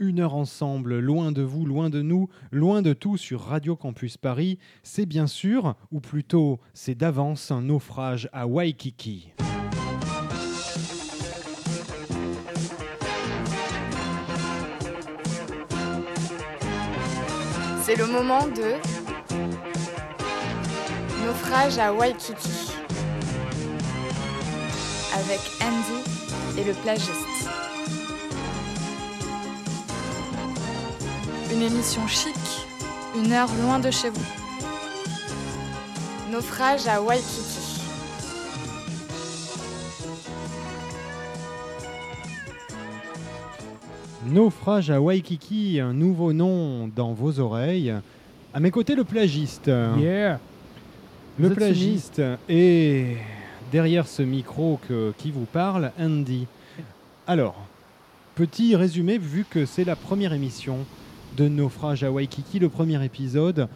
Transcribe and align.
Une 0.00 0.20
heure 0.20 0.36
ensemble, 0.36 1.00
loin 1.00 1.32
de 1.32 1.42
vous, 1.42 1.66
loin 1.66 1.90
de 1.90 2.02
nous, 2.02 2.28
loin 2.52 2.82
de 2.82 2.92
tout 2.92 3.16
sur 3.16 3.40
Radio 3.40 3.74
Campus 3.74 4.16
Paris, 4.16 4.60
c'est 4.84 5.06
bien 5.06 5.26
sûr, 5.26 5.74
ou 5.90 5.98
plutôt 5.98 6.60
c'est 6.72 6.94
d'avance 6.94 7.50
un 7.50 7.62
naufrage 7.62 8.28
à 8.32 8.46
Waikiki. 8.46 9.32
C'est 17.82 17.96
le 17.96 18.06
moment 18.06 18.46
de 18.46 18.74
naufrage 21.26 21.76
à 21.78 21.92
Waikiki 21.92 22.70
avec 25.12 25.40
Andy 25.60 26.60
et 26.60 26.64
le 26.64 26.72
plagiste. 26.84 27.37
Une 31.52 31.62
émission 31.62 32.06
chic, 32.06 32.34
une 33.16 33.32
heure 33.32 33.50
loin 33.62 33.78
de 33.78 33.90
chez 33.90 34.10
vous. 34.10 34.26
Naufrage 36.30 36.86
à 36.86 37.00
Waikiki. 37.00 37.80
Naufrage 44.26 44.90
à 44.90 45.00
Waikiki, 45.00 45.80
un 45.80 45.92
nouveau 45.92 46.32
nom 46.32 46.88
dans 46.88 47.12
vos 47.12 47.38
oreilles. 47.40 47.94
À 48.52 48.60
mes 48.60 48.70
côtés, 48.70 48.94
le 48.94 49.04
plagiste. 49.04 49.68
Yeah. 49.98 50.40
Le 51.38 51.50
plagiste 51.50 52.20
et 52.48 53.16
derrière 53.70 54.08
ce 54.08 54.22
micro 54.22 54.80
que- 54.88 55.12
qui 55.18 55.30
vous 55.30 55.44
parle, 55.44 55.92
Andy. 56.00 56.46
Alors, 57.28 57.54
petit 58.34 58.74
résumé, 58.74 59.18
vu 59.18 59.44
que 59.48 59.64
c'est 59.64 59.84
la 59.84 59.94
première 59.94 60.32
émission 60.32 60.78
de 61.36 61.48
Naufrage 61.48 62.02
à 62.04 62.10
Waikiki, 62.10 62.58
le 62.58 62.68
premier 62.68 63.02
épisode. 63.04 63.68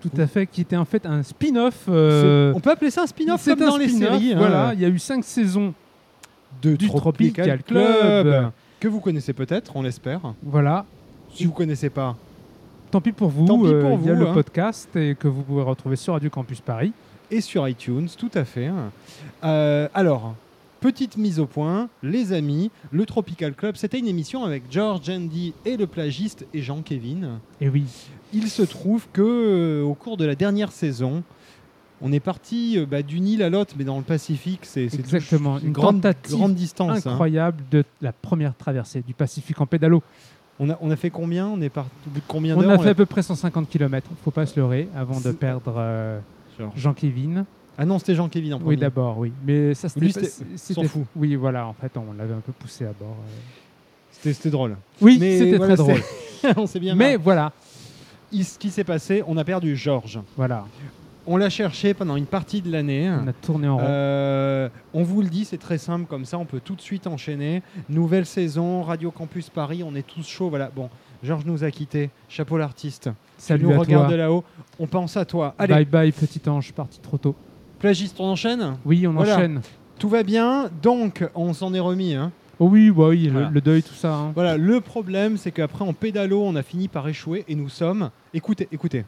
Tout 0.00 0.10
à 0.18 0.26
fait, 0.26 0.46
qui 0.46 0.62
était 0.62 0.76
en 0.76 0.84
fait 0.84 1.06
un 1.06 1.22
spin-off. 1.22 1.84
euh, 1.88 2.52
On 2.56 2.60
peut 2.60 2.70
appeler 2.70 2.90
ça 2.90 3.02
un 3.02 3.06
spin-off 3.06 3.44
comme 3.44 3.62
un 3.62 3.66
dans 3.68 3.76
les 3.76 3.88
séries. 3.88 4.32
hein, 4.32 4.38
Voilà, 4.38 4.74
il 4.74 4.80
y 4.80 4.84
a 4.84 4.88
eu 4.88 4.98
cinq 4.98 5.24
saisons. 5.24 5.74
de 6.60 6.74
du 6.76 6.88
Tropical, 6.88 7.60
Tropical 7.60 7.62
Club, 7.62 8.22
Club. 8.26 8.50
que 8.80 8.88
vous 8.88 9.00
connaissez 9.00 9.32
peut-être, 9.32 9.76
on 9.76 9.82
l'espère. 9.82 10.20
Voilà. 10.42 10.84
Si 11.34 11.44
vous 11.46 11.52
connaissez 11.52 11.88
pas, 11.90 12.16
Tant 12.90 13.00
pis 13.00 13.12
pour 13.12 13.28
vous. 13.30 13.46
Tant 13.46 13.58
pis 13.58 13.68
euh, 13.68 13.80
pour 13.80 13.98
il 14.00 14.06
y 14.06 14.10
a 14.10 14.14
le 14.14 14.28
hein. 14.28 14.34
podcast 14.34 14.94
et 14.96 15.14
que 15.14 15.26
vous 15.28 15.42
pouvez 15.42 15.62
retrouver 15.62 15.96
sur 15.96 16.12
Radio 16.12 16.28
Campus 16.28 16.60
Paris. 16.60 16.92
et 17.30 17.40
sur 17.40 17.66
iTunes, 17.66 18.08
tout 18.18 18.30
à 18.34 18.44
fait. 18.44 18.70
Euh, 19.44 19.88
alors, 19.94 20.34
petite 20.82 21.16
mise 21.16 21.38
au 21.40 21.46
point, 21.46 21.88
les 22.02 22.32
amis, 22.32 22.70
le 22.90 23.06
Tropical 23.06 23.54
Club, 23.54 23.76
c'était 23.76 23.98
une 23.98 24.08
émission 24.08 24.44
avec 24.44 24.64
George, 24.70 25.08
Andy 25.08 25.54
et 25.64 25.76
le 25.76 25.86
plagiste 25.86 26.44
et 26.52 26.60
Jean-Kévin. 26.60 27.40
Et 27.60 27.68
oui. 27.68 27.84
Il 28.34 28.48
se 28.48 28.62
trouve 28.62 29.06
que 29.12 29.22
euh, 29.22 29.82
au 29.82 29.94
cours 29.94 30.16
de 30.16 30.24
la 30.24 30.34
dernière 30.34 30.72
saison, 30.72 31.22
on 32.00 32.10
est 32.12 32.20
parti 32.20 32.78
euh, 32.78 32.84
bah, 32.84 33.02
d'une 33.02 33.26
île 33.28 33.42
à 33.42 33.48
l'autre, 33.48 33.74
mais 33.78 33.84
dans 33.84 33.96
le 33.96 34.02
Pacifique, 34.02 34.60
c'est 34.64 34.84
Exactement, 34.84 35.58
une 35.60 35.72
grande, 35.72 36.02
tentative 36.02 36.36
grande 36.36 36.54
distance. 36.54 37.06
hein. 37.06 37.10
Incroyable 37.12 37.62
de 37.70 37.84
la 38.00 38.12
première 38.12 38.56
traversée 38.56 39.02
du 39.06 39.14
Pacifique 39.14 39.60
en 39.60 39.66
pédalo. 39.66 40.02
On, 40.58 40.68
a, 40.68 40.76
on 40.80 40.90
a 40.90 40.96
fait 40.96 41.10
combien? 41.10 41.46
On 41.46 41.60
est 41.60 41.70
parti 41.70 41.90
de 42.14 42.20
combien 42.26 42.56
On 42.56 42.68
a 42.68 42.78
fait 42.78 42.90
à 42.90 42.94
peu 42.94 43.06
près 43.06 43.22
150 43.22 43.68
km, 43.68 44.10
faut 44.24 44.30
pas 44.30 44.46
se 44.46 44.58
leurrer, 44.58 44.88
avant 44.96 45.20
de 45.20 45.30
perdre 45.32 45.74
euh, 45.78 46.18
Jean-Kévin. 46.76 47.46
Ah 47.78 47.84
non, 47.86 47.98
c'était 47.98 48.14
Jean-Kévin 48.14 48.52
en 48.52 48.58
premier. 48.58 48.70
Oui, 48.70 48.76
d'abord, 48.76 49.18
oui. 49.18 49.32
Mais 49.46 49.74
ça, 49.74 49.88
c'était. 49.88 50.28
s'en 50.56 50.82
fout. 50.84 51.04
Oui, 51.16 51.34
voilà, 51.36 51.66
en 51.66 51.72
fait, 51.72 51.92
on 51.96 52.12
l'avait 52.12 52.34
un 52.34 52.40
peu 52.40 52.52
poussé 52.52 52.84
à 52.84 52.92
bord. 52.98 53.16
euh. 53.18 54.30
C'était 54.32 54.50
drôle. 54.50 54.76
Oui, 55.00 55.14
c'était 55.14 55.56
voilà, 55.56 55.74
très 55.74 55.82
drôle. 55.82 56.00
on 56.56 56.66
s'est 56.66 56.78
bien 56.80 56.94
Mais 56.94 57.16
voilà, 57.16 57.52
Il- 58.30 58.44
Ce 58.44 58.58
qui 58.58 58.70
s'est 58.70 58.84
passé, 58.84 59.22
on 59.26 59.36
a 59.36 59.44
perdu 59.44 59.76
Georges. 59.76 60.20
voilà. 60.36 60.64
On 61.24 61.36
l'a 61.36 61.50
cherché 61.50 61.94
pendant 61.94 62.16
une 62.16 62.26
partie 62.26 62.60
de 62.62 62.70
l'année. 62.72 63.08
On 63.08 63.28
a 63.28 63.32
tourné 63.32 63.68
en 63.68 63.76
rond. 63.76 63.84
Euh, 63.86 64.68
on 64.92 65.04
vous 65.04 65.22
le 65.22 65.28
dit, 65.28 65.44
c'est 65.44 65.56
très 65.58 65.78
simple 65.78 66.06
comme 66.06 66.24
ça, 66.24 66.36
on 66.36 66.44
peut 66.44 66.58
tout 66.58 66.74
de 66.74 66.80
suite 66.80 67.06
enchaîner. 67.06 67.62
Nouvelle 67.88 68.26
saison, 68.26 68.82
Radio 68.82 69.12
Campus 69.12 69.48
Paris, 69.48 69.84
on 69.84 69.94
est 69.94 70.04
tous 70.06 70.26
chauds. 70.26 70.48
Voilà, 70.50 70.70
bon, 70.74 70.90
Georges 71.22 71.44
nous 71.44 71.62
a 71.62 71.70
quittés. 71.70 72.10
Chapeau 72.28 72.58
l'artiste. 72.58 73.08
Salut 73.38 73.66
tu 73.66 73.70
nous 73.72 73.84
toi. 73.84 74.06
de 74.08 74.16
là-haut. 74.16 74.42
On 74.80 74.88
pense 74.88 75.16
à 75.16 75.24
toi. 75.24 75.54
Allez, 75.58 75.74
Bye 75.74 75.84
bye, 75.84 76.12
petit 76.12 76.40
ange, 76.48 76.72
parti 76.72 76.98
trop 77.00 77.18
tôt. 77.18 77.36
Plagiste, 77.82 78.18
on 78.20 78.24
enchaîne 78.26 78.76
Oui, 78.86 79.06
on 79.06 79.12
Voilà. 79.12 79.34
enchaîne. 79.36 79.60
Tout 79.98 80.08
va 80.08 80.22
bien, 80.22 80.70
donc 80.82 81.24
on 81.34 81.52
s'en 81.52 81.74
est 81.74 81.80
remis. 81.80 82.14
hein. 82.14 82.32
Oh 82.58 82.66
oui, 82.70 82.90
bah 82.90 83.08
oui, 83.08 83.24
le- 83.26 83.32
Voilà. 83.32 83.50
le, 83.50 83.60
deuil, 83.60 83.82
tout 83.82 83.94
ça. 83.94 84.14
hein. 84.14 84.32
Voilà, 84.34 84.56
le 84.56 84.80
problème, 84.80 85.36
c'est 85.36 85.50
qu'après 85.50 85.84
en 85.84 85.92
pédalo, 85.92 86.42
on 86.44 86.54
a 86.54 86.62
fini 86.62 86.86
par 86.88 87.08
échouer 87.08 87.44
et 87.48 87.54
nous 87.56 87.68
sommes. 87.68 88.10
Écoutez, 88.34 88.68
écoutez. 88.72 89.04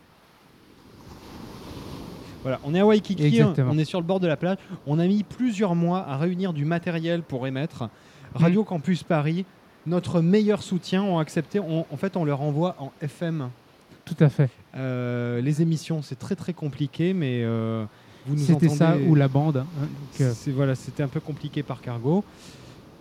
Voilà, 2.42 2.60
on 2.64 2.74
est 2.74 2.80
à 2.80 2.86
Waikiki, 2.86 3.24
Exactement. 3.24 3.70
on 3.72 3.78
est 3.78 3.84
sur 3.86 4.00
le 4.00 4.06
bord 4.06 4.20
de 4.20 4.26
la 4.26 4.36
plage. 4.36 4.58
On 4.86 4.98
a 4.98 5.06
mis 5.06 5.22
plusieurs 5.22 5.74
mois 5.74 6.00
à 6.06 6.18
réunir 6.18 6.52
du 6.52 6.64
matériel 6.64 7.22
pour 7.22 7.46
émettre. 7.46 7.88
Radio 8.34 8.62
Mm. 8.62 8.66
Campus 8.66 9.02
Paris, 9.02 9.46
notre 9.86 10.20
meilleur 10.20 10.62
soutien, 10.62 11.02
ont 11.02 11.18
accepté. 11.18 11.58
On- 11.60 11.86
en 11.90 11.96
fait, 11.96 12.16
on 12.16 12.24
leur 12.24 12.42
envoie 12.42 12.76
en 12.78 12.92
FM 13.00 13.48
Tout 14.04 14.16
à 14.20 14.28
fait. 14.28 14.50
euh, 14.76 15.40
les 15.40 15.62
émissions. 15.62 16.02
C'est 16.02 16.18
très 16.18 16.34
très 16.34 16.52
compliqué, 16.52 17.14
mais 17.14 17.40
euh, 17.44 17.84
C'était 18.36 18.68
ça 18.68 18.96
ou 19.08 19.14
la 19.14 19.28
bande. 19.28 19.58
hein. 19.58 19.66
Donc, 19.80 20.20
euh, 20.20 20.32
c'est- 20.34 20.50
voilà, 20.50 20.74
c'était 20.74 21.02
un 21.02 21.08
peu 21.08 21.20
compliqué 21.20 21.62
par 21.62 21.80
cargo. 21.80 22.24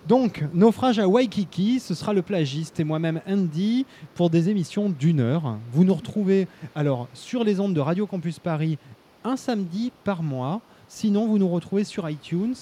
Donc, 0.08 0.44
naufrage 0.54 1.00
à 1.00 1.08
Waikiki, 1.08 1.80
ce 1.80 1.94
sera 1.94 2.14
le 2.14 2.22
plagiste 2.22 2.80
et 2.80 2.84
moi-même 2.84 3.22
Andy 3.28 3.86
pour 4.16 4.30
des 4.30 4.50
émissions 4.50 4.90
d'une 4.90 5.22
heure. 5.22 5.56
Vous 5.72 5.86
nous 5.86 5.94
retrouvez 5.94 6.48
alors 6.76 7.08
sur 7.14 7.44
les 7.46 7.60
ondes 7.62 7.74
de 7.74 7.80
Radio 7.80 8.06
Campus 8.06 8.38
Paris 8.40 8.78
un 9.24 9.38
samedi 9.38 9.94
par 10.04 10.22
mois. 10.22 10.60
Sinon, 10.90 11.26
vous 11.28 11.38
nous 11.38 11.48
retrouvez 11.48 11.86
sur 11.86 12.10
iTunes 12.10 12.54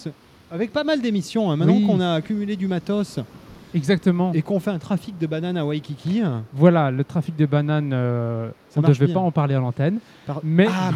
avec 0.51 0.71
pas 0.71 0.83
mal 0.83 1.01
d'émissions. 1.01 1.49
hein. 1.49 1.55
Maintenant 1.55 1.77
Oui. 1.77 1.85
qu'on 1.87 1.99
a 1.99 2.13
accumulé 2.13 2.55
du 2.55 2.67
matos 2.67 3.19
exactement. 3.73 4.31
et 4.33 4.43
qu'on 4.43 4.59
fait 4.59 4.69
un 4.69 4.77
trafic 4.77 5.17
de 5.17 5.25
bananes 5.25 5.57
à 5.57 5.65
Waikiki. 5.65 6.21
Voilà, 6.53 6.91
le 6.91 7.03
trafic 7.03 7.35
de 7.35 7.47
bananes, 7.47 7.91
euh, 7.91 8.49
on 8.77 8.81
ne 8.81 8.87
devait 8.87 9.05
bien. 9.07 9.15
pas 9.15 9.19
en 9.21 9.31
parler 9.31 9.55
à 9.55 9.59
l'antenne. 9.59 9.97
par- 10.27 10.41
Mais 10.43 10.67
Ah, 10.69 10.91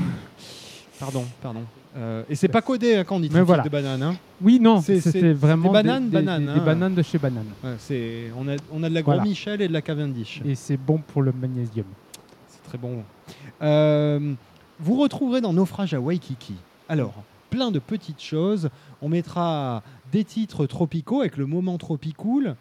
pardon, 1.00 1.23
pardon. 1.41 1.61
Euh, 1.97 2.23
et 2.29 2.35
c'est 2.35 2.50
pas 2.50 2.61
codé 2.61 2.95
hein, 2.95 3.03
quand 3.06 3.16
on 3.16 3.19
dit 3.22 3.29
voilà. 3.29 3.63
de 3.63 3.69
bananes. 3.69 4.03
hein. 4.03 4.16
oui, 4.41 4.59
non, 4.59 4.81
c'était 4.81 5.31
vraiment 5.31 5.69
des 5.69 5.73
bananes, 5.73 6.09
des, 6.09 6.11
bananes, 6.17 6.45
des- 6.45 6.51
hein. 6.51 6.63
bananes 6.66 6.94
de 6.95 7.01
chez 7.01 7.17
Banane. 7.17 7.45
Ouais, 7.63 8.31
on, 8.38 8.47
a, 8.50 8.56
on 8.73 8.83
a 8.83 8.89
de 8.89 8.94
la 8.94 9.01
Gros 9.01 9.11
Voilà. 9.13 9.23
Michel 9.23 9.61
et 9.61 9.67
de 9.69 9.73
la 9.73 9.81
Cavendish. 9.81 10.41
Et 10.45 10.55
c'est 10.55 10.75
bon 10.78 10.97
pour 10.97 11.22
le 11.22 11.31
magnésium. 11.31 11.85
C'est 12.50 12.63
très 12.63 12.78
bon. 12.78 13.01
Euh, 13.61 14.34
vous 14.79 15.00
retrouverez 15.00 15.39
dans 15.41 15.53
Naufrage 15.53 15.94
à 15.94 16.00
Waikiki. 16.01 16.55
Alors, 16.89 17.13
plein 17.50 17.72
de 17.72 17.79
petites 17.79 18.22
choses. 18.22 18.69
On 19.01 19.07
mettra 19.07 19.81
des 20.11 20.25
titres 20.25 20.66
tropicaux 20.66 21.22
avec 21.22 21.38
le 21.38 21.45
moment 21.45 21.78
tropicool, 21.78 22.55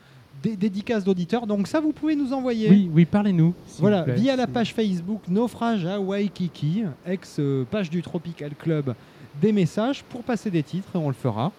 des 0.44 0.56
dédicaces 0.56 1.05
d'auditeurs. 1.05 1.47
Donc 1.47 1.66
ça, 1.66 1.81
vous 1.81 1.93
pouvez 1.93 2.16
nous 2.16 2.32
envoyer. 2.32 2.69
Oui, 2.69 2.91
oui, 2.93 3.05
parlez-nous. 3.05 3.55
Voilà, 3.78 4.03
plaît. 4.03 4.15
via 4.15 4.37
la 4.37 4.47
page 4.47 4.75
Facebook 4.75 5.22
Naufrage 5.28 5.87
à 5.87 5.99
Waikiki, 6.00 6.84
ex-page 7.06 7.91
du 7.91 8.03
Tropical 8.03 8.53
Club, 8.55 8.94
des 9.41 9.53
messages 9.53 10.03
pour 10.05 10.22
passer 10.22 10.50
des 10.50 10.62
titres 10.62 10.88
et 10.94 10.99
on 10.99 11.09
le 11.09 11.15
fera. 11.15 11.53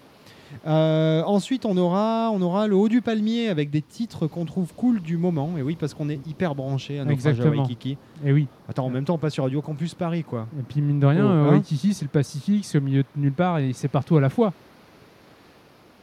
Euh, 0.64 1.22
ensuite, 1.24 1.66
on 1.66 1.76
aura, 1.76 2.30
on 2.32 2.40
aura 2.40 2.68
le 2.68 2.76
haut 2.76 2.88
du 2.88 3.02
palmier 3.02 3.48
avec 3.48 3.68
des 3.68 3.82
titres 3.82 4.28
qu'on 4.28 4.44
trouve 4.44 4.72
cool 4.74 5.02
du 5.02 5.16
moment. 5.16 5.50
Et 5.58 5.62
oui, 5.62 5.76
parce 5.78 5.92
qu'on 5.92 6.08
est 6.08 6.24
hyper 6.26 6.54
branché 6.54 7.00
à 7.00 7.04
Naufrage 7.04 7.26
à 7.26 7.30
Exactement. 7.30 7.62
Waikiki. 7.62 7.98
Et 8.24 8.32
oui. 8.32 8.46
Attends, 8.68 8.86
en 8.86 8.90
même 8.90 9.04
temps, 9.04 9.14
on 9.14 9.18
passe 9.18 9.34
sur 9.34 9.42
Radio 9.42 9.60
Campus 9.60 9.94
Paris, 9.94 10.22
quoi. 10.22 10.46
Et 10.58 10.62
puis 10.62 10.80
mine 10.80 11.00
de 11.00 11.06
rien, 11.06 11.24
Oh, 11.26 11.28
euh, 11.28 11.48
hein. 11.48 11.50
Waikiki, 11.50 11.92
c'est 11.94 12.04
le 12.04 12.10
Pacifique, 12.10 12.64
c'est 12.64 12.78
au 12.78 12.80
milieu 12.80 13.02
de 13.02 13.20
nulle 13.20 13.32
part 13.32 13.58
et 13.58 13.72
c'est 13.72 13.88
partout 13.88 14.16
à 14.16 14.20
la 14.20 14.30
fois. 14.30 14.52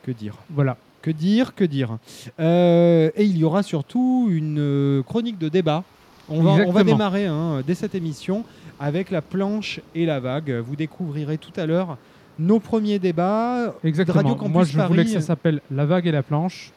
Que 0.04 0.12
dire? 0.12 0.36
Voilà. 0.50 0.76
Que 1.04 1.12
dire 1.12 1.54
Que 1.54 1.64
dire 1.66 1.98
Euh, 2.40 3.12
Et 3.16 3.26
il 3.26 3.38
y 3.38 3.44
aura 3.44 3.62
surtout 3.62 4.28
une 4.32 4.58
euh, 4.60 5.04
chronique 5.04 5.38
de 5.38 5.50
débat. 5.50 5.84
On 6.30 6.42
va, 6.42 6.52
on 6.52 6.54
va 6.56 6.62
Exactement. 6.64 6.84
démarrer 6.86 7.26
hein, 7.28 7.62
dès 7.68 7.76
cette 7.76 7.94
émission 7.94 8.46
avec 8.80 9.12
la 9.12 9.22
planche 9.22 9.82
et 9.94 10.06
la 10.06 10.20
vague. 10.22 10.50
Vous 10.66 10.76
découvrirez 10.78 11.38
tout 11.38 11.52
à 11.58 11.66
l'heure 11.66 11.98
nos 12.40 12.60
premiers 12.62 12.98
débats. 12.98 13.76
Exactement. 13.84 14.16
Radio 14.18 14.36
Campus 14.36 14.54
Moi, 14.54 14.64
je 14.64 14.78
Paris, 14.78 14.88
voulais 14.88 15.04
que 15.04 15.12
ça 15.12 15.20
s'appelle 15.22 15.60
La 15.70 15.86
vague 15.86 16.08
et 16.08 16.12
la 16.12 16.24
planche. 16.24 16.72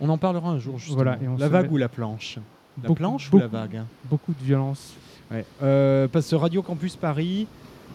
On 0.00 0.08
en 0.08 0.18
parlera 0.18 0.48
un 0.50 0.58
jour, 0.58 0.78
justement. 0.78 0.96
Voilà, 0.96 1.18
et 1.22 1.28
on 1.28 1.36
la 1.36 1.48
vague 1.48 1.66
met- 1.66 1.72
ou 1.72 1.76
la 1.76 1.88
planche? 1.88 2.38
La 2.82 2.88
Beaucoup- 2.88 2.94
planche 2.94 3.30
ou 3.32 3.38
la 3.38 3.46
vague? 3.46 3.82
Beaucoup 4.10 4.32
de 4.32 4.44
violence. 4.44 4.94
Ouais. 5.30 5.44
Euh, 5.62 6.08
Parce 6.08 6.28
que 6.30 6.36
Radio 6.36 6.62
Campus 6.62 6.96
Paris, 6.96 7.46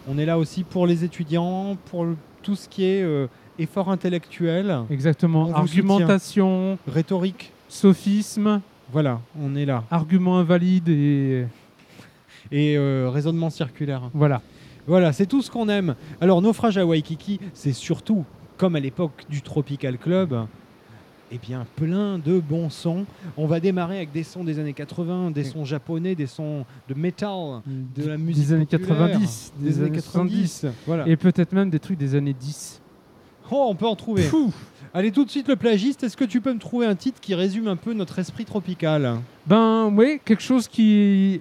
on 0.08 0.18
est 0.18 0.26
là 0.26 0.38
aussi 0.38 0.62
pour 0.64 0.86
les 0.86 1.02
étudiants, 1.04 1.76
pour 1.86 2.04
le- 2.04 2.16
tout 2.42 2.56
ce 2.56 2.68
qui 2.68 2.84
est 2.84 3.02
euh, 3.02 3.26
effort 3.58 3.90
intellectuel, 3.90 4.80
Exactement. 4.90 5.48
On 5.48 5.54
Argumentation, 5.54 6.78
rhétorique. 6.86 7.52
sophisme, 7.68 8.60
Voilà, 8.92 9.20
on 9.40 9.54
est 9.56 9.64
là. 9.64 9.84
argument 9.90 10.38
invalide 10.38 10.88
et 10.88 11.46
Et 12.50 12.76
euh, 12.76 13.08
raisonnement 13.10 13.50
circulaire. 13.50 14.10
voilà. 14.14 14.42
Voilà, 14.86 15.12
c'est 15.12 15.26
tout 15.26 15.42
ce 15.42 15.50
qu'on 15.50 15.68
aime. 15.68 15.94
Alors, 16.20 16.42
Naufrage 16.42 16.76
à 16.76 16.84
Waikiki, 16.84 17.38
c'est 17.54 17.72
surtout, 17.72 18.24
comme 18.56 18.74
à 18.74 18.80
l'époque 18.80 19.24
du 19.30 19.40
Tropical 19.40 19.96
Club, 19.96 20.44
eh 21.30 21.38
bien, 21.38 21.64
plein 21.76 22.18
de 22.18 22.40
bons 22.40 22.68
sons. 22.68 23.06
On 23.36 23.46
va 23.46 23.60
démarrer 23.60 23.96
avec 23.98 24.10
des 24.12 24.24
sons 24.24 24.42
des 24.44 24.58
années 24.58 24.72
80, 24.74 25.30
des 25.30 25.44
sons 25.44 25.64
japonais, 25.64 26.14
des 26.16 26.26
sons 26.26 26.66
de 26.88 26.94
metal, 26.94 27.62
de 27.66 28.06
la 28.06 28.18
musique 28.18 28.44
des 28.48 28.52
années 28.52 28.66
populaire, 28.66 28.98
90, 29.12 29.52
des, 29.60 29.80
années 29.80 29.90
90. 29.92 30.66
Voilà. 30.86 31.06
Et 31.08 31.16
peut-être 31.16 31.52
même 31.52 31.70
des 31.70 31.78
trucs 31.78 31.96
des 31.96 32.16
années 32.16 32.34
10. 32.38 32.81
Oh, 33.50 33.66
on 33.68 33.74
peut 33.74 33.86
en 33.86 33.96
trouver. 33.96 34.22
Fou. 34.22 34.52
Allez, 34.94 35.10
tout 35.10 35.24
de 35.24 35.30
suite, 35.30 35.48
le 35.48 35.56
plagiste, 35.56 36.02
est-ce 36.04 36.16
que 36.16 36.24
tu 36.24 36.40
peux 36.40 36.52
me 36.52 36.58
trouver 36.58 36.86
un 36.86 36.94
titre 36.94 37.20
qui 37.20 37.34
résume 37.34 37.66
un 37.68 37.76
peu 37.76 37.92
notre 37.94 38.18
esprit 38.18 38.44
tropical 38.44 39.20
Ben 39.46 39.90
oui, 39.92 40.20
quelque 40.24 40.42
chose 40.42 40.68
qui 40.68 41.40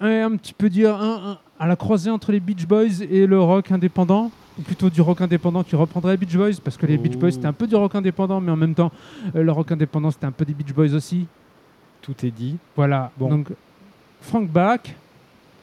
est 0.00 0.20
un 0.22 0.36
petit 0.36 0.54
peu 0.54 0.68
dire 0.70 0.94
un- 0.96 1.32
un- 1.32 1.38
à 1.60 1.66
la 1.66 1.76
croisée 1.76 2.10
entre 2.10 2.32
les 2.32 2.40
Beach 2.40 2.66
Boys 2.66 3.02
et 3.10 3.26
le 3.26 3.40
rock 3.40 3.70
indépendant. 3.72 4.30
Ou 4.58 4.62
plutôt 4.62 4.90
du 4.90 5.00
rock 5.00 5.20
indépendant 5.20 5.62
qui 5.62 5.76
reprendrait 5.76 6.12
les 6.12 6.16
Beach 6.16 6.34
Boys, 6.36 6.54
parce 6.64 6.76
que 6.76 6.86
les 6.86 6.98
Beach 6.98 7.16
Boys 7.16 7.28
Oh. 7.28 7.32
c'était 7.34 7.46
un 7.46 7.52
peu 7.52 7.66
du 7.68 7.76
rock 7.76 7.94
indépendant, 7.94 8.40
mais 8.40 8.50
en 8.50 8.56
même 8.56 8.74
temps, 8.74 8.90
euh, 9.36 9.42
le 9.42 9.52
rock 9.52 9.70
indépendant 9.70 10.10
c'était 10.10 10.26
un 10.26 10.32
peu 10.32 10.44
des 10.44 10.54
Beach 10.54 10.72
Boys 10.74 10.94
aussi. 10.94 11.26
Tout 12.02 12.14
est 12.24 12.30
dit. 12.32 12.56
Voilà. 12.74 13.12
Bon. 13.18 13.28
Donc, 13.28 13.48
Frank 14.20 14.48
Black, 14.50 14.96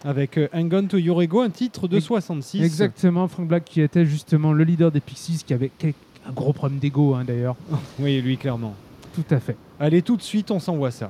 Avec 0.05 0.37
euh, 0.37 0.47
Hang 0.53 0.71
On 0.73 0.85
to 0.85 0.97
Your 0.97 1.21
Ego, 1.23 1.41
un 1.41 1.49
titre 1.49 1.87
de 1.87 1.97
Ex- 1.97 2.05
66. 2.05 2.61
exactement, 2.63 3.27
Frank 3.27 3.47
Black 3.47 3.65
qui 3.65 3.81
était 3.81 4.05
justement 4.05 4.53
le 4.53 4.63
leader 4.63 4.91
des 4.91 4.99
Pixies, 4.99 5.41
qui 5.45 5.53
avait 5.53 5.71
un 5.83 6.31
gros 6.31 6.53
problème 6.53 6.79
d'ego 6.79 7.15
hein, 7.15 7.23
d'ailleurs. 7.25 7.55
Oui, 7.99 8.21
lui, 8.21 8.37
clairement. 8.37 8.75
Tout 9.15 9.25
à 9.31 9.39
fait. 9.39 9.57
Allez, 9.79 10.01
tout 10.03 10.15
de 10.15 10.21
suite, 10.21 10.51
on 10.51 10.59
s'envoie 10.59 10.91
ça. 10.91 11.09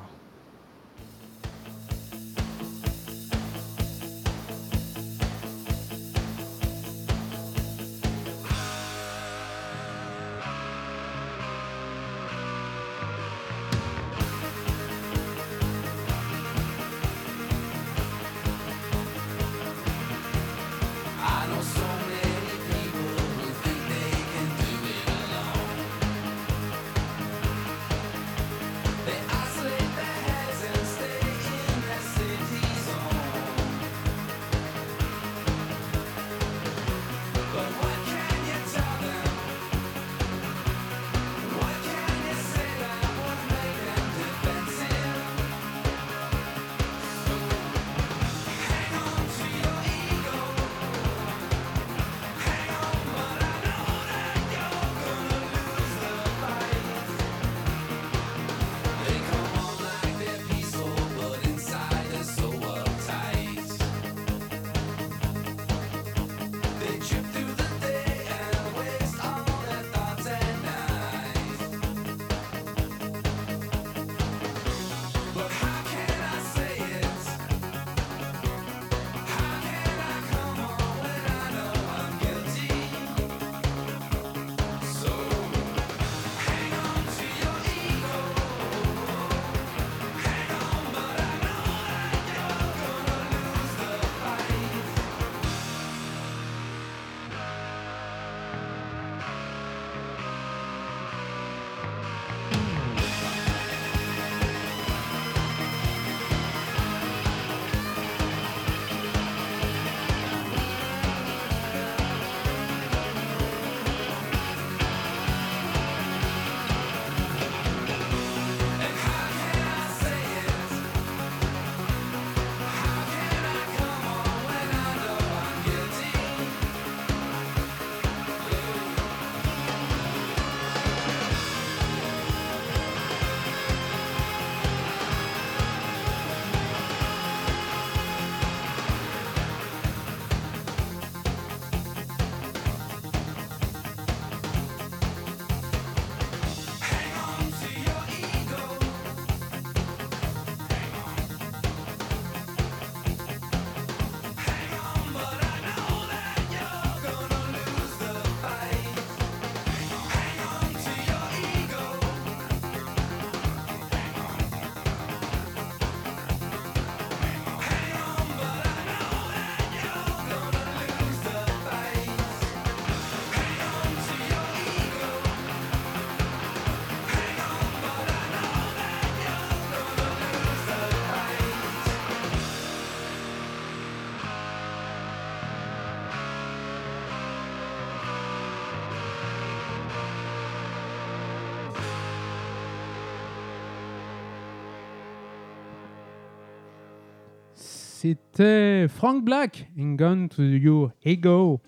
C'était 198.37 198.87
Frank 198.89 199.23
Black, 199.23 199.69
In 199.79 199.95
Gone 199.95 200.27
to 200.27 200.43
Your 200.43 200.91
Ego. 201.05 201.61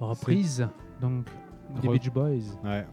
Reprise, 0.00 0.66
donc, 1.02 1.26
des 1.82 1.88
Re- 1.88 1.92
Beach 1.92 2.10
Boys. 2.10 2.56
Ouais. 2.64 2.86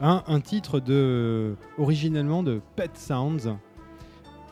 Un, 0.00 0.22
un 0.26 0.40
titre 0.40 0.80
de 0.80 1.54
originellement 1.76 2.42
de 2.42 2.62
Pet 2.76 2.90
Sounds. 2.96 3.58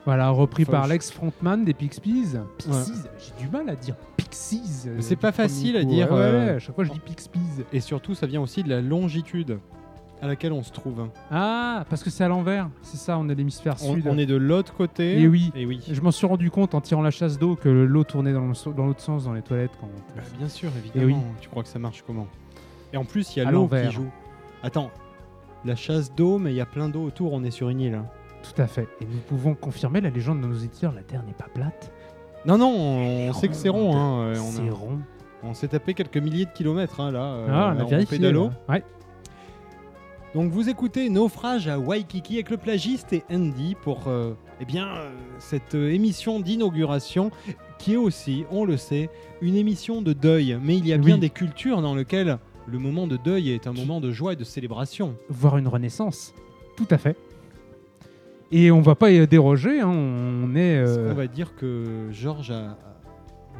Voilà, 0.04 0.28
repris 0.28 0.66
par 0.66 0.84
je- 0.84 0.90
l'ex-frontman 0.90 1.64
des 1.64 1.72
Pixies. 1.72 2.36
Pixies, 2.58 2.92
j'ai 3.18 3.42
du 3.42 3.50
mal 3.50 3.70
à 3.70 3.74
dire 3.74 3.96
Pixies. 4.18 4.84
euh, 4.86 4.96
c'est 5.00 5.14
du 5.14 5.20
pas 5.22 5.32
facile 5.32 5.78
à 5.78 5.84
dire, 5.84 6.12
Ouais, 6.12 6.18
ouais, 6.18 6.24
euh, 6.24 6.56
à 6.56 6.58
chaque 6.58 6.74
fois 6.74 6.84
je 6.84 6.92
dis 6.92 7.00
Pixies. 7.00 7.30
Et 7.72 7.80
surtout, 7.80 8.12
ça 8.14 8.26
vient 8.26 8.42
aussi 8.42 8.62
de 8.62 8.68
la 8.68 8.82
longitude 8.82 9.60
à 10.20 10.26
laquelle 10.26 10.52
on 10.52 10.62
se 10.62 10.72
trouve. 10.72 11.08
Ah, 11.30 11.84
parce 11.88 12.02
que 12.02 12.10
c'est 12.10 12.24
à 12.24 12.28
l'envers. 12.28 12.68
C'est 12.82 12.96
ça, 12.96 13.18
on 13.18 13.28
est 13.28 13.34
l'hémisphère 13.34 13.76
On, 13.82 13.94
sud. 13.94 14.06
on 14.08 14.18
est 14.18 14.26
de 14.26 14.34
l'autre 14.36 14.74
côté. 14.74 15.20
Et 15.20 15.28
oui. 15.28 15.50
Et 15.54 15.64
oui. 15.66 15.80
Je 15.90 16.00
m'en 16.00 16.10
suis 16.10 16.26
rendu 16.26 16.50
compte 16.50 16.74
en 16.74 16.80
tirant 16.80 17.02
la 17.02 17.10
chasse 17.10 17.38
d'eau 17.38 17.54
que 17.56 17.68
l'eau 17.68 18.04
tournait 18.04 18.32
dans 18.32 18.40
l'autre 18.86 19.00
sens 19.00 19.24
dans 19.24 19.32
les 19.32 19.42
toilettes. 19.42 19.72
Quand 19.80 19.86
on- 19.86 20.16
Bah, 20.16 20.22
bien 20.38 20.48
sûr, 20.48 20.70
évidemment. 20.76 21.06
oui. 21.18 21.36
Tu 21.40 21.48
crois 21.48 21.62
que 21.62 21.68
ça 21.68 21.78
marche 21.78 22.02
comment? 22.06 22.26
Et 22.92 22.96
en 22.96 23.04
plus, 23.04 23.36
il 23.36 23.40
y 23.40 23.42
a 23.46 23.50
l'eau 23.50 23.68
qui 23.68 23.90
joue. 23.92 24.08
Attends, 24.62 24.90
la 25.64 25.76
chasse 25.76 26.12
d'eau, 26.14 26.38
mais 26.38 26.52
il 26.52 26.56
y 26.56 26.60
a 26.60 26.66
plein 26.66 26.88
d'eau 26.88 27.04
autour. 27.04 27.32
On 27.32 27.44
est 27.44 27.50
sur 27.50 27.68
une 27.68 27.80
île. 27.80 27.94
hein. 27.94 28.06
Tout 28.42 28.60
à 28.62 28.66
fait. 28.66 28.88
Et 29.00 29.04
nous 29.04 29.18
pouvons 29.28 29.54
confirmer 29.54 30.00
la 30.00 30.10
légende 30.10 30.40
de 30.40 30.46
nos 30.46 30.54
éditeurs 30.56 30.92
la 30.92 31.02
Terre 31.02 31.22
n'est 31.24 31.32
pas 31.32 31.48
plate. 31.52 31.92
Non, 32.46 32.56
non, 32.56 32.68
on, 32.76 33.28
on 33.28 33.32
sait 33.34 33.48
que 33.48 33.54
c'est 33.54 33.68
rond. 33.68 33.96
hein, 33.96 34.20
euh, 34.28 34.34
C'est 34.36 34.70
rond. 34.70 34.98
On 35.42 35.54
s'est 35.54 35.68
tapé 35.68 35.92
quelques 35.94 36.16
milliers 36.16 36.46
de 36.46 36.50
kilomètres 36.52 37.00
hein, 37.00 37.10
là. 37.12 37.22
euh, 37.22 37.46
ah, 37.50 37.74
on 37.76 37.80
a 37.80 37.84
en 38.00 38.04
pédalo. 38.04 38.44
là. 38.68 38.74
Ouais. 38.74 38.84
Donc 40.38 40.52
vous 40.52 40.68
écoutez 40.68 41.10
Naufrage 41.10 41.66
à 41.66 41.80
Waikiki 41.80 42.34
avec 42.34 42.50
le 42.50 42.58
plagiste 42.58 43.12
et 43.12 43.24
Andy 43.28 43.74
pour 43.74 44.06
euh, 44.06 44.34
eh 44.60 44.64
bien, 44.64 44.86
euh, 44.86 45.10
cette 45.40 45.74
euh, 45.74 45.92
émission 45.92 46.38
d'inauguration 46.38 47.32
qui 47.80 47.94
est 47.94 47.96
aussi, 47.96 48.44
on 48.52 48.64
le 48.64 48.76
sait, 48.76 49.10
une 49.40 49.56
émission 49.56 50.00
de 50.00 50.12
deuil. 50.12 50.56
Mais 50.62 50.76
il 50.76 50.86
y 50.86 50.92
a 50.92 50.96
bien 50.96 51.18
des 51.18 51.28
cultures 51.28 51.82
dans 51.82 51.96
lesquelles 51.96 52.38
le 52.68 52.78
moment 52.78 53.08
de 53.08 53.16
deuil 53.16 53.50
est 53.50 53.66
un 53.66 53.72
moment 53.72 54.00
de 54.00 54.12
joie 54.12 54.34
et 54.34 54.36
de 54.36 54.44
célébration. 54.44 55.16
Voir 55.28 55.58
une 55.58 55.66
renaissance. 55.66 56.32
Tout 56.76 56.86
à 56.92 56.98
fait. 56.98 57.16
Et 58.52 58.70
on 58.70 58.80
va 58.80 58.94
pas 58.94 59.10
y 59.10 59.26
déroger. 59.26 59.80
hein, 59.80 59.90
On 59.90 60.54
est. 60.54 60.84
Qu'on 60.84 61.14
va 61.14 61.26
dire 61.26 61.56
que 61.56 62.10
Georges 62.12 62.52
a, 62.52 62.76
a 62.76 62.78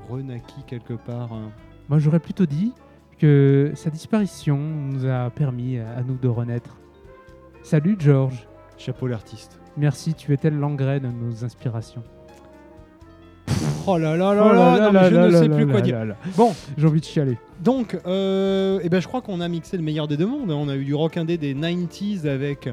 renaquis 0.09 0.63
quelque 0.65 0.95
part 0.95 1.33
hein? 1.33 1.51
Moi, 1.89 1.99
j'aurais 1.99 2.21
plutôt 2.21 2.47
dit 2.47 2.73
que 3.19 3.73
sa 3.75 3.91
disparition 3.91 4.57
nous 4.59 5.07
a 5.07 5.31
permis 5.31 5.79
à 5.79 6.03
nous 6.07 6.17
de 6.17 6.29
renaître. 6.29 6.77
Salut 7.63 7.97
George. 7.99 8.47
Chapeau 8.77 9.07
l'artiste. 9.09 9.59
Merci, 9.77 10.15
tu 10.15 10.33
étais 10.33 10.51
l'engrais 10.51 11.01
de 11.01 11.09
nos 11.09 11.45
inspirations. 11.45 12.03
Oh 13.87 13.97
là 13.97 14.17
là 14.17 14.35
là 14.35 14.53
là, 14.53 14.81
non, 14.81 14.93
mais 14.93 15.11
je 15.11 15.17
ne 15.17 15.31
sais 15.31 15.49
plus 15.49 15.67
quoi 15.67 15.81
dire. 15.81 16.05
Bon, 16.37 16.53
J'ai 16.77 16.87
envie 16.87 17.01
de 17.01 17.05
chialer. 17.07 17.39
Donc, 17.63 17.99
euh, 18.07 18.79
eh 18.83 18.89
ben, 18.89 19.01
je 19.01 19.09
crois 19.09 19.23
qu'on 19.23 19.41
a 19.41 19.49
mixé 19.49 19.77
le 19.79 19.83
meilleur 19.83 20.07
des 20.07 20.17
deux 20.17 20.27
mondes. 20.27 20.51
hein. 20.51 20.57
On 20.59 20.69
a 20.69 20.77
eu 20.77 20.85
du 20.85 20.95
rock 20.95 21.17
indé 21.17 21.39
des 21.39 21.55
90s 21.55 22.27
avec 22.29 22.69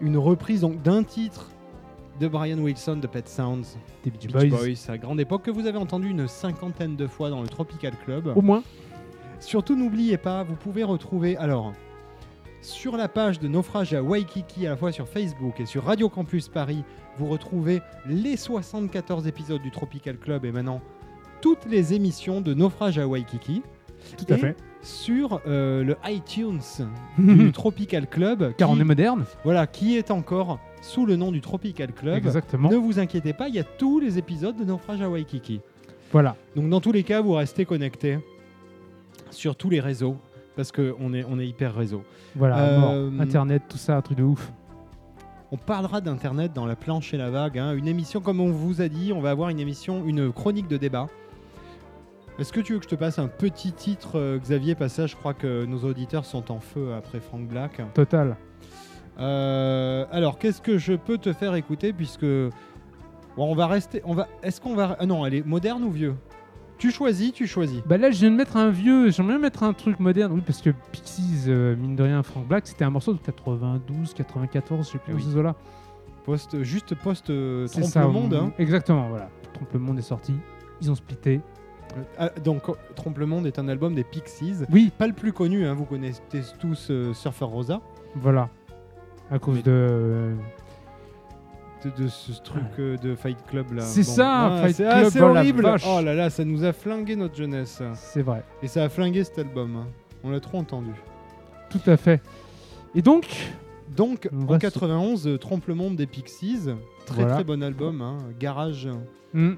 une 0.00 0.16
reprise 0.16 0.62
donc 0.62 0.80
d'un 0.82 1.02
titre 1.02 1.50
de 2.18 2.26
Brian 2.28 2.58
Wilson 2.58 2.96
de 2.96 3.06
Pet 3.06 3.28
Sounds, 3.28 3.76
Des 4.02 4.10
Beach 4.10 4.26
Beach 4.26 4.48
Boys. 4.48 4.58
Boys, 4.58 4.90
à 4.92 4.96
grande 4.98 5.20
époque 5.20 5.42
que 5.42 5.50
vous 5.50 5.66
avez 5.66 5.78
entendu 5.78 6.08
une 6.08 6.26
cinquantaine 6.26 6.96
de 6.96 7.06
fois 7.06 7.30
dans 7.30 7.42
le 7.42 7.48
Tropical 7.48 7.92
Club. 8.04 8.32
Au 8.34 8.42
moins. 8.42 8.62
Surtout, 9.40 9.76
n'oubliez 9.76 10.16
pas, 10.18 10.42
vous 10.42 10.56
pouvez 10.56 10.84
retrouver 10.84 11.36
alors 11.36 11.72
sur 12.60 12.96
la 12.96 13.06
page 13.06 13.38
de 13.38 13.46
Naufrage 13.46 13.94
à 13.94 14.02
Waikiki, 14.02 14.66
à 14.66 14.70
la 14.70 14.76
fois 14.76 14.90
sur 14.90 15.08
Facebook 15.08 15.60
et 15.60 15.66
sur 15.66 15.84
Radio 15.84 16.08
Campus 16.08 16.48
Paris, 16.48 16.82
vous 17.16 17.26
retrouvez 17.26 17.80
les 18.06 18.36
74 18.36 19.28
épisodes 19.28 19.62
du 19.62 19.70
Tropical 19.70 20.18
Club 20.18 20.44
et 20.44 20.50
maintenant 20.50 20.80
toutes 21.40 21.66
les 21.66 21.94
émissions 21.94 22.40
de 22.40 22.54
Naufrage 22.54 22.98
à 22.98 23.06
Waikiki. 23.06 23.62
Tout 24.16 24.32
à 24.32 24.36
Et 24.36 24.38
fait. 24.38 24.56
Sur 24.82 25.40
euh, 25.46 25.84
le 25.84 25.96
iTunes 26.06 26.60
du 27.18 27.52
Tropical 27.52 28.08
Club, 28.08 28.54
Car 28.56 28.68
qui, 28.68 28.74
on 28.74 28.80
est 28.80 28.84
moderne. 28.84 29.24
voilà, 29.44 29.66
qui 29.68 29.96
est 29.96 30.10
encore 30.10 30.58
sous 30.82 31.06
le 31.06 31.14
nom 31.16 31.30
du 31.30 31.40
Tropical 31.40 31.92
Club. 31.92 32.16
Exactement. 32.16 32.70
Ne 32.70 32.76
vous 32.76 32.98
inquiétez 32.98 33.32
pas, 33.32 33.48
il 33.48 33.54
y 33.54 33.60
a 33.60 33.64
tous 33.64 34.00
les 34.00 34.18
épisodes 34.18 34.56
de 34.56 34.64
Naufrage 34.64 35.00
à 35.00 35.08
Waikiki. 35.08 35.60
Voilà. 36.10 36.36
Donc 36.56 36.68
dans 36.70 36.80
tous 36.80 36.92
les 36.92 37.04
cas, 37.04 37.20
vous 37.20 37.34
restez 37.34 37.64
connectés 37.64 38.18
sur 39.30 39.56
tous 39.56 39.70
les 39.70 39.80
réseaux 39.80 40.16
parce 40.56 40.72
qu'on 40.72 41.14
est, 41.14 41.24
on 41.28 41.38
est 41.38 41.46
hyper 41.46 41.74
réseau. 41.74 42.02
Voilà. 42.34 42.58
Euh, 42.58 43.10
mort. 43.10 43.20
Internet, 43.22 43.62
tout 43.68 43.78
ça, 43.78 43.96
un 43.96 44.02
truc 44.02 44.18
de 44.18 44.24
ouf. 44.24 44.52
On 45.50 45.56
parlera 45.56 46.00
d'Internet 46.00 46.52
dans 46.52 46.66
la 46.66 46.76
planche 46.76 47.14
et 47.14 47.16
la 47.16 47.30
vague. 47.30 47.58
hein. 47.58 47.72
Une 47.74 47.88
émission, 47.88 48.20
comme 48.20 48.40
on 48.40 48.50
vous 48.50 48.82
a 48.82 48.88
dit, 48.88 49.12
on 49.14 49.20
va 49.20 49.30
avoir 49.30 49.48
une 49.48 49.60
émission, 49.60 50.04
une 50.04 50.32
chronique 50.32 50.68
de 50.68 50.76
débat. 50.76 51.06
Est-ce 52.38 52.52
que 52.52 52.60
tu 52.60 52.72
veux 52.74 52.78
que 52.78 52.84
je 52.84 52.90
te 52.90 52.94
passe 52.96 53.18
un 53.18 53.28
petit 53.28 53.72
titre, 53.72 54.16
euh, 54.18 54.38
Xavier 54.38 54.74
Passage 54.74 55.12
Je 55.12 55.16
crois 55.16 55.34
que 55.34 55.64
nos 55.64 55.78
auditeurs 55.84 56.24
sont 56.24 56.52
en 56.52 56.60
feu 56.60 56.92
après 56.96 57.18
Frank 57.20 57.48
Black. 57.48 57.80
Total. 57.94 58.36
Euh, 59.18 60.04
alors, 60.12 60.38
qu'est-ce 60.38 60.60
que 60.60 60.78
je 60.78 60.92
peux 60.92 61.18
te 61.18 61.32
faire 61.32 61.54
écouter 61.54 61.92
puisque 61.92 62.24
bon, 62.24 62.50
on 63.38 63.54
va 63.54 63.66
rester, 63.66 64.02
on 64.04 64.14
va. 64.14 64.28
Est-ce 64.42 64.60
qu'on 64.60 64.74
va 64.76 64.96
Ah 65.00 65.06
non, 65.06 65.24
elle 65.26 65.34
est 65.34 65.46
moderne 65.46 65.82
ou 65.82 65.90
vieux? 65.90 66.14
Tu 66.78 66.90
choisis, 66.92 67.32
tu 67.32 67.46
choisis. 67.46 67.82
Bah 67.86 67.96
là, 67.98 68.10
je 68.10 68.20
viens 68.20 68.30
de 68.30 68.36
mettre 68.36 68.56
un 68.56 68.70
vieux. 68.70 69.10
J'aimerais 69.10 69.34
bien 69.34 69.42
mettre 69.42 69.62
un 69.64 69.72
truc 69.72 69.98
moderne. 69.98 70.32
Oui, 70.32 70.42
parce 70.46 70.62
que 70.62 70.70
Pixies, 70.92 71.44
euh, 71.48 71.74
mine 71.76 71.96
de 71.96 72.02
rien, 72.04 72.22
Frank 72.22 72.46
Black, 72.46 72.66
c'était 72.68 72.84
un 72.84 72.90
morceau 72.90 73.12
de 73.12 73.18
92, 73.18 74.14
94, 74.14 74.86
je 74.86 74.92
sais 74.92 74.98
plus 74.98 75.14
Oui. 75.14 75.24
où 75.26 75.32
ce 75.32 75.38
là 75.38 75.54
Post, 76.24 76.62
juste 76.62 76.94
post 76.94 77.30
euh, 77.30 77.66
trompe 77.66 77.84
ça, 77.84 78.02
le 78.02 78.08
monde. 78.08 78.34
hein. 78.34 78.52
Exactement, 78.58 79.08
voilà. 79.08 79.28
Trompe 79.54 79.72
le 79.72 79.78
monde 79.80 79.98
est 79.98 80.02
sorti. 80.02 80.34
Ils 80.80 80.90
ont 80.90 80.94
splitté. 80.94 81.40
Ah, 82.18 82.28
donc, 82.44 82.62
Trompe 82.94 83.18
le 83.18 83.26
monde 83.26 83.46
est 83.46 83.58
un 83.58 83.66
album 83.66 83.94
des 83.94 84.04
Pixies. 84.04 84.56
Oui, 84.70 84.92
Pas 84.96 85.06
le 85.06 85.14
plus 85.14 85.32
connu, 85.32 85.66
hein, 85.66 85.74
vous 85.74 85.84
connaissez 85.86 86.20
tous 86.60 86.88
euh, 86.90 87.12
Surfer 87.14 87.46
Rosa. 87.46 87.80
voilà. 88.14 88.50
À 89.30 89.38
cause 89.38 89.56
Mais- 89.56 89.62
de. 89.62 90.34
De, 91.84 92.08
ce 92.08 92.32
truc 92.42 92.62
euh, 92.78 92.96
de 92.96 93.14
Fight 93.14 93.38
Club 93.48 93.72
là. 93.72 93.82
C'est 93.82 94.02
ça, 94.02 94.46
Ah, 94.46 94.62
Fight 94.62 94.76
c'est 94.76 94.82
Club, 94.84 94.94
ah, 95.06 95.10
c'est 95.10 95.20
oh 95.20 95.32
la 95.32 95.40
horrible. 95.40 95.62
vache. 95.62 95.84
Oh 95.86 96.00
là 96.00 96.14
là, 96.14 96.30
ça 96.30 96.44
nous 96.44 96.64
a 96.64 96.72
flingué 96.72 97.16
notre 97.16 97.36
jeunesse. 97.36 97.82
C'est 97.94 98.22
vrai. 98.22 98.42
Et 98.62 98.68
ça 98.68 98.84
a 98.84 98.88
flingué 98.88 99.22
cet 99.24 99.38
album. 99.38 99.76
hein. 99.76 99.86
On 100.24 100.30
l'a 100.30 100.40
trop 100.40 100.58
entendu. 100.58 100.90
Tout 101.70 101.80
à 101.86 101.96
fait. 101.96 102.20
Et 102.94 103.02
donc, 103.02 103.26
Donc 103.96 104.28
On 104.32 104.42
en 104.42 104.46
va 104.46 104.54
se- 104.56 104.60
91, 104.60 105.26
euh, 105.26 105.38
Trompe 105.38 105.66
le 105.66 105.74
monde 105.74 105.96
des 105.96 106.06
Pixies, 106.06 106.68
très 107.06 107.16
Voilà. 107.22 107.34
très 107.36 107.44
bon 107.44 107.62
album, 107.62 108.02
hein. 108.02 108.18
Garage. 108.38 108.88
hmm, 109.32 109.52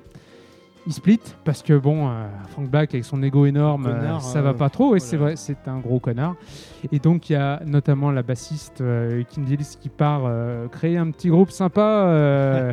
ils 0.86 0.92
split 0.92 1.20
parce 1.44 1.62
que 1.62 1.76
bon, 1.76 2.08
euh, 2.08 2.26
Frank 2.48 2.68
Black 2.70 2.94
avec 2.94 3.04
son 3.04 3.22
ego 3.22 3.46
énorme, 3.46 3.86
euh, 3.86 3.94
Connard, 3.98 4.22
ça 4.22 4.38
euh, 4.38 4.42
va 4.42 4.54
pas 4.54 4.70
trop. 4.70 4.86
Et 4.86 4.98
voilà. 4.98 5.00
c'est 5.04 5.16
vrai, 5.16 5.36
c'est 5.36 5.68
un 5.68 5.78
gros 5.78 6.00
connard. 6.00 6.34
Et 6.90 6.98
donc 6.98 7.28
il 7.30 7.34
y 7.34 7.36
a 7.36 7.60
notamment 7.66 8.10
la 8.10 8.22
bassiste 8.22 8.80
euh, 8.80 9.22
Kim 9.28 9.44
Dillis 9.44 9.76
qui 9.80 9.88
part 9.88 10.22
euh, 10.24 10.68
créer 10.68 10.96
un 10.96 11.10
petit 11.10 11.28
groupe 11.28 11.50
sympa 11.50 11.80
euh, 12.06 12.72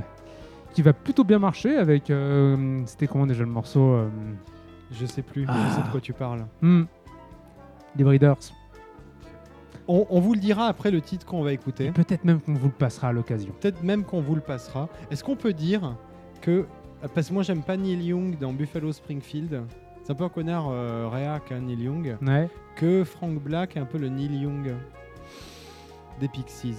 qui 0.73 0.81
va 0.81 0.93
plutôt 0.93 1.23
bien 1.23 1.39
marcher 1.39 1.75
avec. 1.77 2.09
euh, 2.09 2.81
C'était 2.85 3.07
comment 3.07 3.27
déjà 3.27 3.43
le 3.43 3.49
morceau 3.49 3.81
euh, 3.93 4.07
Je 4.91 5.05
sais 5.05 5.21
plus, 5.21 5.45
Ah. 5.47 5.53
je 5.69 5.75
sais 5.75 5.81
de 5.81 5.91
quoi 5.91 5.99
tu 6.01 6.13
parles. 6.13 6.45
hmm, 6.61 6.83
Les 7.97 8.03
Breeders. 8.03 8.37
On, 9.89 10.05
on 10.09 10.19
vous 10.19 10.33
le 10.33 10.39
dira 10.39 10.65
après 10.67 10.91
le 10.91 10.99
titre 11.01 11.25
qu'on 11.25 11.43
va 11.43 11.53
écouter. 11.53 11.91
Peut-être 11.91 12.25
même 12.25 12.41
qu'on 12.41 12.53
vous 12.53 12.67
le 12.67 12.73
passera 12.73 13.07
à 13.09 13.11
l'occasion. 13.13 13.53
Peut-être 13.61 13.83
même 13.83 14.03
qu'on 14.03 14.19
vous 14.21 14.35
le 14.35 14.41
passera. 14.41 14.89
Est-ce 15.11 15.23
qu'on 15.23 15.35
peut 15.37 15.53
dire 15.53 15.95
que. 16.41 16.65
Parce 17.13 17.27
que 17.30 17.34
moi 17.34 17.44
j'aime 17.44 17.62
pas 17.63 17.77
Neil 17.77 18.04
Young 18.08 18.38
dans 18.39 18.54
Buffalo 18.54 18.92
Springfield. 18.92 19.62
C'est 20.04 20.12
un 20.12 20.16
peu 20.16 20.24
un 20.24 20.30
connard 20.30 20.68
euh, 20.72 21.08
réac, 21.12 21.51
hein, 21.51 21.60
Neil 21.60 21.84
Young. 21.84 22.18
Ouais. 22.25 22.50
Que 22.75 23.04
Frank 23.04 23.34
Black 23.42 23.75
est 23.75 23.80
un 23.80 23.86
peu 23.86 23.98
le 23.98 24.10
Neil 24.10 24.42
Young 24.42 24.74
des 26.20 26.27
Pixies. 26.27 26.75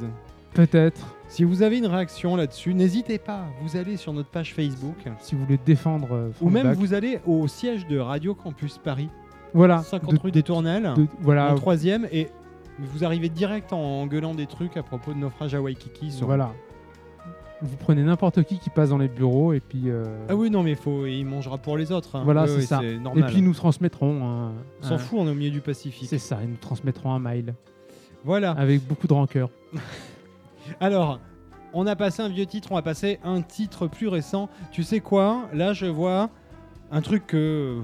Peut-être. 0.55 1.15
Si 1.29 1.45
vous 1.45 1.63
avez 1.63 1.79
une 1.79 1.87
réaction 1.87 2.35
là-dessus, 2.35 2.75
n'hésitez 2.75 3.19
pas. 3.19 3.45
Vous 3.63 3.77
allez 3.77 3.97
sur 3.97 4.13
notre 4.13 4.31
page 4.31 4.55
Facebook. 4.55 4.97
Si 5.21 5.35
vous 5.35 5.45
voulez 5.45 5.59
défendre. 5.65 6.09
euh, 6.13 6.29
Ou 6.31 6.33
Frank 6.33 6.53
même 6.53 6.63
Black. 6.69 6.79
vous 6.79 6.95
allez 6.95 7.21
au 7.27 7.47
siège 7.47 7.87
de 7.87 7.99
Radio 7.99 8.35
Campus 8.35 8.79
Paris, 8.79 9.11
Voilà. 9.55 9.83
50 9.83 10.15
de- 10.15 10.19
rue 10.21 10.31
des 10.33 10.43
Tournelles, 10.43 10.95
de- 10.97 11.07
voilà. 11.21 11.53
en 11.53 11.55
troisième, 11.57 12.09
et 12.11 12.29
vous 12.79 13.05
arrivez 13.05 13.29
direct 13.29 13.73
en 13.73 14.07
gueulant 14.07 14.35
des 14.35 14.47
trucs 14.47 14.77
à 14.77 14.83
propos 14.83 15.13
de 15.13 15.19
naufrage 15.19 15.55
à 15.55 15.61
Waikiki. 15.61 16.11
sur- 16.13 16.27
Voilà. 16.27 16.53
Vous 17.61 17.77
prenez 17.77 18.03
n'importe 18.05 18.45
qui 18.45 18.59
qui 18.61 18.71
passe 18.71 18.91
dans 18.91 18.99
les 18.99 19.09
bureaux 19.09 19.53
et 19.53 19.59
puis. 19.61 19.91
euh, 19.91 20.05
Ah 20.29 20.37
oui, 20.37 20.49
non, 20.49 20.63
mais 20.63 20.77
faut, 20.77 21.07
il 21.07 21.25
mangera 21.25 21.59
pour 21.59 21.77
les 21.77 21.91
autres. 21.91 22.15
hein. 22.17 22.23
Voilà, 22.25 22.47
c'est 22.47 22.61
ça. 22.63 22.81
Et 22.85 22.99
puis 23.27 23.43
nous 23.43 23.53
transmettrons. 23.55 24.25
un- 24.29 24.53
On 24.83 24.87
s'en 24.87 24.95
un- 24.95 24.99
fout, 24.99 25.19
on 25.21 25.27
est 25.27 25.31
au 25.31 25.35
milieu 25.35 25.51
du 25.51 25.61
Pacifique. 25.61 26.09
C'est 26.09 26.19
ça, 26.19 26.39
ils 26.43 26.49
nous 26.51 26.57
transmettront 26.57 27.13
un 27.13 27.19
mail 27.19 27.55
Voilà. 28.25 28.53
avec 28.53 28.87
beaucoup 28.87 29.09
de 29.09 29.13
rancœur. 29.13 29.51
Alors, 30.81 31.19
on 31.73 31.87
a 31.87 31.97
passé 31.97 32.23
un 32.23 32.29
vieux 32.29 32.47
titre, 32.47 32.69
on 32.73 32.75
va 32.77 32.83
passer 32.83 33.19
un 33.25 33.43
titre 33.43 33.87
plus 33.89 34.09
récent. 34.09 34.49
Tu 34.71 34.83
sais 34.83 35.01
quoi? 35.01 35.49
Là, 35.53 35.73
je 35.73 35.87
vois 35.87 36.31
un 36.93 37.01
truc 37.01 37.27
que 37.27 37.79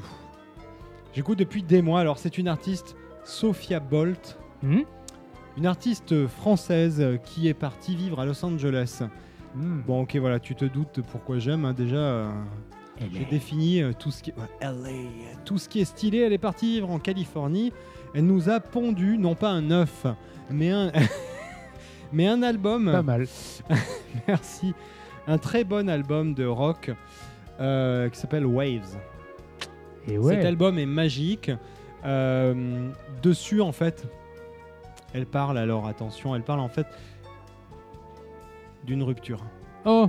j'écoute 1.14 1.38
depuis 1.38 1.62
des 1.62 1.82
mois. 1.82 2.00
Alors, 2.00 2.18
c'est 2.18 2.38
une 2.38 2.48
artiste, 2.48 2.96
Sophia 3.24 3.80
Bolt, 3.80 4.38
Hmm? 4.62 4.80
Une 5.58 5.66
artiste 5.66 6.26
française 6.26 7.04
qui 7.24 7.48
est 7.48 7.54
partie 7.54 7.94
vivre 7.94 8.18
à 8.18 8.24
Los 8.24 8.42
Angeles. 8.44 9.02
Hmm. 9.54 9.80
Bon, 9.86 10.02
ok, 10.02 10.16
voilà, 10.16 10.40
tu 10.40 10.54
te 10.54 10.64
doutes 10.64 11.00
pourquoi 11.10 11.38
j'aime. 11.38 11.64
hein. 11.64 11.72
Déjà, 11.72 11.96
euh, 11.96 12.30
j'ai 13.12 13.24
défini 13.24 13.82
euh, 13.82 13.92
tout 13.96 14.10
ce 14.10 14.22
qui 14.22 14.32
ouais, 14.32 14.48
LA, 14.60 15.38
tout 15.44 15.58
ce 15.58 15.68
qui 15.68 15.80
est 15.80 15.84
stylé. 15.84 16.18
Elle 16.18 16.32
est 16.32 16.38
partie 16.38 16.74
vivre 16.74 16.90
en 16.90 16.98
Californie. 16.98 17.72
Elle 18.14 18.26
nous 18.26 18.48
a 18.48 18.60
pondu 18.60 19.18
non 19.18 19.34
pas 19.34 19.50
un 19.50 19.70
œuf, 19.70 20.06
mais 20.50 20.70
un 20.70 20.90
mais 22.12 22.26
un 22.26 22.42
album. 22.42 22.90
Pas 22.90 23.02
mal. 23.02 23.26
Merci. 24.28 24.74
Un 25.26 25.38
très 25.38 25.64
bon 25.64 25.88
album 25.88 26.34
de 26.34 26.44
rock 26.44 26.90
euh, 27.60 28.08
qui 28.08 28.18
s'appelle 28.18 28.46
Waves. 28.46 28.96
Et 30.06 30.18
ouais. 30.18 30.34
Cet 30.34 30.44
album 30.44 30.78
est 30.78 30.86
magique. 30.86 31.50
Euh, 32.04 32.90
dessus, 33.22 33.62
en 33.62 33.72
fait, 33.72 34.04
elle 35.14 35.24
parle, 35.26 35.56
alors 35.56 35.86
attention, 35.86 36.34
elle 36.34 36.42
parle 36.42 36.60
en 36.60 36.68
fait 36.68 36.86
d'une 38.86 39.02
rupture, 39.02 39.42
Oh, 39.84 40.06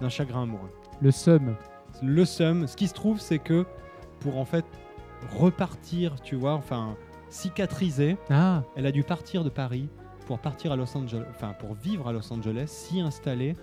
d'un 0.00 0.08
chagrin 0.08 0.42
amoureux. 0.44 0.70
le 1.00 1.10
sum. 1.10 1.54
Le 2.02 2.24
seum, 2.24 2.66
ce 2.66 2.76
qui 2.76 2.88
se 2.88 2.94
trouve, 2.94 3.18
c'est 3.20 3.38
que 3.38 3.64
pour 4.20 4.36
en 4.38 4.44
fait 4.44 4.64
repartir, 5.38 6.20
tu 6.22 6.36
vois, 6.36 6.52
enfin 6.54 6.96
cicatriser, 7.30 8.16
Ah, 8.30 8.62
elle 8.76 8.86
a 8.86 8.92
dû 8.92 9.02
partir 9.02 9.44
de 9.44 9.48
Paris 9.48 9.88
pour 10.26 10.38
partir 10.38 10.72
à 10.72 10.76
Los 10.76 10.96
Angeles, 10.96 11.24
enfin 11.30 11.54
pour 11.58 11.74
vivre 11.74 12.08
à 12.08 12.12
Los 12.12 12.32
Angeles, 12.32 12.64
s'y 12.66 13.00
installer. 13.00 13.56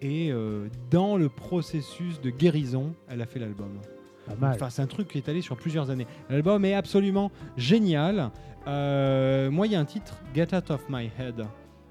Et 0.00 0.30
euh, 0.32 0.68
dans 0.90 1.16
le 1.16 1.28
processus 1.28 2.20
de 2.20 2.28
guérison, 2.30 2.94
elle 3.08 3.22
a 3.22 3.26
fait 3.26 3.38
l'album. 3.38 3.78
Pas 4.26 4.34
mal. 4.36 4.54
Enfin, 4.54 4.68
c'est 4.70 4.82
un 4.82 4.86
truc 4.86 5.08
qui 5.08 5.18
est 5.18 5.28
allé 5.28 5.40
sur 5.40 5.56
plusieurs 5.56 5.90
années. 5.90 6.06
L'album 6.28 6.64
est 6.64 6.74
absolument 6.74 7.30
génial. 7.56 8.30
Euh, 8.66 9.50
moi, 9.50 9.66
il 9.66 9.72
y 9.72 9.76
a 9.76 9.80
un 9.80 9.84
titre, 9.84 10.18
Get 10.34 10.54
Out 10.54 10.70
of 10.70 10.84
My 10.88 11.10
Head, 11.18 11.46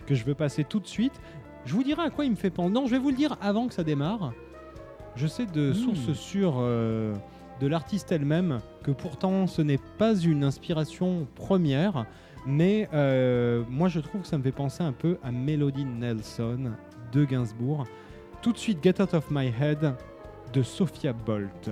que 0.05 0.15
je 0.15 0.24
veux 0.25 0.36
passer 0.36 0.63
tout 0.63 0.79
de 0.79 0.88
suite. 0.88 1.13
Je 1.65 1.74
vous 1.74 1.84
dirai 1.84 2.03
à 2.03 2.10
quoi 2.10 2.25
il 2.25 2.32
me 2.32 2.36
fait 2.36 2.50
penser. 2.50 2.72
Non, 2.72 2.86
je 2.86 2.91
vais 2.91 3.00
vous 3.00 3.10
le 3.10 3.15
dire 3.15 3.38
avant 3.41 3.67
que 3.67 3.74
ça 3.74 3.84
démarre. 3.84 4.34
Je 5.15 5.27
sais 5.27 5.46
de 5.46 5.70
Mmh. 5.72 5.74
sources 5.75 6.13
sûres 6.13 6.55
euh, 6.58 7.13
de 7.62 7.67
l'artiste 7.67 8.12
elle-même 8.12 8.60
que 8.84 8.91
pourtant 8.91 9.48
ce 9.48 9.62
n'est 9.62 9.79
pas 9.98 10.15
une 10.15 10.43
inspiration 10.43 11.27
première, 11.36 12.05
mais 12.48 12.89
euh, 12.93 13.63
moi 13.70 13.88
je 13.89 14.00
trouve 14.00 14.22
que 14.22 14.27
ça 14.27 14.38
me 14.38 14.43
fait 14.43 14.51
penser 14.51 14.84
un 14.84 14.91
peu 14.91 15.17
à 15.24 15.32
Melody 15.32 15.86
Nelson 15.86 16.72
de 17.12 17.25
Gainsbourg. 17.25 17.86
Tout 18.41 18.51
de 18.51 18.58
suite, 18.58 18.79
Get 18.84 19.01
Out 19.01 19.13
of 19.13 19.29
My 19.32 19.53
Head 19.58 19.93
de 20.51 20.63
Sophia 20.63 21.13
Bolt. 21.13 21.70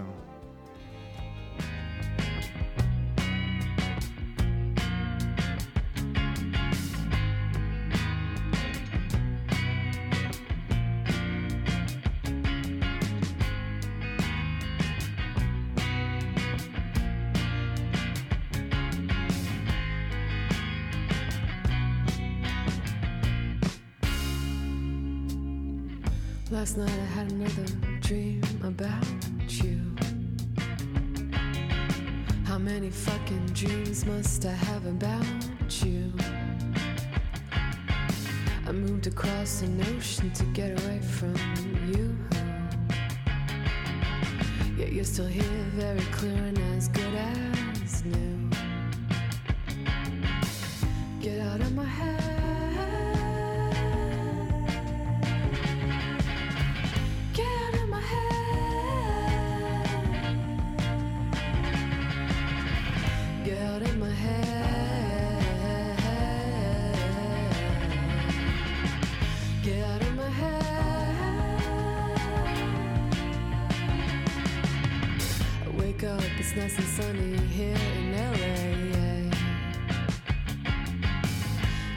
It's 76.54 76.58
nice 76.58 76.78
and 76.78 76.88
sunny 76.88 77.38
here 77.48 77.78
in 77.98 78.12
LA. 78.12 79.36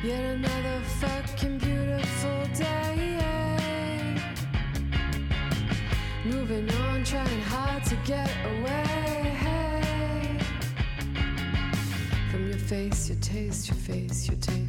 Yet 0.04 0.24
another 0.36 0.80
fucking 1.00 1.58
beautiful 1.58 2.46
day. 2.54 3.18
Moving 6.24 6.70
on, 6.70 7.04
trying 7.04 7.40
hard 7.42 7.84
to 7.84 7.96
get 8.04 8.30
away 8.44 10.38
from 12.30 12.46
your 12.48 12.58
face, 12.58 13.08
your 13.08 13.18
taste, 13.18 13.68
your 13.68 13.76
face, 13.76 14.28
your 14.28 14.36
taste, 14.38 14.63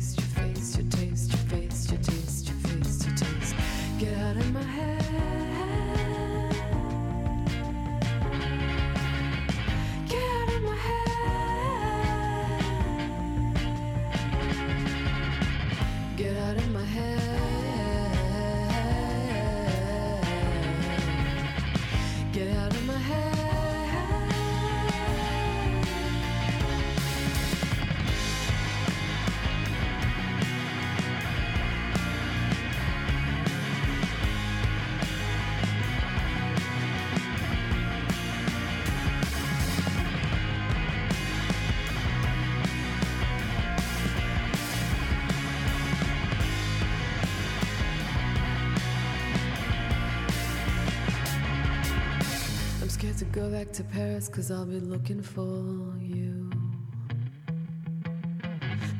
cause 54.29 54.51
I'll 54.51 54.65
be 54.65 54.79
looking 54.79 55.21
for 55.21 55.97
you. 55.99 56.49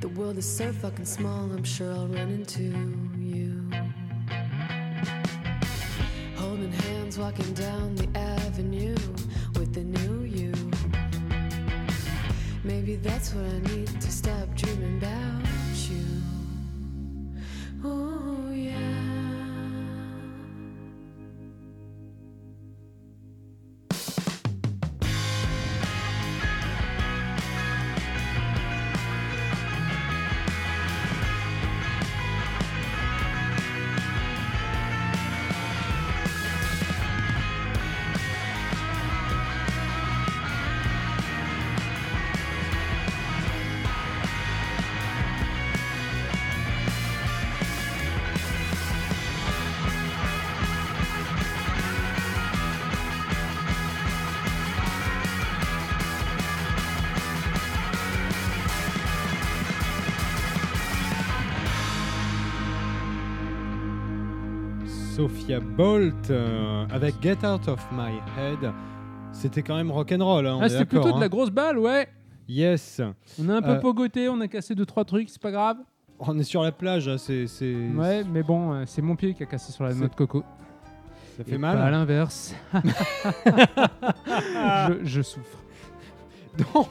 The 0.02 0.10
world 0.10 0.38
is 0.38 0.46
so 0.46 0.72
fucking 0.72 1.06
small, 1.06 1.52
I'm 1.52 1.64
sure 1.64 1.92
I'll 1.92 2.08
run 2.08 2.30
into 2.30 2.64
you. 3.18 3.70
Holding 6.36 6.72
hands, 6.72 7.18
walking 7.18 7.54
down 7.54 7.96
the 7.96 8.05
Sophia 65.26 65.60
Bolt 65.60 66.30
euh, 66.30 66.86
avec 66.92 67.16
Get 67.20 67.38
Out 67.44 67.68
of 67.68 67.84
My 67.92 68.20
Head. 68.38 68.72
C'était 69.32 69.64
quand 69.64 69.76
même 69.76 69.90
rock'n'roll. 69.90 70.46
Hein, 70.46 70.60
Ah, 70.62 70.70
c'était 70.70 70.86
plutôt 70.86 71.12
de 71.14 71.20
la 71.20 71.26
hein. 71.26 71.30
grosse 71.30 71.50
balle, 71.50 71.80
ouais. 71.80 72.08
Yes. 72.48 73.02
On 73.42 73.50
a 73.50 73.56
un 73.56 73.62
peu 73.64 73.70
Euh, 73.72 73.80
pogoté, 73.80 74.30
on 74.30 74.40
a 74.40 74.48
cassé 74.48 74.76
deux 74.76 74.86
trois 74.86 75.04
trucs, 75.04 75.30
c'est 75.32 75.42
pas 75.42 75.50
grave. 75.50 75.78
On 76.20 76.38
est 76.38 76.44
sur 76.44 76.62
la 76.62 76.72
plage, 76.72 77.08
hein, 77.08 77.18
c'est, 77.18 77.48
Ouais, 77.96 78.24
mais 78.24 78.44
bon, 78.44 78.72
euh, 78.74 78.84
c'est 78.86 79.02
mon 79.02 79.16
pied 79.16 79.34
qui 79.34 79.42
a 79.42 79.48
cassé 79.48 79.72
sur 79.72 79.84
la 79.84 79.96
noix 79.96 80.10
de 80.10 80.14
coco. 80.14 80.44
ça 81.38 81.42
Et 81.42 81.50
fait 81.54 81.58
pas 81.58 81.72
à 81.72 81.76
mal. 81.76 81.92
l'inverse. 81.92 82.54
je, 84.28 84.94
je 85.06 85.22
souffre. 85.24 85.58
Donc, 86.72 86.88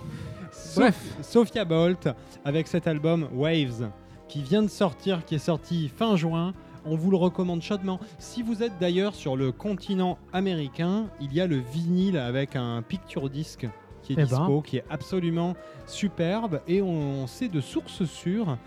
Bref. 0.74 1.16
Sophia 1.22 1.64
Bolt 1.64 2.08
avec 2.44 2.66
cet 2.66 2.88
album 2.88 3.28
Waves 3.32 3.88
qui 4.26 4.42
vient 4.42 4.62
de 4.64 4.68
sortir, 4.68 5.24
qui 5.24 5.36
est 5.36 5.38
sorti 5.38 5.88
fin 5.88 6.16
juin. 6.16 6.52
On 6.86 6.96
vous 6.96 7.10
le 7.10 7.16
recommande 7.16 7.62
chaudement. 7.62 7.98
Si 8.18 8.42
vous 8.42 8.62
êtes 8.62 8.78
d'ailleurs 8.78 9.14
sur 9.14 9.36
le 9.36 9.52
continent 9.52 10.18
américain, 10.32 11.06
il 11.20 11.32
y 11.32 11.40
a 11.40 11.46
le 11.46 11.56
vinyle 11.56 12.18
avec 12.18 12.56
un 12.56 12.82
picture 12.82 13.30
disc 13.30 13.66
qui 14.02 14.12
est 14.12 14.16
Eh 14.18 14.22
dispo, 14.24 14.56
ben. 14.56 14.62
qui 14.62 14.76
est 14.76 14.84
absolument 14.90 15.54
superbe. 15.86 16.60
Et 16.68 16.82
on 16.82 17.26
sait 17.26 17.48
de 17.48 17.60
sources 17.62 18.04
sûres 18.04 18.58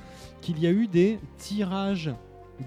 qu'il 0.41 0.59
y 0.59 0.65
a 0.67 0.71
eu 0.71 0.87
des 0.87 1.19
tirages 1.37 2.11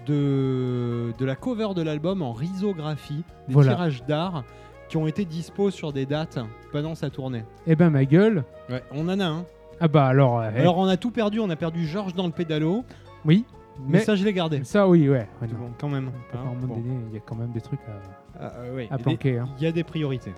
de, 0.07 1.11
de 1.17 1.25
la 1.25 1.35
cover 1.35 1.69
de 1.75 1.81
l'album 1.81 2.21
en 2.21 2.31
risographie, 2.33 3.23
des 3.47 3.53
Voilà. 3.53 3.73
tirages 3.73 4.03
d'art 4.05 4.43
qui 4.87 4.97
ont 4.97 5.07
été 5.07 5.25
dispo 5.25 5.69
sur 5.69 5.91
des 5.93 6.05
dates 6.05 6.39
pendant 6.71 6.95
sa 6.95 7.09
tournée. 7.09 7.43
Eh 7.67 7.75
ben 7.75 7.89
ma 7.89 8.05
gueule. 8.05 8.43
Ouais, 8.69 8.83
on 8.91 9.07
en 9.09 9.19
a 9.19 9.25
un. 9.25 9.45
Ah 9.79 9.87
bah 9.87 10.05
alors. 10.07 10.39
euh, 10.39 10.49
Alors 10.55 10.77
on 10.77 10.85
a 10.87 10.97
tout 10.97 11.11
perdu, 11.11 11.39
on 11.39 11.49
a 11.49 11.55
perdu 11.55 11.85
Georges 11.87 12.13
dans 12.13 12.25
le 12.25 12.31
pédalo, 12.33 12.83
oui. 13.25 13.45
Mais, 13.87 13.99
Mais 13.99 13.99
ça 13.99 14.15
je 14.15 14.23
l'ai 14.23 14.33
gardé. 14.33 14.63
ça 14.63 14.87
oui 14.87 15.09
ouais. 15.09 15.27
ouais. 15.41 15.47
Bon, 15.47 15.71
quand 15.79 15.89
même. 15.89 16.11
Hein, 16.33 16.37
bon. 16.61 16.75
donné, 16.75 16.95
il 17.09 17.13
y 17.15 17.17
a 17.17 17.21
quand 17.25 17.35
même 17.35 17.51
des 17.51 17.61
trucs 17.61 17.79
à, 17.81 18.39
Ah, 18.39 18.51
euh, 18.59 18.75
ouais, 18.75 18.87
à 18.91 18.97
il 18.97 19.03
planquer. 19.03 19.37
hein. 19.39 19.49
Il 19.57 19.63
y 19.63 19.67
a 19.67 19.71
des 19.71 19.83
priorités. 19.83 20.33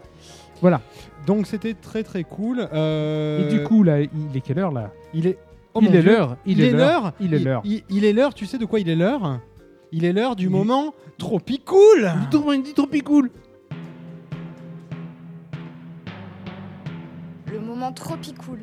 Voilà. 0.62 0.82
Donc 1.25 1.45
c'était 1.47 1.73
très 1.73 2.03
très 2.03 2.23
cool. 2.23 2.67
Euh, 2.73 3.47
Et 3.49 3.53
du 3.53 3.63
coup 3.63 3.84
là, 3.84 3.99
il 4.01 4.10
est 4.36 4.41
quelle 4.41 4.60
heure 4.60 4.71
là? 4.71 4.91
Il 5.13 5.27
est. 5.27 5.38
Oh 5.73 5.79
Il 5.82 5.95
est 5.95 6.01
l'heure. 6.03 6.38
Il, 6.45 6.62
est 6.62 6.69
l'heure. 6.71 7.13
Il 7.19 7.34
est 7.34 7.39
l'heure. 7.39 7.62
Il, 7.65 7.82
il 7.89 8.06
est 8.06 8.13
l'heure. 8.13 8.34
Tu 8.36 8.45
sais 8.45 8.58
de 8.60 8.65
quoi 8.65 8.79
il 8.79 8.89
est 8.89 8.95
l'heure? 8.95 9.39
Il 9.91 10.06
est 10.06 10.13
l'heure 10.13 10.36
du 10.36 10.45
Il- 10.45 10.49
moment 10.51 10.93
tropicool. 11.17 12.12
Il 12.53 12.62
dit 12.63 12.73
trop 12.73 12.88
cool. 13.03 13.29
Le 17.51 17.60
moment 17.60 17.91
tropicool. 17.91 18.60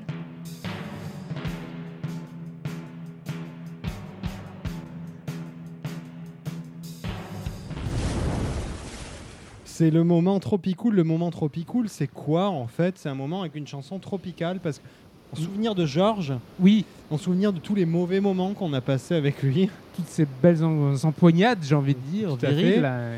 C'est 9.81 9.89
le 9.91 10.05
moment 10.05 10.39
tropicool. 10.41 10.95
Le 10.95 11.05
moment 11.05 11.31
tropicool, 11.31 11.89
c'est 11.89 12.07
quoi 12.07 12.49
en 12.51 12.67
fait? 12.67 12.99
C'est 12.99 13.09
un 13.09 13.15
moment 13.15 13.41
avec 13.41 13.55
une 13.55 13.67
chanson 13.67 13.99
tropicale 13.99 14.61
parce 14.63 14.79
qu'en 14.79 15.41
souvenir 15.41 15.75
de 15.75 15.87
Georges, 15.87 16.35
Oui, 16.59 16.85
en 17.11 17.17
souvenir 17.17 17.51
de 17.51 17.61
tous 17.61 17.75
les 17.75 17.87
mauvais 17.87 18.21
moments 18.21 18.53
qu'on 18.53 18.75
a 18.75 18.83
passés 18.83 19.15
avec 19.15 19.43
lui, 19.43 19.71
toutes 19.97 20.07
ces 20.09 20.27
belles 20.43 20.63
em- 20.63 20.95
empoignades, 21.03 21.61
j'ai 21.63 21.75
envie 21.75 21.95
de 21.95 22.01
dire, 22.13 22.37
Tout 22.37 22.45
à 22.45 22.51
viriles, 22.51 22.75
fait. 22.75 22.81
là. 22.83 23.13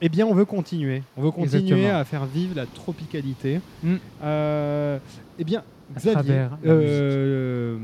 eh 0.00 0.08
bien, 0.08 0.24
on 0.26 0.32
veut 0.32 0.46
continuer. 0.46 1.02
On 1.18 1.20
veut 1.20 1.30
continuer 1.32 1.64
Exactement. 1.64 1.98
à 1.98 2.04
faire 2.06 2.24
vivre 2.24 2.56
la 2.56 2.64
tropicalité. 2.64 3.60
Mm. 3.82 3.96
Euh, 4.22 4.98
eh 5.38 5.44
bien, 5.44 5.62
Xavier, 5.94 6.46
euh, 6.64 7.76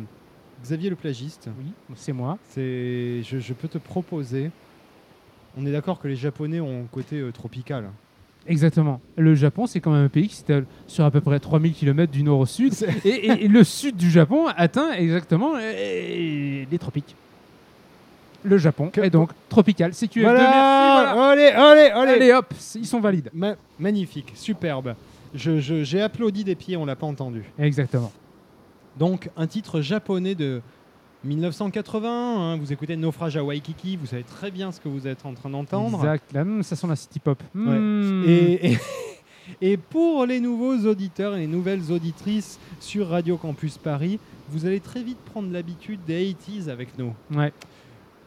Xavier 0.63 0.89
le 0.89 0.97
plagiste, 0.97 1.51
Oui, 1.59 1.67
c'est 1.97 2.15
moi. 2.15 2.39
c'est, 2.49 3.23
je, 3.25 3.41
je 3.41 3.53
peux 3.53 3.69
te 3.69 3.77
proposer. 3.77 4.51
On 5.59 5.67
est 5.67 5.73
d'accord 5.73 5.99
que 5.99 6.09
les 6.09 6.17
Japonais 6.17 6.61
ont 6.61 6.81
un 6.85 6.87
côté 6.91 7.17
euh, 7.21 7.31
tropical. 7.31 7.91
Exactement. 8.49 9.01
Le 9.17 9.35
Japon, 9.35 9.67
c'est 9.67 9.81
quand 9.81 9.91
même 9.93 10.05
un 10.05 10.09
pays 10.09 10.29
qui 10.29 10.37
s'étale 10.37 10.65
sur 10.87 11.05
à 11.05 11.11
peu 11.11 11.21
près 11.21 11.41
3000 11.41 11.73
km 11.73 12.13
du 12.13 12.23
nord 12.23 12.41
au 12.41 12.47
sud. 12.47 12.75
Et, 13.05 13.09
et- 13.09 13.45
et 13.45 13.49
le 13.49 13.65
sud 13.65 13.97
du 13.97 14.11
Japon 14.11 14.47
atteint 14.57 14.93
exactement 14.93 15.53
euh, 15.57 16.65
les 16.71 16.79
tropiques. 16.79 17.17
Le 18.45 18.59
Japon 18.59 18.91
Que- 18.93 19.01
est 19.01 19.11
donc 19.11 19.31
tropical. 19.49 19.91
CQF2, 19.93 20.23
Voilà, 20.23 20.39
merci. 20.39 21.15
Voilà. 21.15 21.31
allez, 21.31 21.43
allez, 21.49 21.91
allez. 21.91 22.13
Allez 22.13 22.33
hop, 22.33 22.55
ils 22.77 22.87
sont 22.87 23.01
valides. 23.01 23.31
Ma- 23.35 23.57
magnifique, 23.79 24.33
superbe. 24.37 24.95
Je- 25.35 25.59
je- 25.59 25.83
J'ai 25.83 26.01
applaudi 26.01 26.45
des 26.45 26.55
pieds, 26.55 26.77
on 26.77 26.85
l'a 26.87 26.95
pas 26.97 27.07
entendu. 27.07 27.43
Exactement. 27.59 28.13
Donc, 28.99 29.29
un 29.37 29.47
titre 29.49 29.81
japonais 29.81 30.35
de 30.37 30.63
1980. 31.25 32.09
hein, 32.09 32.57
vous 32.57 32.73
écoutez 32.73 32.97
Naufrage 32.97 33.37
à 33.37 33.43
Waikiki, 33.45 33.97
vous 33.97 34.07
savez 34.07 34.23
très 34.23 34.51
bien 34.51 34.71
ce 34.73 34.81
que 34.81 34.89
vous 34.89 35.07
êtes 35.07 35.25
en 35.27 35.35
train 35.35 35.51
d'entendre. 35.51 35.99
Exact. 35.99 36.33
Là, 36.33 36.45
ça 36.63 36.77
sent 36.77 36.87
la 36.87 36.97
city 36.97 37.19
pop. 37.19 37.43
Ouais. 37.55 37.63
Hum. 37.63 38.25
Et, 38.27 38.73
et, 38.73 38.79
et 39.73 39.77
pour 39.77 40.27
les 40.27 40.41
nouveaux 40.41 40.79
auditeurs 40.89 41.35
et 41.35 41.41
les 41.41 41.47
nouvelles 41.47 41.91
auditrices 41.91 42.59
sur 42.81 43.09
Radio 43.09 43.37
Campus 43.37 43.79
Paris, 43.79 44.19
vous 44.51 44.67
allez 44.67 44.81
très 44.81 45.03
vite 45.03 45.19
prendre 45.19 45.51
l'habitude 45.53 46.01
des 46.07 46.33
80s 46.33 46.69
avec 46.69 46.97
nous. 46.99 47.13
Ouais. 47.35 47.53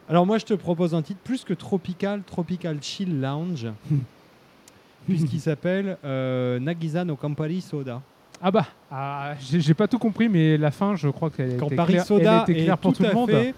Alors 0.08 0.26
moi, 0.26 0.38
je 0.38 0.44
te 0.44 0.54
propose 0.54 0.94
un 0.94 1.02
titre 1.02 1.20
plus 1.22 1.44
que 1.44 1.54
tropical, 1.54 2.22
tropical 2.26 2.78
chill 2.82 3.20
lounge, 3.20 3.68
puisqu'il 5.06 5.40
s'appelle 5.40 5.96
euh, 6.04 6.58
Nagisa 6.58 7.04
no 7.04 7.16
Campari 7.16 7.60
Soda. 7.60 8.02
Ah 8.42 8.50
bah, 8.50 8.66
ah, 8.90 9.34
j'ai 9.38 9.74
pas 9.74 9.86
tout 9.86 9.98
compris, 9.98 10.28
mais 10.28 10.56
la 10.56 10.70
fin, 10.70 10.96
je 10.96 11.08
crois 11.08 11.30
qu'elle 11.30 11.50
était 11.50 11.58
Campari 11.58 11.92
claire, 11.92 12.06
Soda 12.06 12.44
elle 12.46 12.54
était 12.54 12.62
claire 12.62 12.74
est 12.74 12.76
pour 12.78 12.92
tout 12.92 13.02
tout 13.02 13.08
le 13.08 13.14
monde. 13.14 13.30
fait. 13.30 13.54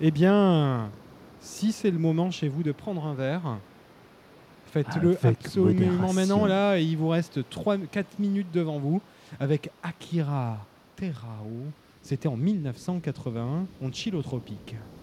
Eh 0.00 0.10
bien, 0.10 0.90
si 1.40 1.72
c'est 1.72 1.90
le 1.90 1.98
moment 1.98 2.30
chez 2.30 2.48
vous 2.48 2.62
de 2.62 2.72
prendre 2.72 3.06
un 3.06 3.14
verre, 3.14 3.58
faites-le 4.66 5.16
Avec 5.22 5.24
absolument 5.24 6.12
maintenant 6.12 6.44
là. 6.44 6.78
Il 6.78 6.96
vous 6.98 7.08
reste 7.08 7.48
3, 7.48 7.78
4 7.78 8.18
minutes 8.18 8.48
devant 8.52 8.78
vous 8.78 9.00
avec 9.38 9.70
Akira 9.82 10.58
Terao. 10.96 11.64
C'était 12.02 12.28
en 12.28 12.36
1981. 12.36 13.66
On 13.80 13.92
chill 13.92 14.14
au 14.14 14.22
tropique.「 14.22 14.99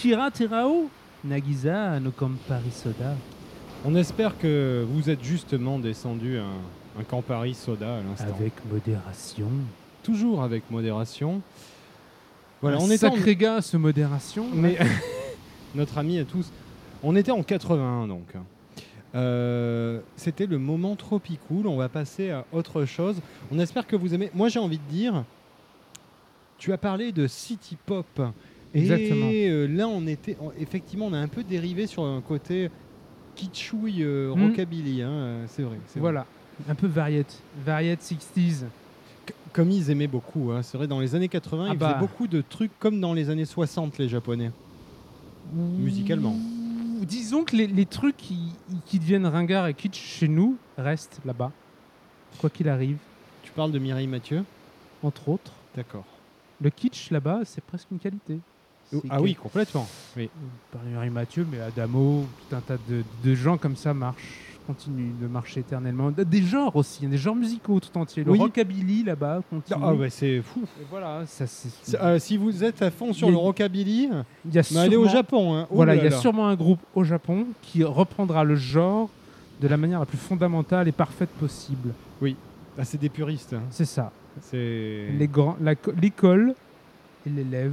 Akira 0.00 0.30
Terao, 0.30 0.88
Nagisa 1.22 2.00
no 2.00 2.10
Campari 2.10 2.70
Soda. 2.70 3.14
On 3.84 3.94
espère 3.94 4.38
que 4.38 4.82
vous 4.88 5.10
êtes 5.10 5.22
justement 5.22 5.78
descendu 5.78 6.38
un, 6.38 6.54
un 6.98 7.04
Campari 7.04 7.52
Soda 7.52 7.98
à 7.98 8.02
l'instant. 8.02 8.34
Avec 8.34 8.54
modération. 8.72 9.50
Toujours 10.02 10.42
avec 10.42 10.70
modération. 10.70 11.42
Voilà, 12.62 12.78
Un 12.78 12.80
on 12.80 12.90
en- 12.90 12.96
sacré 12.96 13.36
gars, 13.36 13.60
ce 13.60 13.76
modération. 13.76 14.46
Mais 14.54 14.78
notre 15.74 15.98
ami 15.98 16.18
à 16.18 16.24
tous. 16.24 16.50
On 17.02 17.14
était 17.14 17.30
en 17.32 17.42
81 17.42 18.06
donc. 18.06 18.32
Euh, 19.14 20.00
C'était 20.16 20.46
le 20.46 20.56
moment 20.58 20.96
tropicool. 20.96 21.66
On 21.66 21.76
va 21.76 21.90
passer 21.90 22.30
à 22.30 22.46
autre 22.52 22.86
chose. 22.86 23.16
On 23.52 23.58
espère 23.58 23.86
que 23.86 23.96
vous 23.96 24.14
aimez. 24.14 24.30
Moi 24.32 24.48
j'ai 24.48 24.60
envie 24.60 24.78
de 24.78 24.90
dire, 24.90 25.24
tu 26.56 26.72
as 26.72 26.78
parlé 26.78 27.12
de 27.12 27.26
city 27.26 27.76
pop. 27.84 28.06
Exactement. 28.74 29.28
Et 29.30 29.48
euh, 29.48 29.66
là 29.66 29.88
on 29.88 30.06
était, 30.06 30.36
on- 30.40 30.52
effectivement, 30.58 31.06
on 31.06 31.12
a 31.12 31.18
un 31.18 31.28
peu 31.28 31.42
dérivé 31.42 31.86
sur 31.86 32.04
un 32.04 32.20
côté 32.20 32.68
kitschouille 33.36 34.02
euh, 34.04 34.32
Hmm. 34.34 34.42
rockabilly. 34.50 35.02
hein, 35.02 35.10
euh, 35.10 35.44
c'est 35.48 35.62
vrai. 35.62 35.76
Voilà, 35.96 36.26
un 36.68 36.74
peu 36.74 36.86
variette. 36.86 37.36
Variette 37.64 38.02
60s. 38.02 38.64
C- 39.26 39.34
Comme 39.52 39.70
ils 39.70 39.90
aimaient 39.90 40.06
beaucoup. 40.06 40.50
hein. 40.52 40.62
C'est 40.62 40.76
vrai, 40.76 40.86
dans 40.86 41.00
les 41.00 41.14
années 41.14 41.28
80, 41.28 41.66
Ah 41.68 41.72
ils 41.72 41.78
bah. 41.78 41.88
faisaient 41.88 41.98
beaucoup 41.98 42.26
de 42.28 42.42
trucs 42.42 42.70
comme 42.78 43.00
dans 43.00 43.12
les 43.14 43.30
années 43.30 43.44
60, 43.44 43.98
les 43.98 44.08
Japonais. 44.08 44.50
Musicalement. 45.52 46.34
Disons 47.02 47.44
que 47.44 47.56
les, 47.56 47.66
les 47.66 47.86
trucs 47.86 48.16
qui, 48.16 48.52
qui 48.86 48.98
deviennent 48.98 49.26
ringards 49.26 49.66
et 49.68 49.74
kitsch 49.74 49.98
chez 49.98 50.28
nous 50.28 50.56
restent 50.76 51.18
là-bas. 51.24 51.50
Quoi 52.38 52.50
qu'il 52.50 52.68
arrive, 52.68 52.98
Tu 53.42 53.50
parles 53.52 53.72
de 53.72 53.78
Mireille 53.78 54.06
Mathieu? 54.06 54.44
Entre 55.02 55.28
autres. 55.28 55.52
D'accord. 55.74 56.04
Le 56.62 56.68
kitsch 56.70 57.10
là-bas, 57.10 57.40
c'est 57.44 57.64
presque 57.64 57.88
une 57.90 57.98
qualité. 57.98 58.38
Ah 59.08 59.20
oui, 59.20 59.34
complètement. 59.34 59.86
Oui. 60.16 60.28
Par 60.72 60.80
Marie 60.82 61.10
Mathieu, 61.10 61.46
mais 61.50 61.60
Adamo, 61.60 62.26
tout 62.48 62.56
un 62.56 62.60
tas 62.60 62.76
de, 62.88 63.02
de 63.24 63.34
gens 63.34 63.56
comme 63.56 63.76
ça 63.76 63.94
marchent, 63.94 64.38
continuent 64.66 65.12
de 65.20 65.26
marcher 65.26 65.60
éternellement. 65.60 66.10
Des 66.10 66.42
genres 66.42 66.74
aussi, 66.76 67.06
des 67.06 67.16
genres 67.18 67.34
musicaux 67.36 67.80
tout 67.80 67.96
entiers. 67.98 68.24
Le 68.24 68.32
Oui. 68.32 68.38
rockabilly 68.38 69.04
là-bas 69.04 69.42
continue. 69.48 69.80
Ah 69.82 69.94
ouais, 69.94 70.10
c'est 70.10 70.42
fou. 70.42 70.62
Et 70.80 70.84
voilà, 70.90 71.24
ça 71.26 71.44
euh, 72.02 72.18
si 72.18 72.36
vous 72.36 72.62
êtes 72.64 72.82
à 72.82 72.90
fond 72.90 73.12
sur 73.12 73.30
le 73.30 73.36
rockabilly, 73.36 74.10
Il 74.44 74.54
y 74.54 74.58
a 74.58 74.62
mais 74.72 74.76
allez 74.78 74.96
au 74.96 75.04
sûrement- 75.04 75.12
Japon. 75.12 75.54
hein. 75.56 75.66
Voilà, 75.70 75.94
là 75.94 76.02
il 76.02 76.04
y 76.10 76.14
a 76.14 76.16
sûrement 76.18 76.46
un 76.48 76.54
groupe 76.56 76.80
au 76.94 77.04
Japon 77.04 77.46
qui 77.62 77.82
reprendra 77.84 78.44
le 78.44 78.56
genre 78.56 79.08
de 79.60 79.68
la 79.68 79.76
manière 79.76 80.00
la 80.00 80.06
plus 80.06 80.18
fondamentale 80.18 80.88
et 80.88 80.92
parfaite 80.92 81.30
possible. 81.30 81.90
Ah, 82.78 82.84
c'est 82.84 82.98
des 83.00 83.08
puristes. 83.08 83.52
hein. 83.52 83.62
C'est 83.70 83.84
ça. 83.84 84.10
C'est. 84.42 85.08
L'école 86.00 86.54
et 87.26 87.30
l'élève 87.30 87.72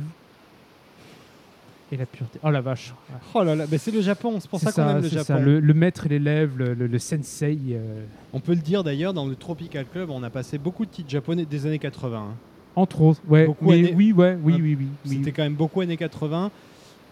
et 1.92 1.98
la 1.98 2.06
pureté. 2.06 2.40
Oh 2.44 2.50
la 2.50 2.62
vache. 2.62 2.94
Oh 3.34 3.44
là 3.44 3.56
là, 3.56 3.66
mais 3.72 3.78
c'est 3.78 3.92
le 3.92 4.02
Japon. 4.02 4.38
C'est 4.40 4.50
pour 4.50 4.60
ça 4.60 4.72
qu'on 4.72 4.88
aime 4.90 5.02
le 5.02 5.08
Japon. 5.10 5.24
ça, 5.24 5.40
Le, 5.40 5.60
le 5.60 5.74
maître 5.74 6.06
et 6.06 6.10
l'élève, 6.10 6.58
le, 6.58 6.74
le- 6.74 6.88
le 6.88 7.00
sensei. 7.00 7.58
euh, 7.72 8.04
On 8.34 8.40
peut 8.40 8.54
le 8.54 8.62
dire 8.62 8.84
d'ailleurs, 8.84 9.14
dans 9.14 9.26
le 9.26 9.36
Tropical 9.36 9.86
Club, 9.92 10.10
on 10.10 10.22
a 10.24 10.30
passé 10.30 10.58
beaucoup 10.58 10.86
de 10.86 10.92
titres 10.92 11.10
japonais 11.10 11.46
des 11.46 11.66
années 11.66 11.80
80. 11.80 12.18
hein. 12.18 12.36
entre 12.76 13.02
autres. 13.02 13.22
Ouais, 13.28 13.46
Beaucoup 13.46 13.70
mais 13.70 13.80
années- 13.80 13.94
oui, 13.96 14.12
ouais, 14.12 14.38
oui, 14.42 14.54
Hein, 14.54 14.60
oui, 14.62 14.78
oui. 14.80 14.88
oui. 15.06 15.16
C'était 15.18 15.32
quand 15.32 15.44
même 15.44 15.56
beaucoup 15.56 15.82
années 15.82 15.98
80. 15.98 16.52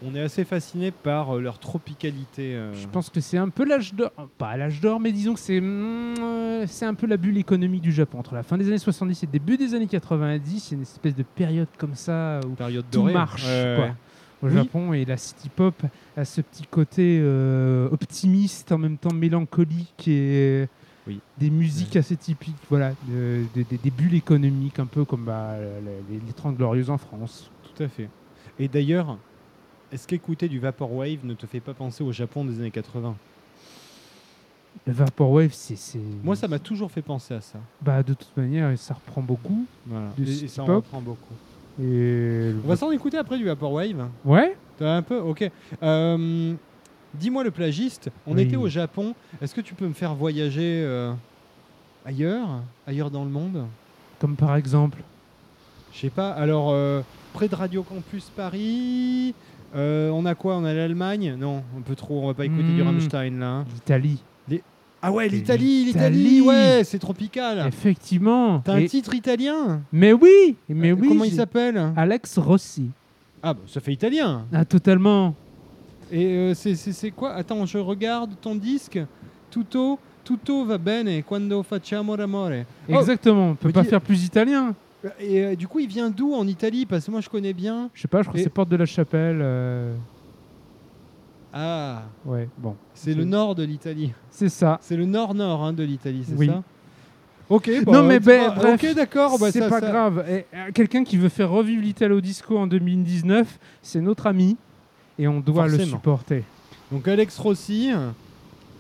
On 0.06 0.14
est 0.14 0.20
assez 0.22 0.44
fasciné 0.44 0.92
par 0.92 1.38
euh, 1.38 1.42
leur 1.42 1.58
tropicalité. 1.58 2.54
euh. 2.54 2.74
Je 2.74 2.86
pense 2.88 3.10
que 3.10 3.22
c'est 3.22 3.38
un 3.38 3.48
peu 3.48 3.64
l'âge 3.66 3.94
d'or, 3.94 4.12
pas 4.38 4.58
l'âge 4.58 4.82
d'or, 4.82 5.00
mais 5.00 5.14
disons 5.14 5.34
que 5.34 5.40
c'est 5.40 5.60
mm, 5.62 6.16
euh, 6.20 6.66
c'est 6.68 6.86
un 6.86 6.94
peu 6.94 7.08
la 7.08 7.16
bulle 7.16 7.38
économique 7.38 7.82
du 7.82 7.94
Japon. 7.94 8.20
Entre 8.20 8.36
la 8.36 8.44
fin 8.44 8.58
des 8.58 8.68
années 8.68 8.78
70 8.78 9.24
et 9.24 9.26
le 9.26 9.32
début 9.32 9.56
des 9.58 9.74
années 9.74 9.88
90, 9.88 10.68
il 10.68 10.72
y 10.72 10.74
a 10.74 10.78
une 10.78 10.82
espèce 10.84 11.16
de 11.16 11.24
période 11.24 11.70
comme 11.78 11.96
ça 11.96 12.42
où 12.46 12.50
période 12.50 12.84
tout 12.92 13.00
dorée. 13.00 13.14
marche 13.14 13.46
Ouais, 13.48 13.74
quoi, 13.78 13.86
ouais. 13.86 13.94
Au 14.46 14.50
Oui. 14.50 14.54
Japon 14.54 14.94
et 14.94 15.06
la 15.06 15.18
city 15.18 15.50
pop 15.50 15.76
a 16.16 16.26
ce 16.26 16.42
petit 16.42 16.64
côté 16.70 17.20
euh, 17.22 17.90
optimiste 17.92 18.72
en 18.72 18.78
même 18.78 18.98
temps 18.98 19.14
mélancolique 19.14 20.08
et 20.08 20.68
Oui. 21.08 21.20
des 21.38 21.50
musiques 21.50 21.96
assez 21.96 22.16
typiques 22.16 22.56
voilà 22.70 22.92
de- 23.08 23.44
de- 23.56 23.64
des- 23.64 23.78
des 23.78 23.92
bulles 23.92 24.16
économiques 24.16 24.80
un 24.80 24.86
peu 24.86 25.04
comme 25.06 25.26
bah, 25.26 25.56
les, 26.10 26.20
les 26.26 26.34
30 26.34 26.56
glorieuses 26.58 26.90
en 26.90 26.98
France 26.98 27.50
Tout 27.76 27.84
à 27.84 27.88
fait. 27.88 28.10
Et 28.60 28.68
d'ailleurs, 28.68 29.18
est-ce 29.92 30.08
qu'écouter 30.08 30.48
du 30.48 30.60
Vaporwave 30.60 31.20
ne 31.26 31.34
te 31.34 31.46
fait 31.46 31.60
pas 31.60 31.74
penser 31.74 32.04
au 32.04 32.12
Japon 32.12 32.46
des 32.46 32.60
années 32.60 32.72
80 32.72 33.16
le 34.86 34.92
vaporwave 34.94 35.52
c'est 35.54 35.78
c'est- 35.78 35.98
Moi, 36.24 36.36
ça 36.36 36.48
m'a 36.50 36.60
toujours 36.60 36.92
fait 36.92 37.02
penser 37.02 37.34
à 37.34 37.42
ça. 37.42 37.60
bah, 37.82 38.04
de 38.04 38.14
toute 38.14 38.36
manière 38.36 38.78
ça 38.78 38.94
reprend 38.94 39.22
beaucoup 39.22 39.66
Voilà. 39.88 40.10
Et- 40.20 40.48
ça 40.48 40.64
en 40.64 40.66
reprend 40.66 41.02
beaucoup. 41.02 41.34
Et 41.82 42.52
On 42.64 42.68
va 42.68 42.76
s'en 42.76 42.92
écouter 42.92 43.18
après 43.18 43.38
du 43.38 43.46
Vaporwave. 43.46 44.08
ouais 44.26 44.56
T'as 44.78 44.96
un 44.98 45.02
peu 45.02 45.18
Ok. 45.20 45.50
Euh, 45.84 46.54
Dis-moi 47.14 47.44
le 47.46 47.52
plagiste, 47.52 48.10
on 48.28 48.36
Oui. 48.36 48.42
était 48.42 48.58
au 48.58 48.68
Japon. 48.68 49.16
Est-ce 49.42 49.56
que 49.56 49.62
tu 49.62 49.74
peux 49.74 49.88
me 49.88 49.94
faire 49.94 50.14
voyager 50.16 50.82
euh, 50.86 51.14
ailleurs 52.06 52.48
Ailleurs 52.86 53.10
dans 53.10 53.24
le 53.24 53.30
monde? 53.30 53.66
Comme 54.20 54.36
par 54.36 54.56
exemple 54.58 55.02
Je 55.94 56.00
sais 56.00 56.10
pas. 56.10 56.32
Alors, 56.32 56.72
euh, 56.72 57.02
près 57.34 57.48
de 57.48 57.56
Radio 57.56 57.84
Campus 57.84 58.30
Paris, 58.36 59.34
on 59.74 60.26
a 60.26 60.36
quoi? 60.36 60.58
On 60.58 60.66
a 60.66 60.74
l'Allemagne? 60.74 61.36
Non, 61.40 61.64
un 61.78 61.82
peu 61.82 61.96
trop. 61.96 62.22
On 62.24 62.28
va 62.28 62.34
pas 62.34 62.46
écouter 62.46 62.64
du 62.64 62.82
Hmm. 62.82 62.88
Rammstein 62.88 63.40
là. 63.40 63.48
hein. 63.48 63.66
l'Italie 63.74 64.22
Ah 65.08 65.12
ouais, 65.12 65.28
l'Italie, 65.28 65.86
L'Italie. 65.86 66.42
ouais, 66.42 66.82
c'est 66.84 66.98
tropical. 67.00 67.64
effectivement 67.68 68.60
T'as 68.66 68.74
un 68.74 68.78
Et- 68.80 68.88
titre 68.90 69.14
italien 69.14 69.82
mais 69.92 70.14
oui 70.14 70.56
mais 70.68 70.92
Euh, 70.92 70.96
oui 71.00 71.08
Comment 71.10 71.24
il 71.26 71.30
j'ai- 71.32 71.38
s'appelle 71.38 71.92
Alex 71.96 72.38
Rossi 72.40 72.90
Ah 73.44 73.54
bah 73.54 73.60
ça 73.68 73.80
fait 73.82 73.94
italien. 73.94 74.46
ah 74.52 74.66
totalement 74.66 75.36
Et 76.12 76.26
euh, 76.26 76.54
c'est- 76.56 76.76
c'est 76.76 76.92
c'est 76.92 77.12
quoi? 77.12 77.34
Attends, 77.34 77.66
je 77.66 77.78
regarde 77.80 78.32
ton 78.42 78.56
disque. 78.56 79.00
Tutto, 79.52 79.98
tutto 80.24 80.64
va 80.66 80.78
bene 80.78 81.24
quando 81.24 81.64
facciamo 81.64 82.16
l'amore. 82.16 82.64
Oh, 82.90 83.00
Exactement, 83.00 83.50
on 83.52 83.56
peut 83.56 83.72
pas 83.72 83.82
dis- 83.84 83.90
faire 83.90 84.02
plus 84.02 84.24
italien. 84.24 84.74
Et 85.20 85.44
euh, 85.44 85.56
du 85.56 85.68
coup, 85.68 85.80
il 85.80 85.88
vient 85.88 86.10
d'où 86.12 86.34
en 86.34 86.48
Italie? 86.48 86.86
Parce 86.86 87.06
que 87.06 87.12
moi, 87.12 87.22
je 87.22 87.30
connais 87.30 87.54
bien. 87.54 87.90
Je 87.94 88.02
sais 88.02 88.08
pas, 88.08 88.22
je 88.22 88.28
crois 88.28 88.40
Et- 88.40 88.44
que 88.44 88.50
c'est 88.50 88.54
Porte 88.54 88.70
de 88.70 88.76
la 88.76 88.86
Chapelle. 88.86 89.40
euh, 89.42 89.96
Ah, 91.58 92.04
Ouais, 92.26 92.50
bon. 92.58 92.76
c'est 92.94 93.14
le 93.14 93.24
nord 93.24 93.56
de 93.56 93.64
l'Italie. 93.64 94.12
C'est 94.30 94.50
ça. 94.50 94.78
C'est 94.82 94.98
le 94.98 95.06
nord-nord 95.06 95.64
hein, 95.64 95.72
de 95.72 95.84
l'Italie, 95.84 96.26
c'est 96.28 96.36
Oui. 96.36 96.48
ça? 96.48 96.62
Ok, 97.48 97.70
bah, 97.86 97.92
Non, 97.94 98.04
mais 98.04 98.20
ben, 98.20 98.50
pas- 98.50 98.56
bref, 98.56 98.84
ok, 98.84 98.94
d'accord. 98.96 99.40
bah, 99.40 99.52
c'est 99.52 99.60
pas 99.70 99.80
ça- 99.80 99.88
grave. 99.90 100.26
Euh, 100.28 100.42
Quelqu'un 100.74 101.04
qui 101.06 101.16
veut 101.16 101.30
faire 101.30 101.50
revivre 101.50 101.82
l'Italo 101.82 102.20
Disco 102.20 102.58
en 102.58 102.68
2019, 102.68 103.58
c'est 103.82 104.02
notre 104.02 104.28
ami 104.28 104.58
et 105.18 105.28
on 105.30 105.40
doit 105.40 105.68
le 105.68 105.80
supporter. 105.80 106.44
Donc 106.92 107.08
Alex 107.08 107.38
Rossi, 107.40 107.92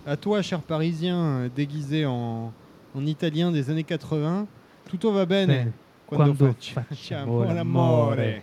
à 0.05 0.17
toi, 0.17 0.41
cher 0.41 0.59
Parisien, 0.61 1.49
déguisé 1.55 2.05
en, 2.05 2.51
en 2.93 3.05
italien 3.05 3.51
des 3.51 3.69
années 3.69 3.83
80, 3.85 4.47
tutto 4.89 5.11
va 5.13 5.25
bene. 5.25 5.71
Quando 6.07 6.33
Quando 6.35 6.45
facciamo 6.53 6.85
facciamo 6.89 7.43
l'amore. 7.45 8.41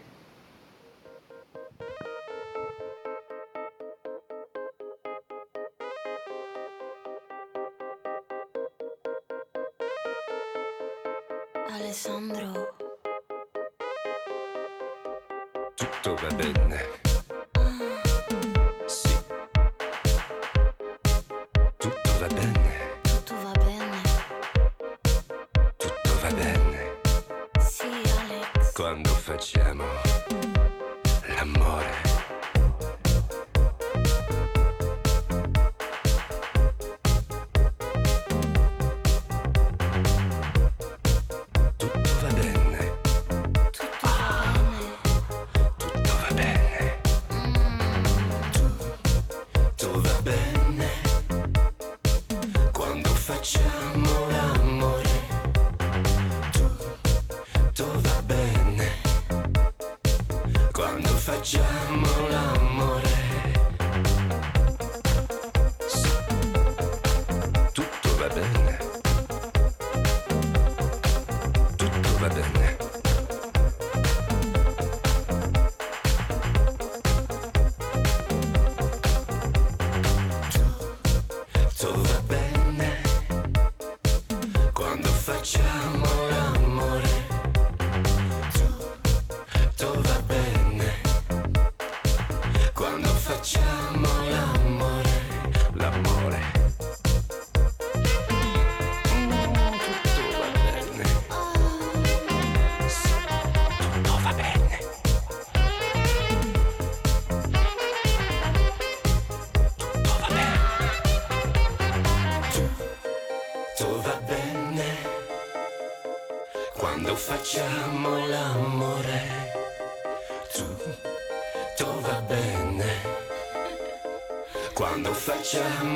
Quando 125.53 125.69
facciamo 125.69 125.91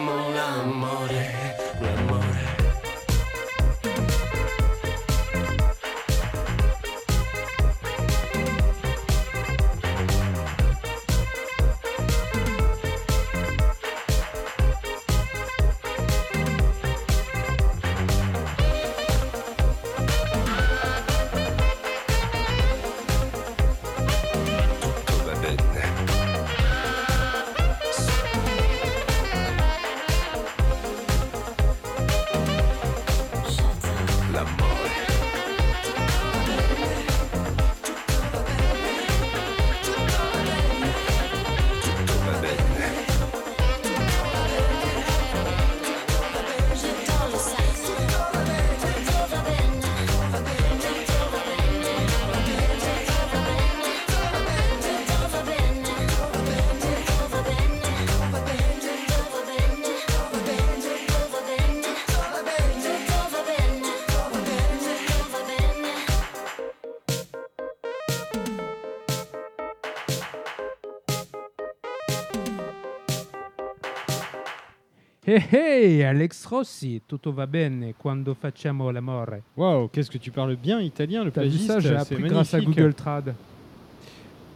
Hey 75.37 75.45
hey, 75.51 76.03
Alex 76.03 76.47
Rossi, 76.47 77.03
tutto 77.05 77.31
va 77.31 77.47
bene 77.47 77.93
quando 77.99 78.33
facciamo 78.33 78.91
l'amore? 78.91 79.43
Waouh, 79.55 79.89
qu'est-ce 79.89 80.11
que 80.11 80.17
tu 80.17 80.31
parles 80.31 80.57
bien 80.57 80.81
italien, 80.81 81.25
le 81.25 81.31
T'as 81.31 81.43
vu 81.43 81.49
plagiste. 81.51 81.67
ça 81.71 81.79
J'ai 81.79 81.95
appris 81.95 82.17
grâce 82.23 82.55
à 82.55 82.57
magnifique. 82.57 82.79
Google 82.79 82.95
Trad. 82.95 83.35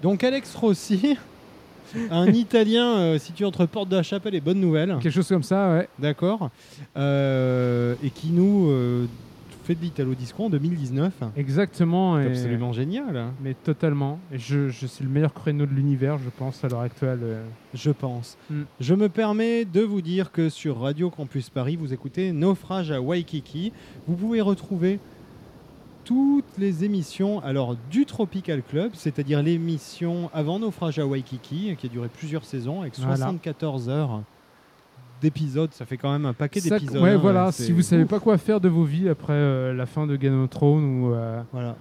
Donc 0.00 0.24
Alex 0.24 0.54
Rossi, 0.54 1.18
un 2.10 2.28
italien 2.28 2.96
euh, 2.96 3.18
situé 3.18 3.44
entre 3.44 3.66
Porte 3.66 3.90
de 3.90 3.96
la 3.96 4.02
Chapelle 4.02 4.34
et 4.34 4.40
Bonne 4.40 4.58
Nouvelle. 4.58 4.96
Quelque 5.02 5.10
chose 5.10 5.28
comme 5.28 5.42
ça, 5.42 5.70
ouais. 5.74 5.88
D'accord. 5.98 6.48
Euh, 6.96 7.94
et 8.02 8.08
qui 8.08 8.28
nous 8.30 8.70
euh, 8.70 9.04
fait 9.70 9.76
de 9.76 9.84
l'Italo 9.84 10.14
Disco 10.14 10.44
en 10.44 10.50
2019. 10.50 11.12
Exactement. 11.36 12.20
C'est 12.20 12.26
absolument 12.26 12.72
génial, 12.72 13.26
Mais 13.40 13.54
totalement. 13.54 14.18
Et 14.32 14.38
je, 14.38 14.68
je 14.68 14.86
c'est 14.88 15.04
le 15.04 15.10
meilleur 15.10 15.32
créneau 15.32 15.64
de 15.64 15.72
l'univers, 15.72 16.18
je 16.18 16.28
pense, 16.36 16.64
à 16.64 16.68
l'heure 16.68 16.80
actuelle. 16.80 17.20
euh. 17.22 17.44
je 17.74 17.90
pense. 17.92 18.36
Mm. 18.50 18.62
Je 18.80 18.94
me 18.94 19.08
permets 19.08 19.64
de 19.64 19.82
vous 19.82 20.00
dire 20.02 20.32
que 20.32 20.48
sur 20.48 20.80
Radio 20.80 21.08
Campus 21.10 21.50
Paris, 21.50 21.76
vous 21.76 21.92
écoutez 21.92 22.32
Naufrage 22.32 22.90
à 22.90 23.00
Waikiki. 23.00 23.72
Vous 24.08 24.16
pouvez 24.16 24.40
retrouver 24.40 24.98
toutes 26.04 26.58
les 26.58 26.82
émissions 26.84 27.38
alors 27.44 27.76
du 27.92 28.06
Tropical 28.06 28.62
Club, 28.62 28.90
c'est-à-dire 28.94 29.40
l'émission 29.42 30.30
avant 30.34 30.58
Naufrage 30.58 30.98
à 30.98 31.06
Waikiki, 31.06 31.76
qui 31.76 31.86
a 31.86 31.88
duré 31.88 32.08
plusieurs 32.08 32.44
saisons 32.44 32.80
avec 32.80 32.98
Voilà. 32.98 33.16
74 33.16 33.88
heures 33.88 34.22
d'épisodes. 35.20 35.70
Ça 35.72 35.84
fait 35.84 35.96
quand 35.96 36.10
même 36.12 36.26
un 36.26 36.32
paquet 36.32 36.60
d'épisodes. 36.60 37.02
ouais, 37.02 37.10
hein, 37.10 37.18
voilà. 37.18 37.52
Si 37.52 37.72
vous 37.72 37.82
savez 37.82 38.04
ouf. 38.04 38.08
pas 38.08 38.20
quoi 38.20 38.38
faire 38.38 38.60
de 38.60 38.68
vos 38.68 38.84
vies 38.84 39.08
après 39.08 39.32
euh, 39.34 39.72
la 39.74 39.86
fin 39.86 40.06
de 40.06 40.16
Game 40.16 40.42
of 40.42 40.50
Thrones 40.50 40.84
ou 41.02 41.12
euh, 41.14 41.42
Voilà. 41.52 41.76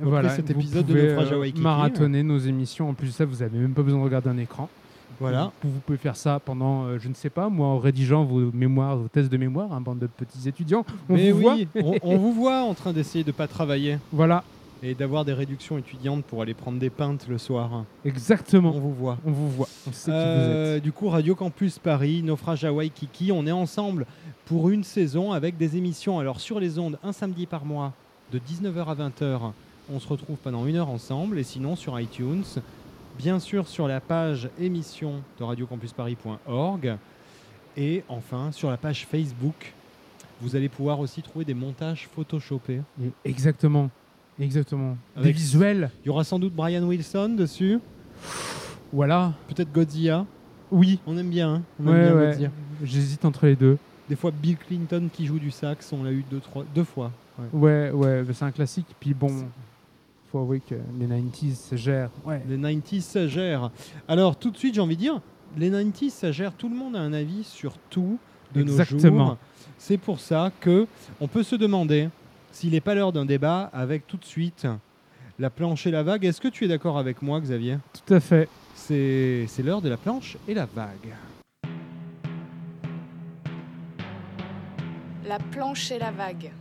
voilà, 0.00 0.28
cet 0.30 0.46
vous 0.52 0.60
épisode 0.60 0.86
de 0.86 0.92
pouvez, 0.92 1.08
euh, 1.10 1.38
Waikiki. 1.38 1.60
marathonner 1.60 2.22
nos 2.22 2.38
émissions. 2.38 2.88
En 2.90 2.94
plus 2.94 3.08
de 3.08 3.12
ça, 3.12 3.24
vous 3.24 3.42
avez 3.42 3.58
même 3.58 3.72
pas 3.72 3.82
besoin 3.82 4.00
de 4.00 4.04
regarder 4.04 4.28
un 4.30 4.38
écran. 4.38 4.68
Voilà. 5.20 5.52
Vous, 5.62 5.70
vous 5.70 5.78
pouvez 5.80 5.98
faire 5.98 6.16
ça 6.16 6.40
pendant, 6.44 6.86
euh, 6.86 6.98
je 6.98 7.08
ne 7.08 7.14
sais 7.14 7.30
pas, 7.30 7.48
moi, 7.48 7.68
en 7.68 7.78
rédigeant 7.78 8.24
vos 8.24 8.50
mémoires, 8.52 8.96
vos 8.96 9.06
tests 9.06 9.30
de 9.30 9.36
mémoire, 9.36 9.72
un 9.72 9.80
bande 9.80 10.00
de 10.00 10.08
petits 10.08 10.48
étudiants. 10.48 10.84
On 11.08 11.14
Mais 11.14 11.30
vous 11.30 11.40
voit. 11.40 11.54
oui, 11.54 11.68
on, 11.76 11.94
on 12.02 12.16
vous 12.18 12.32
voit 12.32 12.62
en 12.62 12.74
train 12.74 12.92
d'essayer 12.92 13.22
de 13.22 13.30
pas 13.30 13.46
travailler. 13.46 13.98
Voilà. 14.12 14.42
Et 14.86 14.94
d'avoir 14.94 15.24
des 15.24 15.32
réductions 15.32 15.78
étudiantes 15.78 16.24
pour 16.26 16.42
aller 16.42 16.52
prendre 16.52 16.78
des 16.78 16.90
pintes 16.90 17.26
le 17.28 17.38
soir. 17.38 17.70
On 17.72 17.86
Exactement. 18.08 18.70
vous 18.70 18.92
voit. 18.92 19.16
On 19.24 19.30
vous 19.32 19.50
voit. 19.50 19.68
On 19.88 19.92
sait 19.92 20.10
qui 20.10 20.16
vous 20.16 20.22
Euh, 20.22 20.76
êtes. 20.76 20.82
du 20.82 20.92
coup, 20.92 21.08
Radio 21.08 21.34
Campus 21.34 21.78
Paris, 21.78 22.22
Naufrage 22.22 22.64
à 22.66 22.72
Waikiki, 22.72 23.32
on 23.32 23.46
est 23.46 23.52
ensemble 23.52 24.06
pour 24.44 24.68
une 24.68 24.84
saison 24.84 25.32
avec 25.32 25.56
des 25.56 25.78
émissions. 25.78 26.18
Alors 26.18 26.38
sur 26.38 26.60
les 26.60 26.78
ondes, 26.78 26.98
un 27.02 27.12
samedi 27.12 27.46
par 27.46 27.64
mois, 27.64 27.92
de 28.30 28.38
19h 28.38 28.84
à 28.86 28.94
20h, 28.94 29.52
on 29.90 29.98
se 30.00 30.06
retrouve 30.08 30.36
pendant 30.36 30.66
une 30.66 30.76
heure 30.76 30.90
ensemble. 30.90 31.38
Et 31.38 31.44
sinon 31.44 31.76
sur 31.76 31.98
iTunes, 31.98 32.44
bien 33.18 33.38
sûr 33.38 33.66
sur 33.68 33.88
la 33.88 34.00
page 34.00 34.50
émission 34.60 35.22
de 35.38 35.44
radiocampusparis.org. 35.44 36.96
Et 37.76 38.04
enfin 38.08 38.52
sur 38.52 38.70
la 38.70 38.76
page 38.76 39.06
Facebook, 39.06 39.72
vous 40.42 40.56
allez 40.56 40.68
pouvoir 40.68 41.00
aussi 41.00 41.22
trouver 41.22 41.44
des 41.46 41.54
montages 41.54 42.08
photoshopés. 42.14 42.82
Exactement. 43.24 43.88
Exactement. 44.40 44.96
Des 45.20 45.32
visuels. 45.32 45.90
Il 46.04 46.08
y 46.08 46.10
aura 46.10 46.24
sans 46.24 46.38
doute 46.38 46.52
Brian 46.54 46.82
Wilson 46.84 47.30
dessus, 47.36 47.78
Voilà. 48.92 49.32
peut-être 49.48 49.72
Godzilla. 49.72 50.26
Oui. 50.70 50.98
On 51.06 51.16
aime 51.16 51.30
bien, 51.30 51.54
hein 51.54 51.62
on 51.78 51.88
aime 51.94 52.02
bien 52.02 52.14
ouais. 52.16 52.50
J'hésite 52.82 53.24
entre 53.24 53.46
les 53.46 53.54
deux. 53.56 53.78
Des 54.08 54.16
fois, 54.16 54.30
Bill 54.32 54.56
Clinton 54.56 55.08
qui 55.12 55.26
joue 55.26 55.38
du 55.38 55.50
sax, 55.50 55.92
on 55.92 56.02
l'a 56.02 56.10
eu 56.10 56.24
deux, 56.30 56.40
trois, 56.40 56.64
deux 56.74 56.84
fois. 56.84 57.12
Ouais. 57.38 57.46
Ouais, 57.52 57.90
ouais, 57.92 58.22
bah, 58.22 58.32
c'est 58.34 58.44
un 58.44 58.50
classique. 58.50 58.86
Puis 59.00 59.14
bon, 59.14 59.30
faut 60.30 60.40
avouer 60.40 60.60
que 60.60 60.74
les 60.98 61.06
90s 61.06 61.54
se 61.70 61.76
gèrent. 61.76 62.10
Ouais. 62.24 62.42
Les 62.48 62.56
90s, 62.58 63.00
ça 63.02 63.26
gère. 63.28 63.70
Alors, 64.08 64.36
tout 64.36 64.50
de 64.50 64.56
suite, 64.56 64.74
j'ai 64.74 64.80
envie 64.80 64.96
de 64.96 65.00
dire, 65.00 65.20
les 65.56 65.70
90s, 65.70 66.10
ça 66.10 66.32
gère. 66.32 66.52
Tout 66.52 66.68
le 66.68 66.74
monde 66.76 66.96
a 66.96 67.00
un 67.00 67.12
avis 67.12 67.44
sur 67.44 67.74
tout 67.88 68.18
de 68.54 68.62
nos 68.62 68.72
Exactement. 68.72 69.26
jours. 69.26 69.36
C'est 69.78 69.98
pour 69.98 70.20
ça 70.20 70.50
que 70.60 70.86
on 71.20 71.28
peut 71.28 71.42
se 71.42 71.56
demander 71.56 72.08
s'il 72.54 72.70
n'est 72.70 72.80
pas 72.80 72.94
l'heure 72.94 73.12
d'un 73.12 73.24
débat 73.24 73.68
avec 73.72 74.06
tout 74.06 74.16
de 74.16 74.24
suite 74.24 74.66
la 75.40 75.50
planche 75.50 75.88
et 75.88 75.90
la 75.90 76.04
vague. 76.04 76.24
Est-ce 76.24 76.40
que 76.40 76.46
tu 76.46 76.64
es 76.64 76.68
d'accord 76.68 76.98
avec 76.98 77.20
moi, 77.20 77.40
Xavier? 77.40 77.78
Tout 78.06 78.14
à 78.14 78.20
fait. 78.20 78.48
C'est 78.76 79.46
c'est 79.48 79.64
l'heure 79.64 79.82
de 79.82 79.88
la 79.88 79.96
planche 79.96 80.38
et 80.46 80.54
la 80.54 80.66
vague. 80.66 81.14
La 85.26 85.38
planche 85.50 85.90
et 85.90 85.98
la 85.98 86.12
vague. 86.12 86.52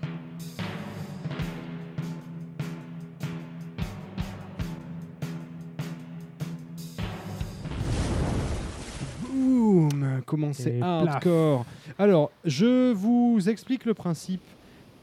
Boum 9.22 10.22
Comment 10.26 10.54
c'est 10.54 10.78
Et 10.78 10.82
hardcore 10.82 11.66
Alors, 12.00 12.32
je 12.46 12.94
vous 12.94 13.48
explique 13.48 13.86
le 13.86 13.94
principe 13.94 14.42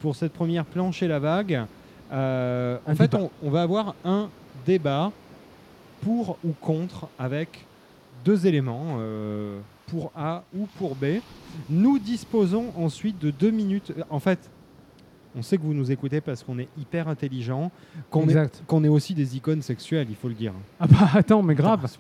pour 0.01 0.17
cette 0.17 0.33
première 0.33 0.65
planche 0.65 1.03
et 1.03 1.09
la 1.09 1.19
vague. 1.19 1.65
Euh, 2.13 2.79
en 2.87 2.95
fait, 2.95 3.15
on, 3.15 3.31
on 3.43 3.51
va 3.51 3.63
avoir 3.63 3.95
un 4.05 4.29
débat 4.67 5.13
pour 6.03 6.39
ou 6.45 6.53
contre 6.61 7.09
avec 7.19 7.67
deux 8.25 8.47
éléments, 8.47 8.97
euh, 8.99 9.61
pour 9.87 10.11
A 10.17 10.43
ou 10.57 10.67
pour 10.79 10.95
B. 10.97 11.21
Nous 11.69 11.99
disposons 11.99 12.73
ensuite 12.77 13.19
de 13.19 13.31
deux 13.31 13.51
minutes. 13.51 13.93
En 14.09 14.19
fait, 14.19 14.39
on 15.37 15.43
sait 15.43 15.57
que 15.57 15.63
vous 15.63 15.75
nous 15.75 15.93
écoutez 15.93 16.21
parce 16.21 16.43
qu'on 16.43 16.59
est 16.59 16.69
hyper 16.79 17.09
intelligent, 17.09 17.71
qu'on 18.11 18.29
est, 18.29 18.63
qu'on 18.67 18.83
est 18.85 18.89
aussi 18.89 19.15
des 19.15 19.37
icônes 19.37 19.63
sexuelles, 19.63 20.07
il 20.11 20.17
faut 20.17 20.29
le 20.29 20.35
dire. 20.35 20.53
Ah 20.81 20.87
bah 20.87 21.09
attends, 21.15 21.43
mais 21.43 21.55
grave. 21.55 21.85
Attends, 21.85 21.95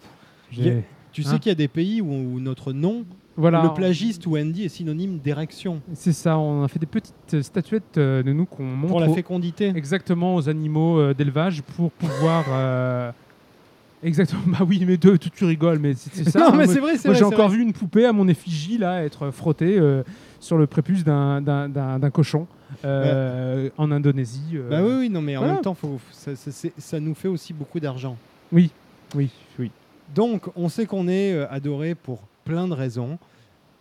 Tu 1.12 1.22
Hein 1.22 1.30
sais 1.30 1.38
qu'il 1.38 1.50
y 1.50 1.52
a 1.52 1.56
des 1.56 1.68
pays 1.68 2.00
où, 2.00 2.06
où 2.12 2.40
notre 2.40 2.72
nom 2.72 3.04
Voilà. 3.40 3.62
le 3.62 3.74
plagiste 3.74 4.26
ou 4.26 4.36
Andy 4.36 4.64
est 4.64 4.68
synonyme 4.68 5.18
d'érection 5.18 5.80
C'est 5.94 6.12
ça. 6.12 6.38
On 6.38 6.62
a 6.62 6.68
fait 6.68 6.78
des 6.78 6.86
petites 6.86 7.42
statuettes 7.42 7.96
euh, 7.98 8.22
de 8.22 8.32
nous 8.32 8.44
qu'on 8.46 8.64
montre 8.64 8.88
pour 8.88 9.00
la 9.00 9.08
aux- 9.08 9.14
fécondité. 9.14 9.72
exactement 9.74 10.34
aux 10.36 10.48
animaux 10.48 10.98
euh, 10.98 11.14
d'élevage 11.14 11.62
pour 11.62 11.90
pouvoir. 11.92 12.44
euh, 12.50 13.10
Exactement. 14.02 14.40
Bah 14.46 14.64
oui, 14.66 14.82
mais 14.86 14.96
deux, 14.96 15.18
tu, 15.18 15.30
tu 15.30 15.44
rigoles, 15.44 15.78
mais 15.78 15.92
c'est 15.94 16.24
ça. 16.30 16.38
non, 16.38 16.46
hein. 16.46 16.56
mais 16.56 16.66
c'est 16.66 16.80
vrai, 16.80 16.96
c'est 16.96 17.08
Moi, 17.08 17.12
vrai. 17.12 17.18
j'ai 17.18 17.24
encore 17.24 17.48
vrai. 17.48 17.56
vu 17.58 17.62
une 17.62 17.74
poupée 17.74 18.06
à 18.06 18.14
mon 18.14 18.28
effigie 18.28 18.78
là 18.78 19.04
être 19.04 19.30
frottée 19.30 19.78
euh, 19.78 20.02
sur 20.40 20.56
le 20.56 20.66
prépuce 20.66 21.04
d'un- 21.04 22.10
cochon 22.10 22.46
euh, 22.84 23.68
en 23.76 23.90
Indonésie. 23.90 24.52
euh. 24.54 24.68
Bah 24.70 24.82
oui, 24.82 24.92
oui, 25.00 25.10
non, 25.10 25.20
mais 25.20 25.36
en 25.36 25.40
Voilà. 25.40 25.54
même 25.54 25.62
temps, 25.62 25.74
faut, 25.74 25.98
ça, 26.12 26.30
ça- 26.34 27.00
nous 27.00 27.14
fait 27.14 27.28
aussi 27.28 27.52
beaucoup 27.52 27.78
d'argent. 27.80 28.16
oui, 28.52 28.70
oui, 29.14 29.28
oui. 29.58 29.70
Donc, 30.14 30.44
on 30.56 30.68
sait 30.70 30.86
qu'on 30.86 31.06
est 31.06 31.32
euh, 31.34 31.46
adoré 31.50 31.94
pour 31.94 32.20
plein 32.44 32.68
de 32.68 32.74
raisons, 32.74 33.18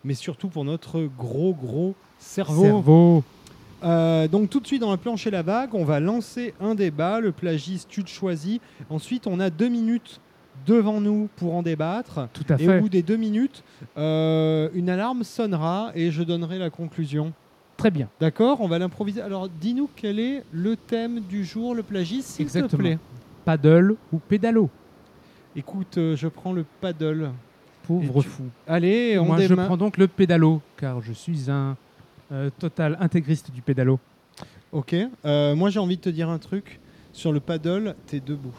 mais 0.03 0.13
surtout 0.13 0.47
pour 0.49 0.65
notre 0.65 1.01
gros, 1.17 1.53
gros 1.53 1.95
cerveau. 2.17 2.63
Cerveau. 2.63 3.23
Euh, 3.83 4.27
donc, 4.27 4.49
tout 4.49 4.59
de 4.59 4.67
suite 4.67 4.81
dans 4.81 4.91
la 4.91 4.97
planche 4.97 5.25
et 5.27 5.31
la 5.31 5.41
vague, 5.41 5.73
on 5.73 5.85
va 5.85 5.99
lancer 5.99 6.53
un 6.59 6.75
débat. 6.75 7.19
Le 7.19 7.31
plagiste, 7.31 7.87
tu 7.89 8.03
te 8.03 8.09
choisis. 8.09 8.59
Ensuite, 8.89 9.25
on 9.27 9.39
a 9.39 9.49
deux 9.49 9.69
minutes 9.69 10.19
devant 10.67 10.99
nous 10.99 11.29
pour 11.37 11.55
en 11.55 11.63
débattre. 11.63 12.27
Tout 12.33 12.43
à 12.49 12.55
Et 12.55 12.65
fait. 12.65 12.77
au 12.77 12.81
bout 12.81 12.89
des 12.89 13.01
deux 13.01 13.15
minutes, 13.15 13.63
euh, 13.97 14.69
une 14.73 14.89
alarme 14.89 15.23
sonnera 15.23 15.91
et 15.95 16.11
je 16.11 16.23
donnerai 16.23 16.59
la 16.59 16.69
conclusion. 16.69 17.31
Très 17.77 17.91
bien. 17.91 18.09
D'accord? 18.19 18.59
On 18.59 18.67
va 18.67 18.77
l'improviser. 18.79 19.21
Alors, 19.21 19.47
dis-nous 19.47 19.89
quel 19.95 20.19
est 20.19 20.43
le 20.51 20.75
thème 20.75 21.21
du 21.21 21.45
jour, 21.45 21.73
le 21.73 21.83
plagiste, 21.83 22.27
s'il 22.27 22.45
te 22.47 22.57
Exactement. 22.57 22.83
plaît? 22.83 22.97
Paddle 23.45 23.95
ou 24.11 24.17
pédalo? 24.19 24.69
Écoute, 25.55 25.97
euh, 25.97 26.17
je 26.17 26.27
prends 26.27 26.51
le 26.51 26.65
paddle. 26.81 27.31
Pauvre 27.89 28.21
tu- 28.21 28.29
fou. 28.29 28.43
Allez, 28.67 29.17
on 29.17 29.25
Moi, 29.25 29.41
je 29.41 29.53
prends 29.53 29.77
donc 29.77 29.97
le 29.97 30.07
pédalo, 30.07 30.61
car 30.77 31.01
je 31.01 31.11
suis 31.11 31.49
un 31.49 31.75
euh, 32.31 32.49
total 32.59 32.95
intégriste 32.99 33.51
du 33.51 33.61
pédalo. 33.61 33.99
Ok. 34.71 34.95
Euh, 35.25 35.55
moi, 35.55 35.71
j'ai 35.71 35.79
envie 35.79 35.97
de 35.97 36.01
te 36.01 36.09
dire 36.09 36.29
un 36.29 36.37
truc. 36.37 36.79
Sur 37.11 37.31
le 37.31 37.39
paddle, 37.39 37.95
t'es 38.05 38.19
debout. 38.19 38.55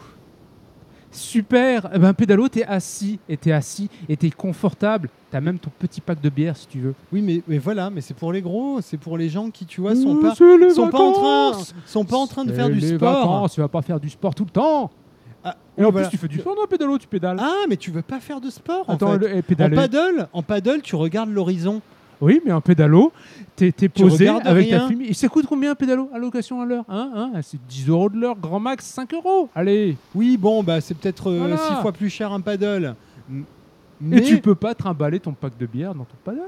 Super 1.11 1.89
Eh 1.93 1.99
ben, 1.99 2.13
pédalo, 2.13 2.47
t'es 2.47 2.63
assis, 2.63 3.19
et 3.27 3.35
t'es 3.35 3.51
assis, 3.51 3.89
et 4.07 4.15
t'es 4.15 4.29
confortable. 4.29 5.09
T'as 5.29 5.41
même 5.41 5.59
ton 5.59 5.69
petit 5.77 6.01
pack 6.01 6.21
de 6.21 6.29
bière, 6.29 6.55
si 6.55 6.67
tu 6.67 6.79
veux. 6.79 6.93
Oui, 7.11 7.21
mais, 7.21 7.41
mais 7.47 7.57
voilà, 7.57 7.89
mais 7.89 8.01
c'est 8.01 8.13
pour 8.13 8.31
les 8.31 8.41
gros, 8.41 8.79
c'est 8.81 8.97
pour 8.97 9.17
les 9.17 9.29
gens 9.29 9.49
qui, 9.49 9.65
tu 9.65 9.81
vois, 9.81 9.95
sont 9.95 10.17
pas, 10.21 10.35
sont 10.35 10.89
pas 10.89 10.99
en 10.99 11.11
train, 11.11 11.53
sont 11.85 12.05
pas 12.05 12.17
en 12.17 12.27
train 12.27 12.45
de 12.45 12.51
faire 12.53 12.69
du 12.69 12.81
sport. 12.81 13.13
vacances, 13.13 13.53
tu 13.53 13.61
vas 13.61 13.67
pas 13.67 13.81
faire 13.81 13.99
du 13.99 14.09
sport 14.09 14.35
tout 14.35 14.45
le 14.45 14.51
temps. 14.51 14.91
Ah, 15.43 15.55
Et 15.77 15.83
en 15.83 15.89
voilà. 15.91 16.07
plus, 16.07 16.17
tu 16.17 16.21
fais 16.21 16.27
du 16.27 16.39
sport 16.39 16.55
dans 16.55 16.61
le 16.61 16.67
pédalo, 16.67 16.97
tu 16.97 17.07
pédales. 17.07 17.37
Ah, 17.39 17.65
mais 17.67 17.77
tu 17.77 17.89
veux 17.91 18.01
pas 18.03 18.19
faire 18.19 18.39
de 18.41 18.49
sport 18.49 18.85
en 18.87 18.97
fait. 18.97 19.17
le- 19.17 19.35
eh, 19.37 19.63
En 19.63 19.69
paddle, 19.75 20.27
en 20.33 20.43
paddle, 20.43 20.81
tu 20.81 20.95
regardes 20.95 21.29
l'horizon. 21.31 21.81
Oui, 22.19 22.39
mais 22.45 22.51
un 22.51 22.61
pédalo, 22.61 23.11
t'es 23.55 23.71
Tu 23.71 23.89
posé 23.89 24.27
avec 24.27 24.67
rien. 24.67 24.79
ta 24.81 24.87
fumée. 24.87 25.05
Et 25.07 25.13
ça 25.15 25.27
coûte 25.27 25.47
combien 25.47 25.71
un 25.71 25.75
pédalo 25.75 26.07
à 26.13 26.19
location 26.19 26.61
à 26.61 26.65
l'heure 26.65 26.85
hein, 26.87 27.11
hein 27.15 27.41
C'est 27.41 27.59
10 27.67 27.89
euros 27.89 28.09
de 28.09 28.17
l'heure, 28.17 28.35
grand 28.37 28.59
max 28.59 28.85
5 28.85 29.11
euros. 29.15 29.49
Allez 29.55 29.97
Oui, 30.13 30.37
bon, 30.37 30.61
bah 30.61 30.81
c'est 30.81 30.93
peut-être 30.93 31.31
euh, 31.31 31.39
Voilà. 31.39 31.57
six 31.57 31.73
fois 31.81 31.91
plus 31.91 32.09
cher 32.11 32.31
un 32.31 32.39
paddle. 32.41 32.93
Et 33.31 33.33
Mais 33.99 34.21
tu 34.21 34.39
peux 34.39 34.53
pas 34.55 34.75
trimballer 34.75 35.19
ton 35.19 35.33
pack 35.33 35.57
de 35.57 35.65
bière 35.65 35.95
dans 35.95 36.03
ton 36.05 36.15
paddle. 36.23 36.41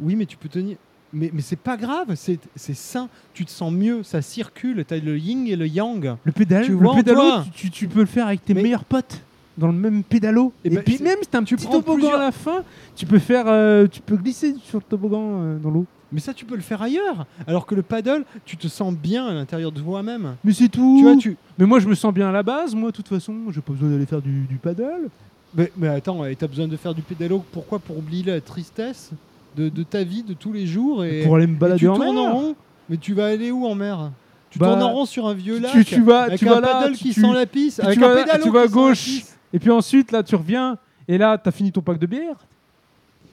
oui, 0.00 0.16
mais 0.16 0.24
tu 0.24 0.38
peux 0.38 0.48
tenir. 0.48 0.76
Mais, 1.12 1.30
mais 1.32 1.40
c'est 1.40 1.56
pas 1.58 1.76
grave, 1.76 2.14
c'est 2.16 2.38
c'est 2.54 2.74
sain. 2.76 3.08
Tu 3.32 3.44
te 3.46 3.50
sens 3.50 3.72
mieux, 3.72 4.02
ça 4.02 4.20
circule. 4.20 4.84
T'as 4.86 4.98
le 4.98 5.18
yin 5.18 5.46
et 5.46 5.56
le 5.56 5.66
yang. 5.66 6.16
Le 6.24 6.32
pédale, 6.32 6.64
Tu 6.66 6.72
le 6.72 6.94
pédalo, 6.94 7.42
tu, 7.44 7.50
tu- 7.50 7.70
tu 7.70 7.88
peux 7.88 8.00
le 8.00 8.06
faire 8.06 8.26
avec 8.26 8.44
tes 8.44 8.52
Mais- 8.54 8.62
meilleurs 8.62 8.84
potes 8.84 9.22
dans 9.56 9.68
le 9.68 9.72
même 9.72 10.02
pédalo. 10.02 10.52
Eh 10.64 10.68
Et, 10.68 10.70
ben, 10.76 10.82
puis 10.84 10.98
c'est- 10.98 11.04
même 11.04 11.16
si 11.22 11.28
t'as 11.28 11.38
un 11.38 11.44
tu 11.44 11.56
petit 11.56 11.66
toboggan 11.66 11.94
plusieurs- 11.94 12.20
à 12.20 12.24
la 12.26 12.32
fin, 12.32 12.62
tu 12.94 13.06
peux 13.06 13.18
faire, 13.18 13.44
euh, 13.48 13.86
tu 13.90 14.00
peux 14.02 14.16
glisser 14.16 14.54
sur 14.62 14.78
le 14.78 14.84
toboggan 14.84 15.22
euh, 15.42 15.58
dans 15.58 15.70
l'eau. 15.70 15.86
Mais 16.12 16.20
ça, 16.20 16.32
tu 16.32 16.44
peux 16.44 16.54
le 16.56 16.62
faire 16.62 16.80
ailleurs. 16.80 17.26
Alors 17.46 17.66
que 17.66 17.74
le 17.74 17.82
paddle, 17.82 18.24
tu 18.46 18.56
te 18.56 18.66
sens 18.68 18.94
bien 18.94 19.26
à 19.26 19.32
l'intérieur 19.34 19.72
de 19.72 19.80
toi-même. 19.80 20.36
Mais 20.44 20.52
c'est 20.52 20.68
tout. 20.68 20.96
Tu 20.98 21.04
vois, 21.04 21.16
tu. 21.16 21.36
Mais 21.58 21.66
moi, 21.66 21.80
je 21.80 21.88
me 21.88 21.94
sens 21.94 22.14
bien 22.14 22.28
à 22.28 22.32
la 22.32 22.42
base. 22.42 22.74
Moi, 22.74 22.90
de 22.90 22.96
toute 22.96 23.08
façon, 23.08 23.34
j'ai 23.50 23.60
pas 23.60 23.72
besoin 23.72 23.90
d'aller 23.90 24.06
faire 24.06 24.22
du, 24.22 24.42
du 24.46 24.56
paddle. 24.56 25.08
Mais, 25.54 25.70
mais 25.76 25.88
attends, 25.88 26.24
et 26.26 26.36
t'as 26.36 26.46
besoin 26.46 26.68
de 26.68 26.76
faire 26.76 26.94
du 26.94 27.02
pédalo. 27.02 27.42
Pourquoi 27.52 27.78
Pour 27.78 27.98
oublier 27.98 28.24
la 28.24 28.40
tristesse? 28.40 29.10
De, 29.58 29.68
de 29.68 29.82
ta 29.82 30.04
vie 30.04 30.22
de 30.22 30.34
tous 30.34 30.52
les 30.52 30.66
jours 30.66 31.04
et, 31.04 31.22
pour 31.24 31.36
aller 31.36 31.46
me 31.46 31.56
balader 31.56 31.80
tu 31.80 31.88
en 31.88 31.96
tournes 31.96 32.14
mer. 32.16 32.24
en 32.30 32.32
rond. 32.38 32.56
Mais 32.88 32.96
tu 32.96 33.12
vas 33.14 33.26
aller 33.26 33.50
où 33.50 33.66
en 33.66 33.74
mer? 33.74 34.10
Tu 34.50 34.58
Bah, 34.58 34.68
tournes 34.68 34.82
en 34.82 34.92
rond 34.92 35.04
sur 35.04 35.26
un 35.26 35.34
vieux 35.34 35.58
lac. 35.58 35.72
tu- 35.72 35.84
tu 35.84 36.00
vas- 36.02 36.22
avec 36.22 36.38
tu 36.38 36.48
un 36.48 36.54
vas 36.54 36.60
là, 36.60 36.88
qui 36.94 37.12
tu- 37.12 37.20
sent 37.20 37.32
la 37.34 37.44
piste. 37.46 37.80
Avec 37.80 37.98
tu 37.98 38.04
un 38.04 38.08
vas- 38.14 38.22
pédalo 38.24 38.44
tu 38.44 38.50
vas 38.50 38.62
à 38.62 38.66
gauche. 38.68 39.22
Et 39.52 39.58
puis 39.58 39.70
ensuite, 39.70 40.12
là, 40.12 40.22
tu 40.22 40.34
reviens. 40.36 40.78
Et 41.06 41.18
là, 41.18 41.36
t'as 41.38 41.50
fini 41.50 41.72
ton 41.72 41.80
pack 41.82 41.98
de 41.98 42.06
bière. 42.06 42.36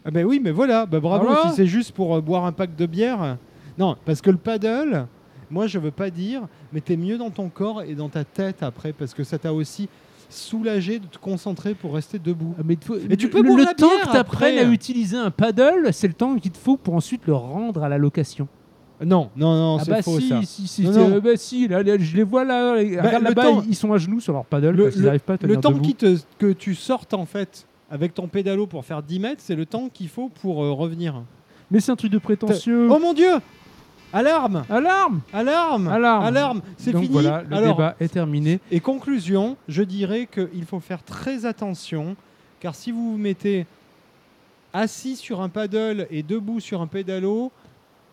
Ah 0.05 0.11
ben 0.11 0.25
oui, 0.25 0.39
mais 0.43 0.51
voilà, 0.51 0.85
bah 0.85 0.99
bravo. 0.99 1.25
Voilà. 1.27 1.49
Si 1.49 1.55
c'est 1.55 1.65
juste 1.67 1.91
pour 1.93 2.15
euh, 2.15 2.21
boire 2.21 2.45
un 2.45 2.51
pack 2.51 2.75
de 2.75 2.85
bière, 2.85 3.37
non, 3.77 3.95
parce 4.05 4.21
que 4.21 4.29
le 4.29 4.37
paddle, 4.37 5.07
moi 5.49 5.67
je 5.67 5.79
veux 5.79 5.91
pas 5.91 6.09
dire, 6.09 6.41
mais 6.71 6.79
t'es 6.81 6.95
mieux 6.95 7.17
dans 7.17 7.31
ton 7.31 7.49
corps 7.49 7.81
et 7.81 7.95
dans 7.95 8.09
ta 8.09 8.23
tête 8.23 8.61
après, 8.61 8.93
parce 8.93 9.13
que 9.13 9.23
ça 9.23 9.37
t'a 9.39 9.51
aussi 9.53 9.89
soulagé 10.35 10.99
de 10.99 11.05
te 11.07 11.17
concentrer 11.17 11.73
pour 11.73 11.93
rester 11.95 12.19
debout. 12.19 12.53
Ah, 12.59 12.61
Mais, 12.65 12.77
faut- 12.83 12.95
Mais 13.09 13.17
tu 13.17 13.25
le- 13.25 13.31
peux 13.31 13.41
le, 13.41 13.47
boire 13.47 13.57
le 13.57 13.63
la 13.65 13.73
temps 13.73 13.87
bière 13.87 14.05
que 14.07 14.11
tu 14.11 14.17
apprennes 14.17 14.57
après. 14.57 14.65
à 14.67 14.71
utiliser 14.71 15.17
un 15.17 15.31
paddle, 15.31 15.89
c'est 15.91 16.07
le 16.07 16.13
temps 16.13 16.35
qu'il 16.35 16.51
te 16.51 16.57
faut 16.57 16.77
pour 16.77 16.93
ensuite 16.95 17.21
le 17.27 17.33
rendre 17.33 17.83
à 17.83 17.89
la 17.89 17.97
location. 17.97 18.47
Non, 19.03 19.29
non, 19.35 19.55
non, 19.55 19.77
ah 19.79 19.83
c'est 19.83 19.91
bah 19.91 20.01
faux 20.01 20.19
si, 20.19 20.29
ça. 20.29 20.39
si, 20.43 20.67
si, 20.67 20.83
Non, 20.83 20.93
c'est- 20.93 21.07
non. 21.09 21.19
bah 21.19 21.29
si, 21.35 21.67
là, 21.67 21.83
là, 21.83 21.97
je 21.99 22.15
les 22.15 22.23
vois 22.23 22.45
là, 22.45 22.75
Bah, 22.75 22.79
regarde 22.79 23.23
là-bas, 23.23 23.43
temps- 23.43 23.63
ils, 23.67 23.75
sont 23.75 23.91
à 23.91 23.97
genoux 23.97 24.21
sur 24.21 24.31
leur 24.31 24.45
paddle 24.45 24.69
Le, 24.69 24.83
parce 24.83 24.95
qu'ils 24.95 25.03
n'arrivent 25.03 25.19
pas 25.19 25.33
à 25.33 25.37
tenir 25.37 25.55
le 25.55 25.61
temps 25.61 25.73
qui 25.79 25.95
te- 25.95 26.17
que 26.39 26.53
tu 26.53 26.75
sortes 26.75 27.13
en 27.13 27.25
fait 27.25 27.67
avec 27.91 28.13
ton 28.13 28.27
pédalo 28.27 28.67
pour 28.67 28.85
faire 28.85 29.03
10 29.03 29.19
mètres, 29.19 29.41
c'est 29.43 29.55
le 29.55 29.65
temps 29.65 29.89
qu'il 29.93 30.07
faut 30.07 30.29
pour 30.41 30.63
euh, 30.63 30.71
revenir. 30.71 31.21
Mais 31.71 31.81
c'est 31.81 31.91
un 31.91 31.95
truc 31.97 32.11
de 32.11 32.19
prétentieux. 32.19 32.87
Oh 32.89 32.99
mon 32.99 33.13
dieu 33.13 33.31
Alarme 34.15 34.63
Alarme 34.69 35.21
Alarme 35.33 35.87
Alarme 35.89 36.25
Alarme 36.25 36.61
C'est 36.77 36.91
fini 36.91 37.07
voilà, 37.11 37.43
le 37.49 37.55
Alors, 37.55 37.75
débat 37.75 37.95
est 37.99 38.07
terminé. 38.07 38.59
Et 38.71 38.79
conclusion, 38.79 39.57
je 39.67 39.83
dirais 39.83 40.27
qu'il 40.31 40.63
faut 40.65 40.79
faire 40.79 41.03
très 41.03 41.45
attention, 41.45 42.15
car 42.59 42.73
si 42.75 42.91
vous 42.91 43.11
vous 43.11 43.17
mettez 43.17 43.65
assis 44.73 45.15
sur 45.15 45.41
un 45.41 45.49
paddle 45.49 46.07
et 46.11 46.23
debout 46.23 46.59
sur 46.59 46.81
un 46.81 46.87
pédalo, 46.87 47.51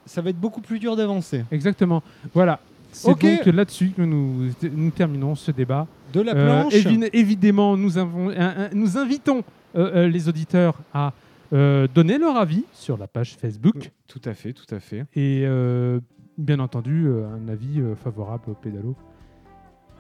ça 0.07 0.21
va 0.23 0.31
être 0.31 0.41
beaucoup 0.41 0.61
plus 0.61 0.79
dur 0.79 0.97
d'avancer. 0.97 1.45
Exactement. 1.53 2.03
Voilà. 2.35 2.59
C'est 2.93 3.09
donc 3.09 3.47
là-dessus 3.47 3.93
que 3.97 4.03
nous, 4.03 4.51
nous 4.71 4.91
terminons 4.91 5.35
ce 5.35 5.51
débat. 5.51 5.87
De 6.13 6.21
la 6.21 6.35
Euh, 6.35 6.61
planche, 6.61 6.75
évi- 6.75 7.09
évidemment, 7.15 7.77
nous, 7.77 7.97
avons, 7.97 8.31
nous 8.75 8.99
invitons 8.99 9.43
euh, 9.77 9.91
euh, 10.05 10.09
les 10.09 10.29
auditeurs 10.29 10.75
à 10.93 11.13
euh, 11.53 11.87
donner 11.93 12.19
leur 12.19 12.37
avis 12.37 12.65
sur 12.73 12.97
la 12.97 13.07
page 13.07 13.37
Facebook 13.37 13.91
tout 14.09 14.21
à 14.25 14.35
fait, 14.35 14.53
tout 14.53 14.75
à 14.75 14.81
fait. 14.81 15.05
et 15.15 15.43
euh, 15.45 16.01
bien 16.39 16.59
entendu 16.61 17.07
euh, 17.07 17.27
un 17.29 17.49
avis 17.49 17.83
favorable 18.03 18.51
au 18.51 18.55
pédalo. 18.55 18.97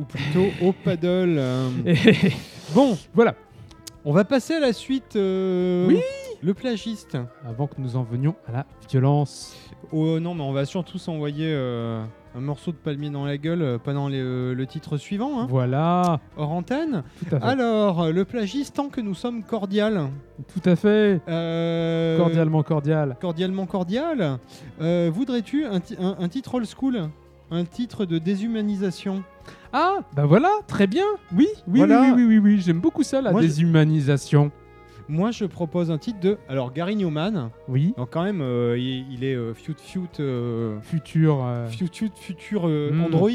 Ou 0.00 0.04
plutôt 0.04 0.46
au 0.62 0.72
paddle. 0.72 1.40
Bon, 2.74 2.96
voilà, 3.12 3.34
on 4.04 4.12
va 4.12 4.24
passer 4.24 4.54
à 4.54 4.60
la 4.60 4.72
suite. 4.72 5.12
Oui. 5.14 6.00
Le 6.42 6.54
plagiste. 6.54 7.16
avant 7.46 7.68
que 7.68 7.80
nous 7.80 7.94
en 7.94 8.02
venions 8.02 8.34
à 8.48 8.52
la 8.52 8.66
violence. 8.90 9.56
Oh 9.92 10.18
non, 10.18 10.34
mais 10.34 10.42
on 10.42 10.52
va 10.52 10.64
surtout 10.64 10.98
s'envoyer 10.98 11.52
euh, 11.52 12.02
un 12.34 12.40
morceau 12.40 12.70
de 12.72 12.76
palmier 12.76 13.10
dans 13.10 13.24
la 13.26 13.36
gueule 13.36 13.62
euh, 13.62 13.78
pendant 13.78 14.08
les, 14.08 14.18
euh, 14.20 14.54
le 14.54 14.66
titre 14.66 14.96
suivant, 14.96 15.40
hein, 15.40 15.46
Voilà, 15.50 16.18
hors 16.36 16.50
antenne. 16.50 17.02
tout 17.18 17.34
à 17.36 17.40
fait. 17.40 17.46
Alors, 17.46 18.02
euh, 18.04 18.12
le 18.12 18.24
plagiste, 18.24 18.74
tant 18.76 18.88
que 18.88 19.00
nous 19.00 19.14
sommes 19.14 19.42
cordial. 19.42 20.08
Tout 20.52 20.68
à 20.68 20.74
fait. 20.76 21.20
euh, 21.28 22.16
Cordialement 22.18 22.62
cordial. 22.62 23.16
Cordialement 23.20 23.66
cordial. 23.66 24.38
euh, 24.80 25.10
Voudrais-tu 25.12 25.64
un, 25.66 25.80
ti- 25.80 25.96
un- 26.00 26.16
un 26.18 26.28
titre 26.28 26.54
old 26.54 26.66
school? 26.66 27.08
Un 27.50 27.64
titre 27.64 28.06
de 28.06 28.16
déshumanisation? 28.18 29.22
Ah, 29.74 29.98
bah 30.16 30.24
voilà, 30.24 30.48
très 30.66 30.86
bien. 30.86 31.04
Oui, 31.36 31.48
oui, 31.68 31.78
Voilà. 31.80 32.00
oui, 32.00 32.12
oui, 32.14 32.24
oui, 32.26 32.38
oui, 32.38 32.60
j'aime 32.64 32.80
beaucoup 32.80 33.02
ça, 33.02 33.20
la 33.20 33.32
Moi, 33.32 33.40
déshumanisation. 33.42 34.50
Moi, 35.12 35.30
je 35.30 35.44
propose 35.44 35.90
un 35.90 35.98
titre 35.98 36.20
de. 36.20 36.38
Alors, 36.48 36.72
Gary 36.72 36.96
Newman. 36.96 37.50
Oui, 37.68 37.92
Donc, 37.98 38.08
quand 38.10 38.22
même, 38.24 38.40
euh, 38.40 38.78
il, 38.78 39.12
il 39.12 39.24
est 39.24 39.34
euh, 39.34 39.52
fut 39.52 39.74
fut 39.78 40.00
euh, 40.20 40.80
futur. 40.80 41.44
euh, 41.44 41.66
fut 41.68 41.86
fut 41.92 42.10
futur 42.16 42.66
Hmm. 42.66 43.02
Android. 43.04 43.28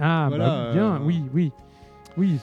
Ah, 0.00 0.26
Voilà, 0.30 0.46
bah 0.46 0.64
oui, 0.68 0.72
bien, 0.74 1.00
oui, 1.04 1.22
oui. 1.34 1.52
Oui. 2.16 2.38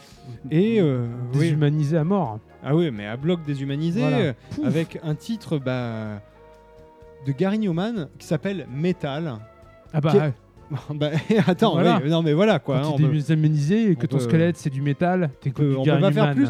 Et 0.51 0.81
oui. 0.83 0.99
Déshumanisé 1.33 1.97
à 1.97 2.03
mort. 2.03 2.39
Ah 2.63 2.75
oui, 2.75 2.91
mais 2.91 3.07
à 3.07 3.17
bloc 3.17 3.43
déshumanisé, 3.43 4.01
Voilà. 4.01 4.33
avec 4.63 4.99
un 5.03 5.15
titre 5.15 5.57
bah, 5.57 6.21
de 7.25 7.31
Gary 7.31 7.57
Newman 7.57 8.07
qui 8.19 8.27
s'appelle 8.27 8.67
Metal. 8.71 9.35
Ah 9.93 9.99
bah, 10.01 10.11
Qui-. 10.11 10.17
bah, 10.93 11.11
attends, 11.47 11.73
Voilà. 11.73 11.99
oui, 12.03 12.09
non 12.09 12.21
mais 12.21 12.33
voilà 12.33 12.59
quoi. 12.59 12.77
hein, 12.79 12.81
quand 12.83 12.93
on 12.93 12.97
tu 12.97 13.03
peut- 13.03 13.09
es 13.09 13.13
déshumanisé 13.13 13.91
et 13.91 13.95
que 13.95 14.05
on 14.05 14.07
ton 14.07 14.17
peut- 14.17 14.23
squelette 14.23 14.57
c'est 14.57 14.69
du 14.69 14.81
métal, 14.81 15.29
t'es 15.41 15.49
on 15.49 15.53
peut, 15.53 15.75
on 15.77 15.83
peut 15.83 15.99
pas 15.99 16.11
faire 16.11 16.33
plus. 16.35 16.47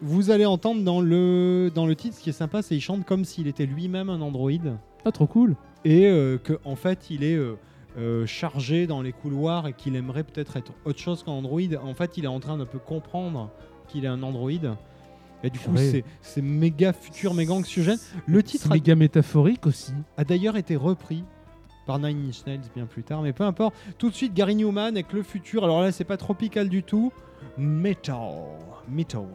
Vous 0.00 0.30
allez 0.30 0.44
entendre 0.46 0.82
dans 0.82 1.00
le, 1.00 1.70
dans 1.74 1.86
le 1.86 1.94
titre, 1.96 2.16
ce 2.16 2.22
qui 2.22 2.30
est 2.30 2.34
sympa, 2.34 2.62
c'est 2.62 2.74
qu'il 2.74 2.80
chante 2.82 3.04
comme 3.04 3.24
s'il 3.24 3.46
était 3.46 3.66
lui-même 3.66 4.10
un 4.10 4.20
androïde. 4.20 4.74
Ah, 5.04 5.10
trop 5.12 5.26
cool. 5.26 5.56
et 5.84 6.06
euh, 6.06 6.38
que 6.38 6.58
en 6.64 6.76
fait 6.76 7.10
il 7.10 7.24
est 7.24 7.34
euh, 7.34 7.54
euh, 7.98 8.24
chargé 8.26 8.86
dans 8.86 9.02
les 9.02 9.12
couloirs 9.12 9.66
et 9.66 9.72
qu'il 9.72 9.96
aimerait 9.96 10.22
peut-être 10.24 10.56
être 10.56 10.72
autre 10.84 10.98
chose 11.00 11.22
qu'un 11.24 11.32
androïde. 11.32 11.78
En 11.84 11.92
fait, 11.94 12.16
il 12.16 12.24
est 12.24 12.28
en 12.28 12.40
train 12.40 12.56
de 12.56 12.64
peu 12.64 12.78
comprendre 12.78 13.50
qu'il 13.88 14.04
est 14.04 14.08
un 14.08 14.22
androïde. 14.22 14.70
Et 15.44 15.50
du 15.50 15.58
coup, 15.58 15.72
Purée. 15.72 16.04
c'est 16.22 16.40
méga 16.40 16.92
futur, 16.92 17.34
méga 17.34 17.52
anxiogène. 17.52 17.98
Le 18.26 18.42
titre 18.44 18.70
a, 18.70 18.74
méga 18.74 18.94
métaphorique 18.94 19.66
aussi. 19.66 19.92
a 20.16 20.22
d'ailleurs 20.24 20.56
été 20.56 20.76
repris 20.76 21.24
par 21.86 21.98
Nine 21.98 22.28
Inch 22.28 22.46
Nails 22.46 22.60
bien 22.74 22.86
plus 22.86 23.02
tard, 23.02 23.22
mais 23.22 23.32
peu 23.32 23.44
importe. 23.44 23.74
Tout 23.98 24.10
de 24.10 24.14
suite, 24.14 24.34
Gary 24.34 24.54
Newman 24.54 24.94
avec 24.94 25.12
le 25.12 25.22
futur. 25.22 25.64
Alors 25.64 25.80
là, 25.80 25.92
c'est 25.92 26.04
pas 26.04 26.16
tropical 26.16 26.68
du 26.68 26.82
tout. 26.82 27.12
Metal, 27.58 28.16
metal. 28.88 29.26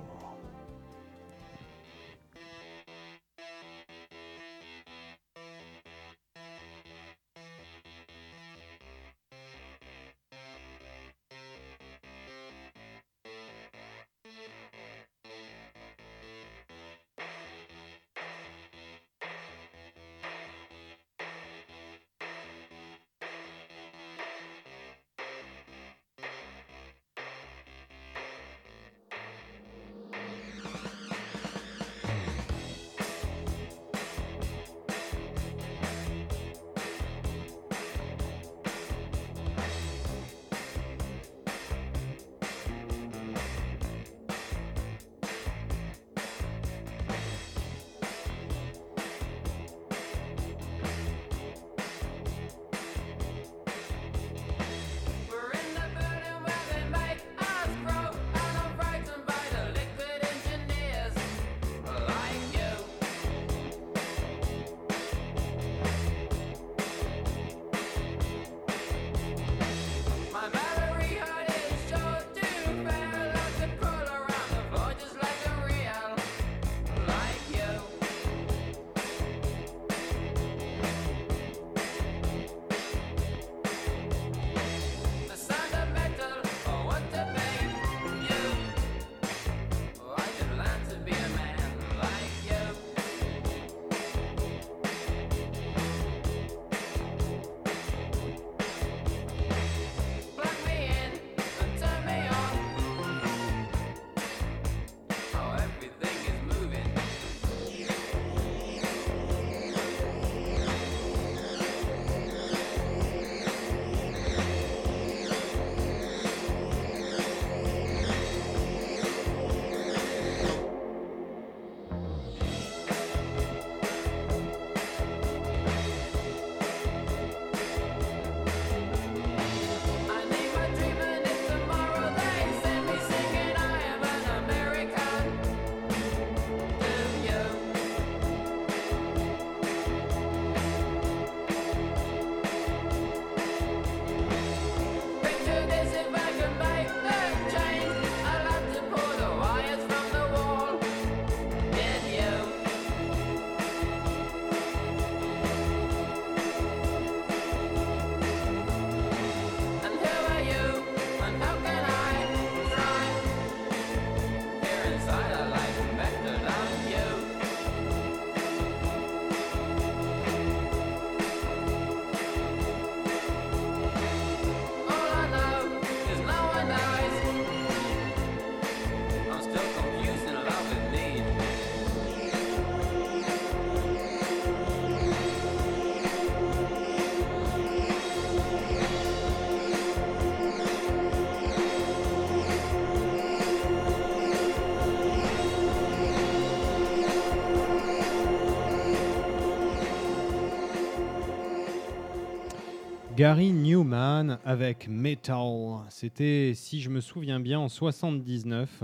Gary 203.17 203.51
Newman 203.51 204.37
avec 204.45 204.87
Metal. 204.87 205.79
C'était, 205.89 206.51
si 206.53 206.81
je 206.81 206.91
me 206.91 207.01
souviens 207.01 207.39
bien, 207.39 207.59
en 207.59 207.67
79. 207.67 208.83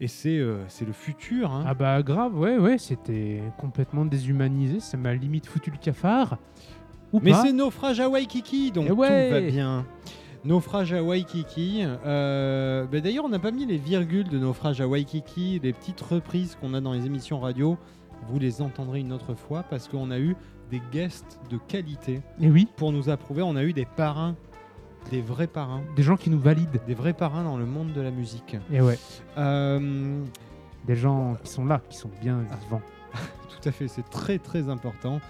Et 0.00 0.06
c'est 0.06 0.36
euh, 0.38 0.64
le 0.86 0.92
futur. 0.92 1.50
hein. 1.50 1.64
Ah 1.66 1.72
bah 1.74 2.02
grave, 2.02 2.38
ouais, 2.38 2.58
ouais, 2.58 2.76
c'était 2.78 3.42
complètement 3.58 4.04
déshumanisé, 4.04 4.78
ça 4.80 4.96
m'a 4.98 5.14
limite 5.14 5.46
foutu 5.46 5.70
le 5.70 5.78
cafard. 5.78 6.36
Ou 7.12 7.20
Mais 7.22 7.32
c'est 7.32 7.52
Naufrage 7.52 7.98
à 8.00 8.08
Waikiki, 8.08 8.70
donc 8.70 8.84
Eh 8.88 8.92
ouais. 8.92 9.28
tout 9.28 9.34
va 9.34 9.40
bien. 9.40 9.86
Naufrage 10.44 10.92
à 10.92 11.02
Waikiki. 11.02 11.80
euh, 11.84 12.84
bah 12.86 13.00
D'ailleurs, 13.00 13.24
on 13.24 13.28
n'a 13.30 13.38
pas 13.40 13.50
mis 13.50 13.64
les 13.66 13.78
virgules 13.78 14.28
de 14.28 14.38
Naufrage 14.38 14.80
à 14.82 14.86
Waikiki, 14.86 15.58
les 15.62 15.72
petites 15.72 16.00
reprises 16.02 16.54
qu'on 16.60 16.74
a 16.74 16.80
dans 16.82 16.92
les 16.92 17.06
émissions 17.06 17.40
radio. 17.40 17.76
Vous 18.28 18.38
les 18.38 18.60
entendrez 18.62 19.00
une 19.00 19.12
autre 19.12 19.34
fois 19.34 19.62
parce 19.62 19.88
qu'on 19.88 20.10
a 20.10 20.18
eu 20.18 20.36
des 20.70 20.82
guests 20.92 21.38
de 21.50 21.56
qualité 21.56 22.20
Et 22.40 22.50
oui, 22.50 22.68
pour 22.76 22.92
nous 22.92 23.08
approuver. 23.08 23.42
On 23.42 23.56
a 23.56 23.62
eu 23.64 23.72
des 23.72 23.86
parrains, 23.86 24.36
des 25.10 25.20
vrais 25.22 25.46
parrains, 25.46 25.82
des 25.96 26.02
gens 26.02 26.16
qui 26.16 26.28
nous 26.30 26.38
valident. 26.40 26.80
des 26.86 26.94
vrais 26.94 27.14
parrains 27.14 27.44
dans 27.44 27.56
le 27.56 27.64
monde 27.66 27.92
de 27.92 28.00
la 28.00 28.10
musique. 28.10 28.56
Et 28.70 28.80
ouais, 28.80 28.98
Euh, 29.38 30.22
des 30.86 30.96
gens 30.96 31.36
qui 31.42 31.50
sont 31.50 31.64
là, 31.64 31.80
qui 31.88 31.96
sont 31.96 32.10
bien 32.20 32.40
vivants. 32.62 32.82
Tout 33.48 33.68
à 33.68 33.72
fait, 33.72 33.88
c'est 33.88 34.08
très 34.10 34.38
très 34.38 34.68
important. 34.68 35.20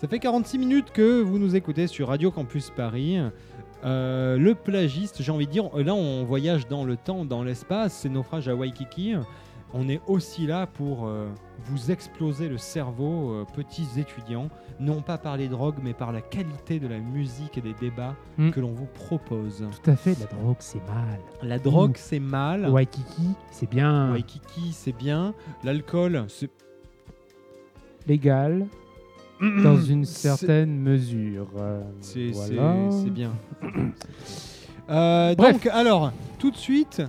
Ça 0.00 0.08
fait 0.08 0.18
46 0.18 0.58
minutes 0.58 0.90
que 0.92 1.20
vous 1.20 1.38
nous 1.38 1.56
écoutez 1.56 1.86
sur 1.86 2.08
Radio 2.08 2.30
Campus 2.30 2.70
Paris. 2.74 3.18
Euh, 3.84 4.38
le 4.38 4.54
plagiste, 4.54 5.22
j'ai 5.22 5.30
envie 5.30 5.46
de 5.46 5.52
dire, 5.52 5.68
là 5.76 5.94
on 5.94 6.24
voyage 6.24 6.66
dans 6.68 6.84
le 6.84 6.96
temps, 6.96 7.24
dans 7.26 7.42
l'espace, 7.42 7.92
c'est 7.92 8.08
naufrage 8.08 8.48
à 8.48 8.54
Waikiki. 8.54 9.14
On 9.76 9.88
est 9.88 10.00
aussi 10.06 10.46
là 10.46 10.66
pour 10.68 11.06
euh, 11.06 11.26
vous 11.66 11.90
exploser 11.90 12.48
le 12.48 12.58
cerveau, 12.58 13.32
euh, 13.32 13.44
petits 13.56 13.88
étudiants, 13.98 14.48
non 14.78 15.02
pas 15.02 15.18
par 15.18 15.36
les 15.36 15.48
drogues, 15.48 15.78
mais 15.82 15.94
par 15.94 16.12
la 16.12 16.20
qualité 16.20 16.78
de 16.78 16.86
la 16.86 16.98
musique 17.00 17.58
et 17.58 17.60
des 17.60 17.74
débats 17.74 18.14
Mm. 18.38 18.50
que 18.50 18.60
l'on 18.60 18.72
vous 18.72 18.86
propose. 18.86 19.66
Tout 19.82 19.90
à 19.90 19.96
fait, 19.96 20.16
la 20.20 20.26
drogue 20.26 20.56
c'est 20.60 20.82
mal. 20.86 21.18
La 21.42 21.58
drogue, 21.58 21.96
c'est 21.96 22.20
mal. 22.20 22.68
Waikiki, 22.68 23.28
c'est 23.50 23.68
bien 23.68 24.12
Waikiki, 24.12 24.72
c'est 24.72 24.96
bien. 24.96 25.34
L'alcool, 25.64 26.24
c'est 26.28 26.50
légal 28.06 28.66
dans 29.40 29.80
une 29.80 30.04
certaine 30.04 30.78
mesure. 30.78 31.48
Euh, 31.56 31.82
C'est 32.00 32.30
voilà. 32.30 32.88
bien. 33.10 33.32
Euh, 34.90 35.34
Bref. 35.34 35.54
donc, 35.54 35.66
alors, 35.72 36.12
tout 36.38 36.50
de 36.50 36.56
suite, 36.58 37.00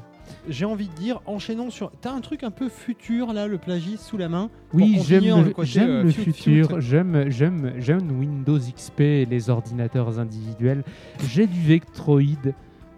j'ai 0.50 0.66
envie 0.66 0.88
de 0.88 0.94
dire, 0.94 1.22
enchaînons 1.26 1.70
sur. 1.70 1.92
T'as 2.02 2.12
un 2.12 2.22
truc 2.22 2.44
un 2.44 2.52
peu 2.52 2.70
futur 2.70 3.34
là, 3.34 3.48
le 3.48 3.58
plagiste 3.58 4.04
sous 4.04 4.18
la 4.18 4.30
main? 4.30 4.50
Oui, 4.74 5.00
j'aime 5.06 5.24
le, 5.24 5.64
j'aime 5.64 5.90
euh, 5.90 6.04
le 6.04 6.12
fiut, 6.12 6.24
futur, 6.34 6.80
j'aime, 6.82 7.30
j'aime, 7.30 7.74
j'aime 7.80 8.12
Windows 8.20 8.60
XP 8.60 9.02
et 9.02 9.26
les 9.26 9.50
ordinateurs 9.50 10.20
individuels. 10.20 10.84
J'ai 11.28 11.48
du 11.48 11.60
Vectroid. 11.62 12.54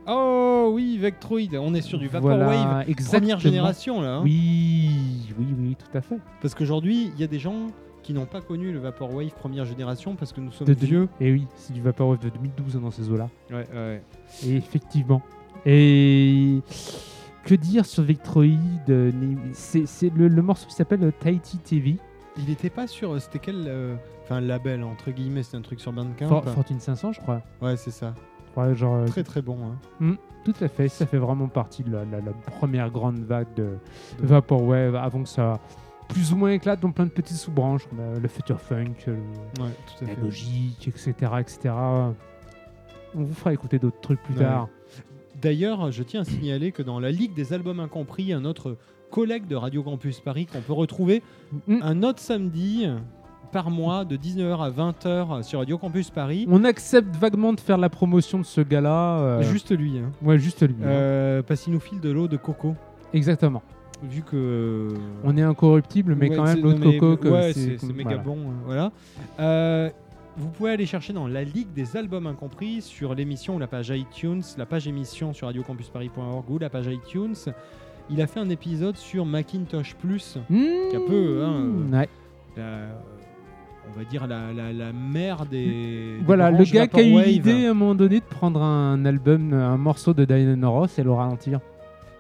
Oh 0.08 0.72
oui, 0.74 0.98
Vectroid, 0.98 1.56
on 1.60 1.74
est 1.74 1.82
sur 1.82 2.00
du 2.00 2.08
Vaporwave. 2.08 2.38
Voilà. 2.48 2.86
Première 3.12 3.39
génération 3.39 4.02
là. 4.02 4.16
hein. 4.18 4.22
Oui, 4.24 4.89
oui, 5.38 5.45
oui, 5.60 5.76
tout 5.76 5.98
à 5.98 6.02
fait. 6.02 6.18
Parce 6.41 6.56
qu'aujourd'hui, 6.56 7.12
il 7.14 7.20
y 7.20 7.24
a 7.24 7.28
des 7.28 7.39
gens 7.39 7.68
qui 8.04 8.14
n'ont 8.14 8.26
pas 8.26 8.39
connu 8.39 8.72
le 8.72 8.80
Vaporwave 8.80 9.32
première 9.38 9.66
génération 9.66 10.16
parce 10.16 10.32
que 10.32 10.39
nous 10.39 10.52
sommes 10.54 10.68
De 10.68 10.74
vieux. 10.74 11.10
Et 11.20 11.32
oui, 11.34 11.45
c'est 11.58 11.74
du 11.74 11.82
Vaporwave 11.82 12.20
de 12.20 12.30
2012 12.30 12.80
dans 12.82 12.91
ces 12.91 13.10
eaux-là. 13.10 13.30
Ouais, 13.52 13.68
ouais. 13.74 14.02
Et 14.45 14.56
effectivement. 14.56 15.22
Et 15.66 16.60
que 17.48 17.56
dire 17.56 17.86
sur 17.86 18.04
Vectroid 18.04 18.45
euh, 18.89 19.12
C'est 19.54 20.14
le, 20.16 20.28
le 20.28 20.41
morceau 20.41 20.68
qui 20.68 20.74
s'appelle 20.76 21.04
euh, 21.04 21.12
Tahiti 21.20 21.58
TV, 21.58 21.98
Il 22.38 22.45
n'était 22.45 22.70
pas 22.70 22.88
sur. 22.88 23.20
C'était 23.22 23.39
quel. 23.39 23.66
euh, 23.68 23.95
Enfin, 24.24 24.41
label 24.41 24.84
entre 24.84 25.10
guillemets, 25.12 25.41
c'était 25.43 25.56
un 25.58 25.62
truc 25.62 25.80
sur 25.80 25.93
Bandcamp. 25.93 26.28
For- 26.28 26.43
Fortune 26.50 26.80
500, 26.82 27.14
je 27.14 27.22
crois. 27.22 27.41
Ouais, 27.62 27.78
c'est 27.78 27.91
ça. 27.91 28.14
Ouais, 28.58 28.76
genre, 28.76 28.95
euh, 28.95 29.06
Très 29.08 29.24
très 29.24 29.41
bon. 29.41 29.58
hein. 30.02 30.16
Tout 30.43 30.54
à 30.62 30.68
fait, 30.68 30.89
ça 30.89 31.06
fait 31.06 31.18
vraiment 31.18 31.48
partie 31.48 31.84
de 31.84 31.91
la, 31.93 32.04
la- 32.06 32.20
la 32.20 32.32
première 32.32 32.89
grande 32.89 33.20
vague 33.20 33.54
de 33.56 33.78
Vaporwave 34.20 34.95
avant 34.95 35.24
que 35.24 35.30
ça 35.30 35.60
plus 36.10 36.32
ou 36.34 36.38
moins 36.38 36.52
éclate 36.52 36.80
dans 36.80 36.91
plein 36.91 37.06
de 37.06 37.12
petites 37.12 37.36
sous-branches 37.38 37.86
comme 37.88 38.00
euh, 38.00 38.20
le 38.20 38.28
Future 38.28 38.60
Funk, 38.60 38.93
le- 39.08 39.14
Ouais, 39.64 39.70
la 40.02 40.08
fait. 40.08 40.22
logique, 40.22 40.88
etc., 40.88 41.14
etc. 41.39 41.70
On 43.16 43.24
vous 43.24 43.34
fera 43.34 43.54
écouter 43.54 43.80
d'autres 43.80 44.00
trucs 44.02 44.22
plus 44.24 44.34
Ouais. 44.36 44.41
tard. 44.43 44.68
D'ailleurs, 45.42 45.92
je 45.92 46.04
tiens 46.04 46.22
à 46.22 46.24
signaler 46.26 46.72
que 46.72 46.82
dans 46.82 47.00
la 47.00 47.12
Ligue 47.12 47.34
des 47.34 47.54
albums 47.54 47.80
incompris, 47.80 48.34
un 48.34 48.46
autre 48.46 48.76
collègue 49.12 49.48
de 49.48 49.56
Radio 49.56 49.84
Campus 49.84 50.20
Paris 50.20 50.46
qu'on 50.48 50.62
peut 50.62 50.74
retrouver 50.74 51.22
Mm. 51.68 51.78
un 51.82 52.04
autre 52.04 52.20
samedi 52.20 52.86
par 53.54 53.70
mois 53.70 54.04
de 54.04 54.18
19h 54.18 54.60
à 54.62 54.70
20h 54.70 55.44
sur 55.44 55.60
Radio 55.60 55.78
Campus 55.78 56.10
Paris. 56.10 56.46
On 56.50 56.64
accepte 56.66 57.16
vaguement 57.16 57.54
de 57.54 57.60
faire 57.60 57.78
la 57.78 57.90
promotion 57.90 58.40
de 58.40 58.44
ce 58.46 58.62
gars-là. 58.62 59.20
euh, 59.20 59.42
Juste 59.44 59.72
lui, 59.78 60.00
hein. 60.00 60.12
Ouais, 60.22 60.38
juste 60.40 60.62
lui. 60.68 60.76
hein. 60.84 60.88
Euh, 60.88 61.42
parce 61.44 61.62
qu'il 61.62 61.72
nous 61.74 61.80
file 61.80 62.02
de 62.02 62.10
l'eau 62.10 62.28
de 62.28 62.36
coco. 62.38 62.76
Exactement. 63.14 63.62
Vu 64.04 64.22
que. 64.22 64.90
On 65.24 65.38
est 65.38 65.42
incorruptible, 65.42 66.16
mais 66.16 66.30
Ouais, 66.30 66.36
quand 66.36 66.44
même, 66.44 66.60
non, 66.60 66.76
mais- 66.78 66.98
coco, 66.98 67.30
ouais, 67.30 67.54
c'est 67.54 67.82
méga 67.84 68.04
voilà. 68.10 68.18
bon. 68.18 68.38
hein, 68.50 68.54
Voilà. 68.66 68.92
Euh, 69.40 69.90
vous 70.38 70.50
pouvez 70.50 70.72
aller 70.72 70.86
chercher 70.86 71.14
dans 71.14 71.28
la 71.28 71.44
Ligue 71.44 71.74
des 71.74 71.98
albums 71.98 72.28
incompris 72.28 72.82
sur 72.82 73.16
l'émission 73.16 73.56
ou 73.56 73.60
la 73.60 73.68
page 73.68 73.90
iTunes, 73.90 74.44
la 74.58 74.66
page 74.66 74.88
émission 74.88 75.34
sur 75.34 75.48
radiocampusparis.org 75.48 76.50
ou 76.50 76.60
la 76.60 76.70
page 76.70 76.88
iTunes. 76.88 77.36
Il 78.10 78.22
a 78.22 78.28
fait 78.28 78.40
un 78.40 78.50
épisode 78.50 78.96
sur 78.96 79.26
Macintosh 79.26 79.96
Plus, 79.96 80.38
Mmh, 80.50 80.56
un 80.96 81.08
peu, 81.08 81.44
hein, 81.44 81.66
ouais. 81.92 82.10
la- 82.56 82.88
on 83.90 83.98
va 83.98 84.04
dire 84.06 84.28
la, 84.28 84.52
la, 84.54 84.72
la 84.74 84.94
mère 84.94 85.46
des. 85.46 85.66
des 85.66 86.18
Voilà, 86.26 86.52
le 86.52 86.64
gars 86.66 86.88
qui 86.88 87.00
a 87.00 87.04
eu 87.04 87.22
l'idée 87.24 87.66
à 87.66 87.72
un 87.72 87.74
moment 87.74 87.96
donné 87.96 88.20
de 88.20 88.26
prendre 88.26 88.62
un 88.62 89.04
album, 89.06 89.54
un 89.54 89.78
morceau 89.78 90.14
de 90.14 90.24
Diana 90.26 90.68
Ross 90.68 91.00
et 91.00 91.04
le 91.04 91.12
ralentir. 91.12 91.60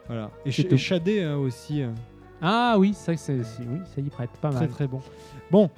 Voilà. 0.07 0.31
Et, 0.45 0.51
Ch- 0.51 0.67
et 0.71 0.77
Shadé 0.77 1.21
hein, 1.23 1.35
aussi, 1.37 1.83
Ah 2.41 2.75
oui, 2.79 2.93
ça, 2.93 3.11
oui, 3.11 3.17
ça 3.19 4.01
y 4.01 4.09
prête 4.09 4.29
pas 4.41 4.49
très 4.49 4.59
mal. 4.61 4.69
très 4.69 4.87
bon. 4.87 5.01
Bon. 5.51 5.69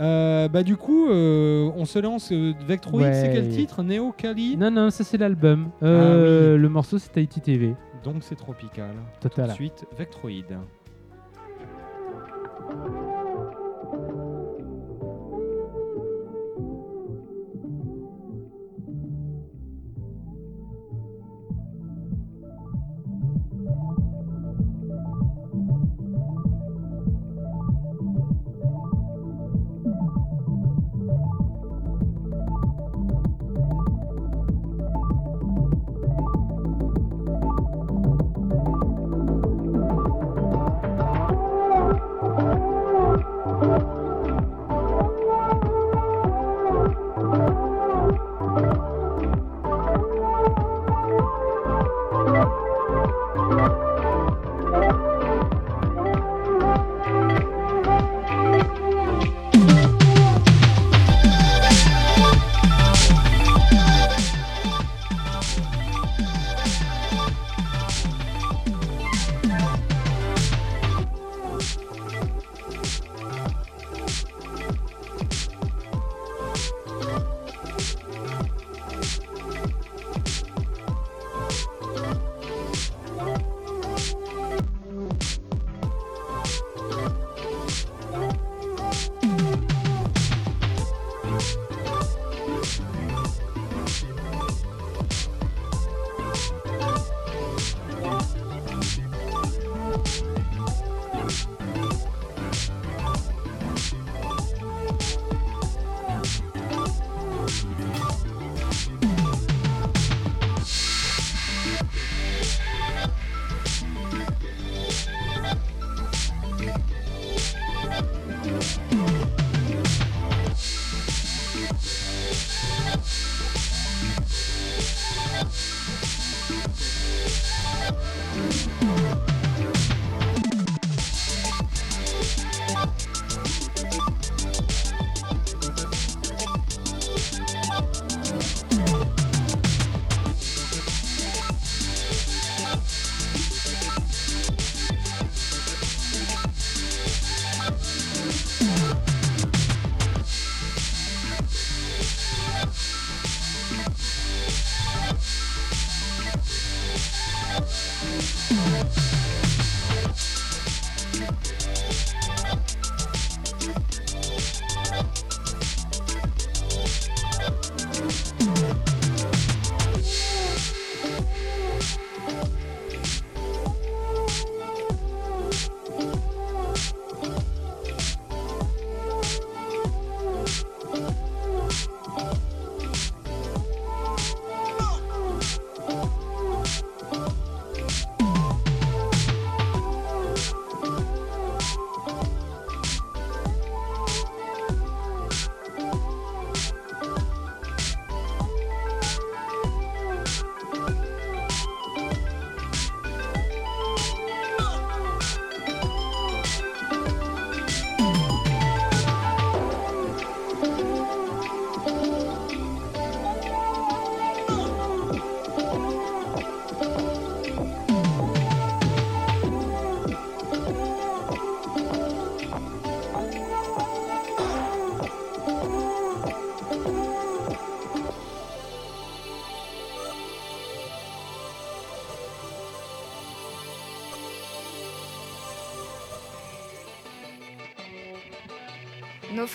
Euh, 0.00 0.48
bah 0.48 0.62
du 0.62 0.76
coup, 0.76 1.08
euh, 1.08 1.70
on 1.76 1.84
se 1.84 1.98
lance. 1.98 2.30
euh, 2.32 2.52
Vectroid, 2.66 3.02
Ouais. 3.02 3.14
c'est 3.14 3.32
quel 3.32 3.48
titre 3.48 3.82
Neo 3.82 4.12
Kali 4.16 4.56
Non, 4.56 4.70
non, 4.70 4.90
ça 4.90 5.04
c'est 5.04 5.18
l'album. 5.18 5.70
Euh, 5.82 6.52
Ah 6.52 6.54
oui. 6.56 6.62
Le 6.62 6.68
morceau 6.68 6.98
c'est 6.98 7.10
Tahiti 7.12 7.40
TV. 7.40 7.74
Donc 8.02 8.16
c'est 8.22 8.34
tropical. 8.36 8.90
Total. 9.20 9.50
Ensuite, 9.50 9.84
Vectroid. 9.96 10.44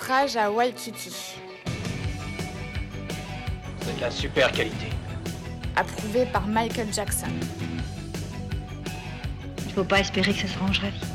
Naufrage 0.10 0.38
à 0.38 0.49
Waikiki. 0.49 1.12
C'est 3.80 3.95
de 3.95 4.01
la 4.01 4.10
super 4.10 4.51
qualité. 4.51 4.88
Approuvé 5.76 6.26
par 6.34 6.47
Michael 6.47 6.91
Jackson. 6.91 7.28
Il 9.68 9.72
faut 9.72 9.84
pas 9.84 9.99
espérer 9.99 10.34
que 10.34 10.39
ça 10.39 10.47
se 10.47 10.57
rangera 10.57 10.88
vite. 10.89 11.05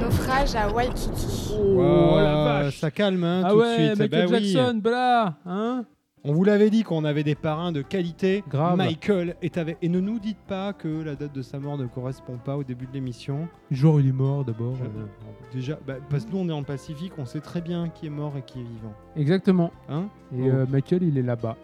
Naufrage 0.00 0.54
à 0.54 0.68
Waikiki. 0.68 1.50
Oh, 1.58 2.14
la 2.18 2.22
Ouah, 2.22 2.62
vache. 2.62 2.78
Ça 2.78 2.92
calme 2.92 3.24
hein, 3.24 3.42
Ah 3.44 3.50
tout 3.50 3.56
ouais, 3.56 3.78
de 3.78 3.84
suite. 3.96 3.98
Michael 3.98 4.28
Bah 4.30 4.36
oui. 4.38 4.52
Jackson, 4.52 4.80
voilà, 4.80 5.34
hein 5.44 5.84
On 6.28 6.32
vous 6.32 6.42
l'avait 6.42 6.70
dit 6.70 6.82
qu'on 6.82 7.04
avait 7.04 7.22
des 7.22 7.36
parrains 7.36 7.70
de 7.70 7.82
qualité. 7.82 8.42
Grave. 8.50 8.76
Michael 8.76 9.36
est 9.42 9.56
avec. 9.58 9.78
Et 9.80 9.88
ne 9.88 10.00
nous 10.00 10.18
dites 10.18 10.38
pas 10.48 10.72
que 10.72 10.88
la 10.88 11.14
date 11.14 11.32
de 11.32 11.40
sa 11.42 11.60
mort 11.60 11.78
ne 11.78 11.86
correspond 11.86 12.36
pas 12.36 12.56
au 12.56 12.64
début 12.64 12.86
de 12.86 12.92
l'émission. 12.92 13.46
Genre 13.70 14.00
il 14.00 14.08
est 14.08 14.12
mort 14.12 14.44
d'abord. 14.44 14.74
Je- 14.76 15.56
Déjà, 15.56 15.78
bah, 15.86 15.94
parce 16.10 16.24
que 16.24 16.32
nous 16.32 16.38
on 16.38 16.48
est 16.48 16.52
en 16.52 16.64
Pacifique, 16.64 17.12
on 17.18 17.26
sait 17.26 17.40
très 17.40 17.60
bien 17.60 17.88
qui 17.88 18.06
est 18.06 18.10
mort 18.10 18.32
et 18.36 18.42
qui 18.42 18.58
est 18.58 18.64
vivant. 18.64 18.92
Exactement. 19.16 19.70
Hein 19.88 20.08
Et 20.36 20.42
Oh. 20.42 20.46
euh, 20.48 20.66
Michael, 20.68 21.04
il 21.04 21.16
est 21.16 21.22
là-bas, 21.22 21.56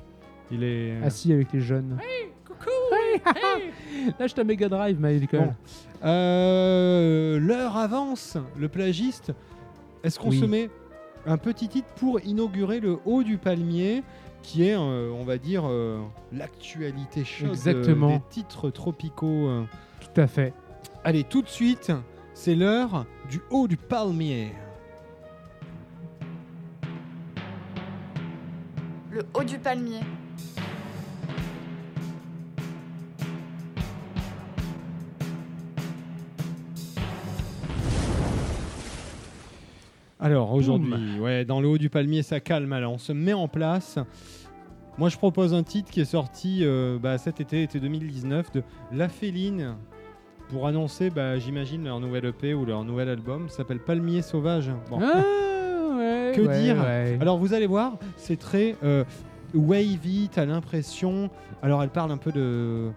Il 0.53 0.63
est. 0.63 1.03
assis 1.03 1.33
avec 1.33 1.53
les 1.53 1.61
jeunes. 1.61 1.99
Hey, 2.01 2.29
coucou 2.47 2.71
Lâche 4.21 4.35
ta 4.35 4.45
Mega 4.45 4.69
Drive, 4.69 4.99
Michael. 5.01 5.41
Bon. 5.47 5.55
Euh, 6.05 7.39
L'heure 7.41 7.77
avance, 7.77 8.37
le 8.57 8.69
plagiste. 8.69 9.33
Est-ce 10.05 10.19
qu'on 10.21 10.31
Oui. 10.31 10.39
se 10.41 10.45
met 10.45 10.71
un 11.27 11.37
petit 11.37 11.69
titre 11.69 11.89
pour 11.97 12.21
inaugurer 12.25 12.79
le 12.81 12.99
haut 13.05 13.23
du 13.25 13.39
palmier? 13.39 14.03
Qui 14.43 14.69
est, 14.69 14.75
euh, 14.77 15.11
on 15.13 15.25
va 15.25 15.39
dire, 15.39 15.63
euh, 15.67 16.01
l'actualité 16.33 17.25
chaude 17.25 17.49
euh, 17.49 17.53
Exactement. 17.53 18.09
des 18.09 18.21
titres 18.31 18.71
tropicaux. 18.71 19.27
euh. 19.49 19.65
Tout 20.01 20.21
à 20.21 20.27
fait. 20.27 20.53
Allez, 21.05 21.25
tout 21.25 21.43
de 21.43 21.49
suite, 21.49 21.93
c'est 22.35 22.55
l'heure 22.55 23.07
du 23.31 23.41
haut 23.51 23.69
du 23.69 23.77
palmier. 23.77 24.53
Le 29.11 29.23
haut 29.35 29.45
du 29.45 29.59
palmier. 29.59 30.01
Alors 40.23 40.53
aujourd'hui, 40.53 41.19
ouais, 41.21 41.45
dans 41.45 41.61
le 41.61 41.69
haut 41.69 41.79
du 41.79 41.91
palmier, 41.91 42.23
ça 42.23 42.41
calme. 42.41 42.73
Alors 42.73 42.93
on 42.93 42.99
se 42.99 43.13
met 43.13 43.33
en 43.33 43.49
place. 43.49 43.99
Moi, 44.99 45.09
je 45.09 45.17
propose 45.17 45.53
un 45.55 45.63
titre 45.63 45.91
qui 45.91 46.01
est 46.01 46.05
sorti 46.07 46.61
euh, 46.63 46.99
bah, 46.99 47.19
cet 47.19 47.41
été, 47.41 47.63
été 47.63 47.81
2019, 47.81 48.53
de 48.53 48.63
La 48.93 49.09
Féline, 49.09 49.75
pour 50.51 50.67
annoncer, 50.67 51.09
bah, 51.11 51.39
j'imagine, 51.39 51.85
leur 51.85 51.99
nouvel 51.99 52.27
EP 52.27 52.53
ou 52.55 52.65
leur 52.67 52.85
nouvel 52.85 53.09
album. 53.09 53.49
Ça 53.49 53.59
s'appelle 53.59 53.79
Palmier 53.81 54.21
Sauvage. 54.23 54.71
Bon. 54.91 54.99
Ah, 55.03 55.17
ouais, 55.97 56.33
Que 56.37 56.43
ouais, 56.43 56.61
dire 56.63 56.77
ouais. 56.77 57.17
Alors 57.21 57.39
vous 57.39 57.55
allez 57.55 57.67
voir, 57.67 57.95
c'est 58.17 58.39
très 58.39 58.77
euh, 58.85 59.03
wavy, 59.55 60.29
t'as 60.31 60.45
l'impression. 60.45 61.31
Alors 61.63 61.83
elle 61.83 61.91
parle 61.91 62.13
un 62.13 62.19
peu 62.19 62.31
de. 62.33 62.91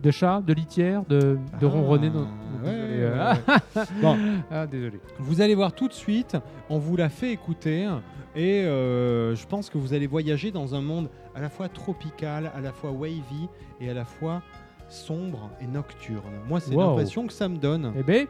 De 0.00 0.12
chat, 0.12 0.42
de 0.46 0.52
litière, 0.52 1.02
de, 1.08 1.38
de 1.60 1.66
Ah, 1.66 1.66
ronronner. 1.66 2.08
dans- 2.10 2.28
ouais, 2.64 2.72
désolé, 2.72 2.94
ouais, 2.94 3.02
euh, 3.02 3.32
ouais. 3.76 3.82
Bon. 4.02 4.16
ah, 4.50 4.66
désolé. 4.66 5.00
Vous 5.18 5.40
allez 5.40 5.54
voir 5.54 5.72
tout 5.72 5.88
de 5.88 5.92
suite, 5.92 6.36
on 6.68 6.78
vous 6.78 6.96
l'a 6.96 7.08
fait 7.08 7.32
écouter 7.32 7.88
et 8.36 8.62
euh, 8.64 9.34
je 9.34 9.46
pense 9.46 9.70
que 9.70 9.78
vous 9.78 9.94
allez 9.94 10.06
voyager 10.06 10.50
dans 10.50 10.74
un 10.74 10.80
monde 10.80 11.08
à 11.34 11.40
la 11.40 11.48
fois 11.48 11.68
tropical, 11.68 12.50
à 12.54 12.60
la 12.60 12.72
fois 12.72 12.90
wavy 12.90 13.48
et 13.80 13.90
à 13.90 13.94
la 13.94 14.04
fois 14.04 14.42
sombre 14.88 15.50
et 15.60 15.66
nocturne. 15.66 16.22
Moi, 16.48 16.60
c'est 16.60 16.74
Wow. 16.74 16.80
l'impression 16.90 17.26
que 17.26 17.32
ça 17.32 17.48
me 17.48 17.56
donne. 17.58 17.92
Eh 17.98 18.02
ben, 18.02 18.26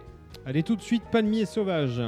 Allez 0.47 0.63
tout 0.63 0.77
de 0.77 0.83
suite, 0.83 1.03
Palmier 1.11 1.47
Sauvage. 1.47 2.01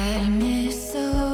I 0.00 0.28
miss 0.30 0.92
so 0.92 1.29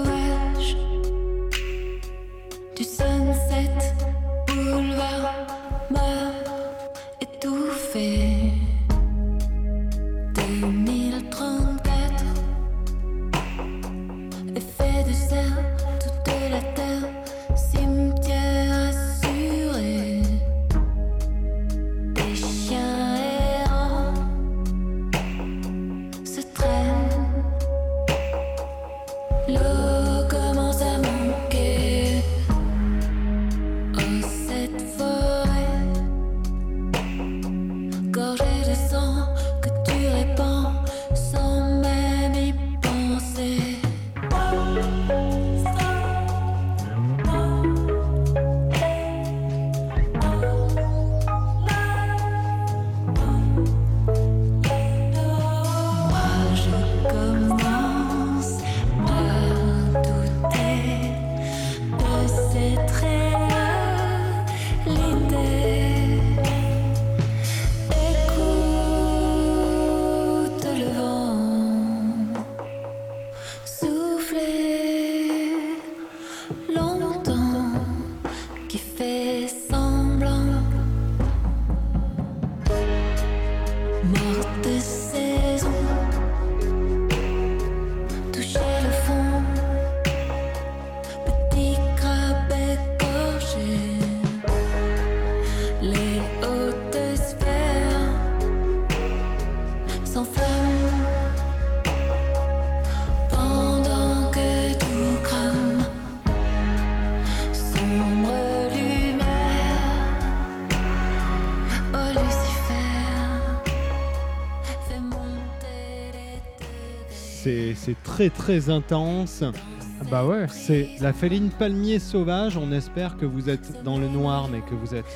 c'est 117.77 118.03
très 118.03 118.31
très 118.31 118.71
intense. 118.71 119.43
Ah 119.45 120.05
bah 120.11 120.25
ouais. 120.27 120.47
C'est 120.51 120.91
la 121.01 121.13
féline 121.13 121.51
palmier 121.51 121.99
sauvage. 121.99 122.57
On 122.57 122.73
espère 122.73 123.17
que 123.17 123.27
vous 123.27 123.49
êtes 123.49 123.83
dans 123.85 123.99
le 123.99 124.09
noir, 124.09 124.49
mais 124.51 124.61
que 124.61 124.75
vous 124.75 124.95
êtes 124.95 125.07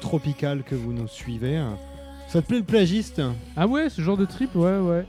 tropical, 0.00 0.62
que 0.62 0.74
vous 0.74 0.92
nous 0.92 1.08
suivez. 1.08 1.62
Ça 2.28 2.42
te 2.42 2.46
plaît 2.46 2.58
le 2.58 2.64
plagiste? 2.64 3.20
Ah 3.56 3.66
ouais, 3.66 3.90
ce 3.90 4.00
genre 4.02 4.16
de 4.16 4.24
trip, 4.24 4.54
ouais, 4.54 4.78
ouais. 4.78 5.06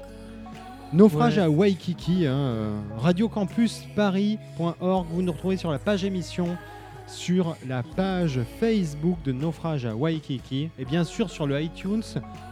Naufrage 0.93 1.37
Ouais. 1.37 1.43
à 1.43 1.49
Waikiki, 1.49 2.25
hein, 2.27 2.33
euh, 2.35 2.79
radiocampusparis.org. 2.97 5.07
Vous 5.11 5.21
nous 5.21 5.31
retrouvez 5.31 5.57
sur 5.57 5.71
la 5.71 5.79
page 5.79 6.03
émission, 6.05 6.57
sur 7.07 7.55
la 7.67 7.83
page 7.83 8.39
Facebook 8.59 9.17
de 9.23 9.31
Naufrage 9.31 9.85
à 9.85 9.95
Waikiki, 9.95 10.69
et 10.77 10.85
bien 10.85 11.03
sûr 11.03 11.29
sur 11.29 11.47
le 11.47 11.61
iTunes, 11.61 12.03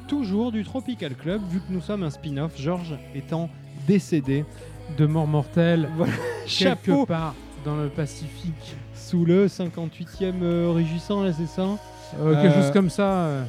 toujours 0.07 0.51
du 0.51 0.63
Tropical 0.63 1.15
Club, 1.15 1.41
vu 1.49 1.59
que 1.59 1.71
nous 1.71 1.81
sommes 1.81 2.03
un 2.03 2.09
spin-off, 2.09 2.59
Georges 2.59 2.97
étant 3.15 3.49
décédé. 3.87 4.45
De 4.97 5.05
mort 5.05 5.27
mortelle, 5.27 5.89
Voilà. 5.97 6.11
quelque 6.13 6.49
Chapeau 6.49 7.05
part 7.05 7.33
dans 7.65 7.77
le 7.77 7.87
Pacifique. 7.89 8.75
sous 8.93 9.23
le 9.25 9.47
58e 9.47 10.41
euh, 10.43 10.71
régissant, 10.71 11.23
là 11.23 11.31
c'est 11.33 11.47
ça 11.47 11.63
Euh, 12.19 12.41
quelque 12.41 12.53
Euh, 12.57 12.61
chose 12.61 12.71
comme 12.71 12.89
ça. 12.89 13.03
euh. 13.25 13.43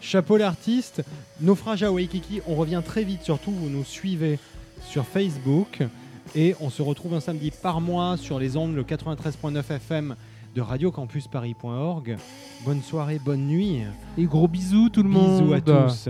Chapeau 0.00 0.36
l'artiste, 0.36 1.02
Naufrage 1.40 1.82
à 1.82 1.92
Waikiki, 1.92 2.40
on 2.48 2.54
revient 2.54 2.80
très 2.84 3.04
vite, 3.04 3.22
surtout 3.22 3.50
vous 3.50 3.68
nous 3.68 3.84
suivez 3.84 4.38
sur 4.84 5.04
Facebook 5.04 5.82
et 6.34 6.54
on 6.60 6.70
se 6.70 6.82
retrouve 6.82 7.14
un 7.14 7.20
samedi 7.20 7.50
par 7.50 7.80
mois 7.80 8.16
sur 8.16 8.38
les 8.38 8.56
ondes, 8.56 8.74
le 8.74 8.82
93.9 8.84 9.58
FM 9.76 10.16
de 10.56 10.60
radiocampusparis.org. 10.60 12.16
Bonne 12.64 12.82
soirée, 12.82 13.20
bonne 13.24 13.46
nuit, 13.46 13.82
Et 14.18 14.24
gros 14.24 14.48
bisous 14.48 14.88
tout 14.90 15.02
le 15.02 15.08
monde. 15.08 15.40
bisous 15.42 15.52
à 15.54 15.60
tous. 15.60 16.08